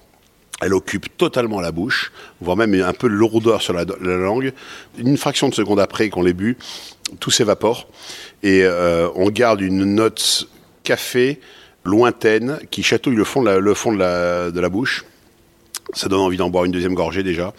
Elle 0.62 0.72
occupe 0.72 1.16
totalement 1.18 1.60
la 1.60 1.70
bouche, 1.70 2.12
voire 2.40 2.56
même 2.56 2.74
un 2.74 2.92
peu 2.92 3.08
de 3.08 3.14
lourdeur 3.14 3.60
sur 3.60 3.74
la, 3.74 3.84
langue. 4.00 4.52
Une 4.98 5.16
fraction 5.16 5.48
de 5.48 5.54
seconde 5.54 5.80
après 5.80 6.08
qu'on 6.08 6.22
l'ait 6.22 6.32
bu, 6.32 6.56
tout 7.20 7.30
s'évapore 7.30 7.88
et 8.42 8.62
euh, 8.64 9.08
on 9.14 9.28
garde 9.28 9.60
une 9.60 9.84
note 9.84 10.48
café 10.82 11.40
lointaine 11.84 12.58
qui 12.70 12.82
chatouille 12.82 13.16
le 13.16 13.24
fond 13.24 13.42
de 13.42 14.60
la 14.60 14.68
bouche. 14.68 15.04
Ça 15.92 16.08
donne 16.08 16.20
envie 16.20 16.36
d'en 16.36 16.50
boire 16.50 16.64
une 16.64 16.72
deuxième 16.72 16.94
gorgée 16.94 17.22
déjà. 17.22 17.52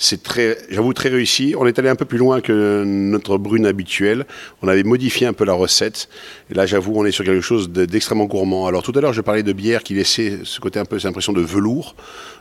C'est 0.00 0.22
très, 0.22 0.56
j'avoue, 0.70 0.92
très 0.92 1.08
réussi. 1.08 1.56
On 1.58 1.66
est 1.66 1.76
allé 1.80 1.88
un 1.88 1.96
peu 1.96 2.04
plus 2.04 2.18
loin 2.18 2.40
que 2.40 2.84
notre 2.86 3.36
brune 3.36 3.66
habituelle. 3.66 4.26
On 4.62 4.68
avait 4.68 4.84
modifié 4.84 5.26
un 5.26 5.32
peu 5.32 5.44
la 5.44 5.54
recette. 5.54 6.08
Et 6.50 6.54
là, 6.54 6.66
j'avoue, 6.66 6.92
on 6.94 7.04
est 7.04 7.10
sur 7.10 7.24
quelque 7.24 7.40
chose 7.40 7.68
d'extrêmement 7.68 8.26
gourmand. 8.26 8.68
Alors, 8.68 8.84
tout 8.84 8.92
à 8.94 9.00
l'heure, 9.00 9.12
je 9.12 9.20
parlais 9.20 9.42
de 9.42 9.52
bière 9.52 9.82
qui 9.82 9.94
laissait 9.94 10.38
ce 10.44 10.60
côté 10.60 10.78
un 10.78 10.84
peu, 10.84 11.00
cette 11.00 11.08
impression 11.08 11.32
de 11.32 11.40
velours. 11.40 11.96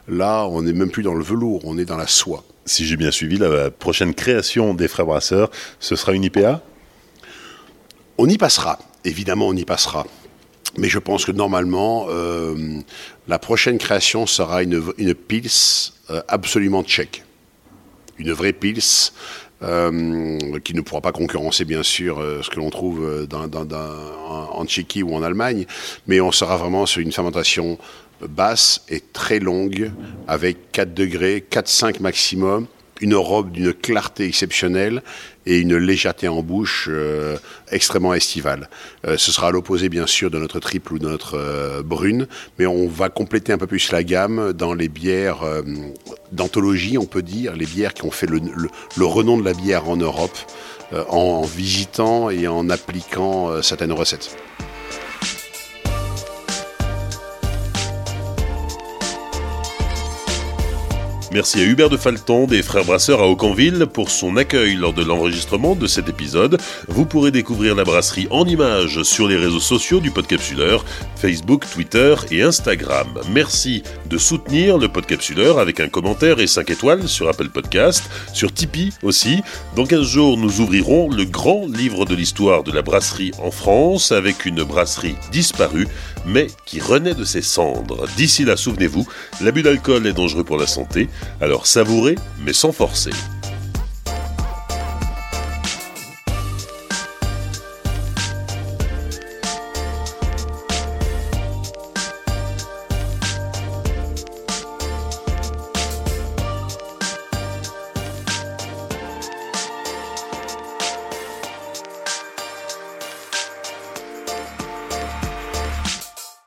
Là, 0.08 0.46
on 0.46 0.62
n'est 0.62 0.72
même 0.72 0.92
plus 0.92 1.02
dans 1.02 1.16
le 1.16 1.24
velours, 1.24 1.62
on 1.66 1.80
est 1.80 1.86
dans 1.86 1.98
la 1.98 2.06
soie. 2.06 2.44
Si 2.66 2.86
j'ai 2.86 2.96
bien 2.96 3.10
suivi, 3.10 3.40
la 3.40 3.72
prochaine 3.72 4.14
création 4.14 4.76
des 4.76 4.88
frères 4.88 5.08
brasseurs, 5.08 5.50
ce 5.80 5.96
sera 5.96 6.14
une 6.14 6.26
IPA 6.26 6.62
On 8.20 8.30
y 8.30 8.38
passera. 8.38 8.78
Évidemment, 9.04 9.48
on 9.48 9.56
y 9.56 9.66
passera. 9.66 10.06
Mais 10.78 10.90
je 10.90 11.00
pense 11.00 11.26
que 11.26 11.32
normalement, 11.32 12.06
euh, 12.10 12.56
la 13.28 13.40
prochaine 13.40 13.80
création 13.80 14.28
sera 14.28 14.62
une, 14.62 14.84
une 15.00 15.16
pils 15.16 15.50
euh, 16.12 16.22
absolument 16.28 16.84
tchèque 16.84 17.24
une 18.20 18.32
vraie 18.32 18.54
pils. 18.54 19.12
Euh, 19.64 20.60
qui 20.64 20.76
ne 20.76 20.82
pourra 20.82 21.02
pas 21.02 21.12
concurrencer 21.12 21.66
bien 21.66 21.82
sûr 21.82 22.20
euh, 22.20 22.44
ce 22.44 22.50
que 22.52 22.58
l'on 22.58 22.70
trouve 22.70 23.04
euh, 23.04 23.26
dans, 23.26 23.50
en, 24.30 24.66
Tchéquie 24.68 25.02
ou 25.02 25.16
en 25.16 25.24
Allemagne, 25.24 25.66
mais 26.06 26.22
on 26.22 26.32
sera 26.32 26.58
vraiment 26.58 26.86
sur 26.86 27.02
une 27.02 27.12
fermentation 27.12 27.80
basse 28.22 28.84
et 28.88 29.00
très 29.00 29.40
longue, 29.40 29.92
avec 30.28 30.72
4 30.74 30.94
degrés, 30.94 31.44
4-5 31.50 32.04
maximum, 32.04 32.68
une 33.02 33.16
robe 33.16 33.52
d'une 33.52 33.74
clarté 33.74 34.26
exceptionnelle 34.26 35.02
et 35.46 35.60
une 35.60 35.78
légèreté 35.78 36.28
en 36.28 36.42
bouche 36.42 36.88
euh, 36.90 37.38
extrêmement 37.72 38.14
estivale. 38.14 38.70
Euh, 39.06 39.18
ce 39.18 39.32
sera 39.32 39.48
à 39.48 39.52
l'opposé 39.52 39.90
bien 39.90 40.06
sûr 40.06 40.30
de 40.30 40.38
notre 40.38 40.60
triple 40.60 40.94
ou 40.94 41.00
de 41.00 41.08
notre 41.08 41.36
euh, 41.38 41.82
brune, 41.84 42.28
mais 42.60 42.66
on 42.66 42.88
va 42.88 43.10
compléter 43.10 43.54
un 43.54 43.58
peu 43.58 43.68
plus 43.68 43.92
la 43.92 44.04
gamme 44.04 44.54
dans 44.54 44.74
les 44.74 44.90
bières 44.90 45.40
d'anthologie, 46.32 46.98
on 46.98 47.06
peut 47.06 47.22
dire, 47.22 47.56
les 47.56 47.66
bières 47.66 47.94
qui 47.94 48.04
ont 48.04 48.12
fait 48.12 48.28
le, 48.28 48.40
le, 48.40 49.06
renom 49.06 49.38
de 49.38 49.46
la 49.46 49.54
bière 49.54 49.90
en 49.90 49.98
Europe 49.98 50.38
en 51.10 51.42
visitant 51.42 52.30
et 52.30 52.48
en 52.48 52.70
appliquant 52.70 53.62
certaines 53.62 53.92
recettes. 53.92 54.38
Merci 61.34 61.60
à 61.60 61.64
Hubert 61.64 61.90
de 61.90 61.98
Falton 61.98 62.48
des 62.48 62.64
Frères 62.64 62.86
Brasseurs 62.86 63.22
à 63.22 63.28
Aucanville 63.28 63.86
pour 63.92 64.10
son 64.10 64.38
accueil 64.38 64.76
lors 64.76 64.94
de 64.94 65.04
l'enregistrement 65.04 65.76
de 65.76 65.86
cet 65.86 66.08
épisode. 66.08 66.58
Vous 66.88 67.06
pourrez 67.06 67.32
découvrir 67.32 67.76
la 67.76 67.84
brasserie 67.84 68.28
en 68.32 68.46
images 68.46 69.04
sur 69.04 69.28
les 69.28 69.36
réseaux 69.36 69.60
sociaux 69.60 70.00
du 70.00 70.10
Podcapsuleur, 70.10 70.86
Facebook, 71.18 71.66
Twitter 71.70 72.16
et 72.32 72.44
Instagram. 72.44 73.08
Merci 73.30 73.84
de 74.10 74.18
soutenir 74.18 74.78
le 74.78 74.88
Podcapsuleur 74.88 75.60
avec 75.60 75.82
un 75.82 75.90
commentaire 75.90 76.40
et 76.40 76.48
5 76.48 76.70
étoiles 76.70 77.08
sur 77.10 77.28
Apple 77.28 77.50
Podcast, 77.50 78.10
sur 78.34 78.54
Tipeee 78.54 78.94
aussi. 79.04 79.42
Dans 79.76 79.86
15 79.86 80.04
jours, 80.08 80.38
nous 80.38 80.62
ouvrirons 80.62 81.10
le 81.10 81.26
grand 81.26 81.68
livre 81.68 82.06
de 82.06 82.16
l'histoire 82.16 82.64
de 82.64 82.72
la 82.72 82.82
brasserie 82.82 83.32
en 83.44 83.52
France 83.52 84.14
avec 84.14 84.46
une 84.46 84.64
brasserie 84.64 85.16
disparue 85.32 85.88
mais 86.28 86.48
qui 86.66 86.80
renaît 86.80 87.16
de 87.16 87.24
ses 87.24 87.42
cendres. 87.42 88.06
D'ici 88.18 88.46
là, 88.46 88.58
souvenez-vous, 88.58 89.08
l'abus 89.42 89.64
d'alcool 89.64 90.06
est 90.06 90.14
dangereux 90.14 90.44
pour 90.44 90.58
la 90.58 90.68
santé, 90.68 91.10
alors 91.42 91.66
savourez, 91.66 92.16
mais 92.46 92.54
sans 92.54 92.72
forcer. 92.72 93.12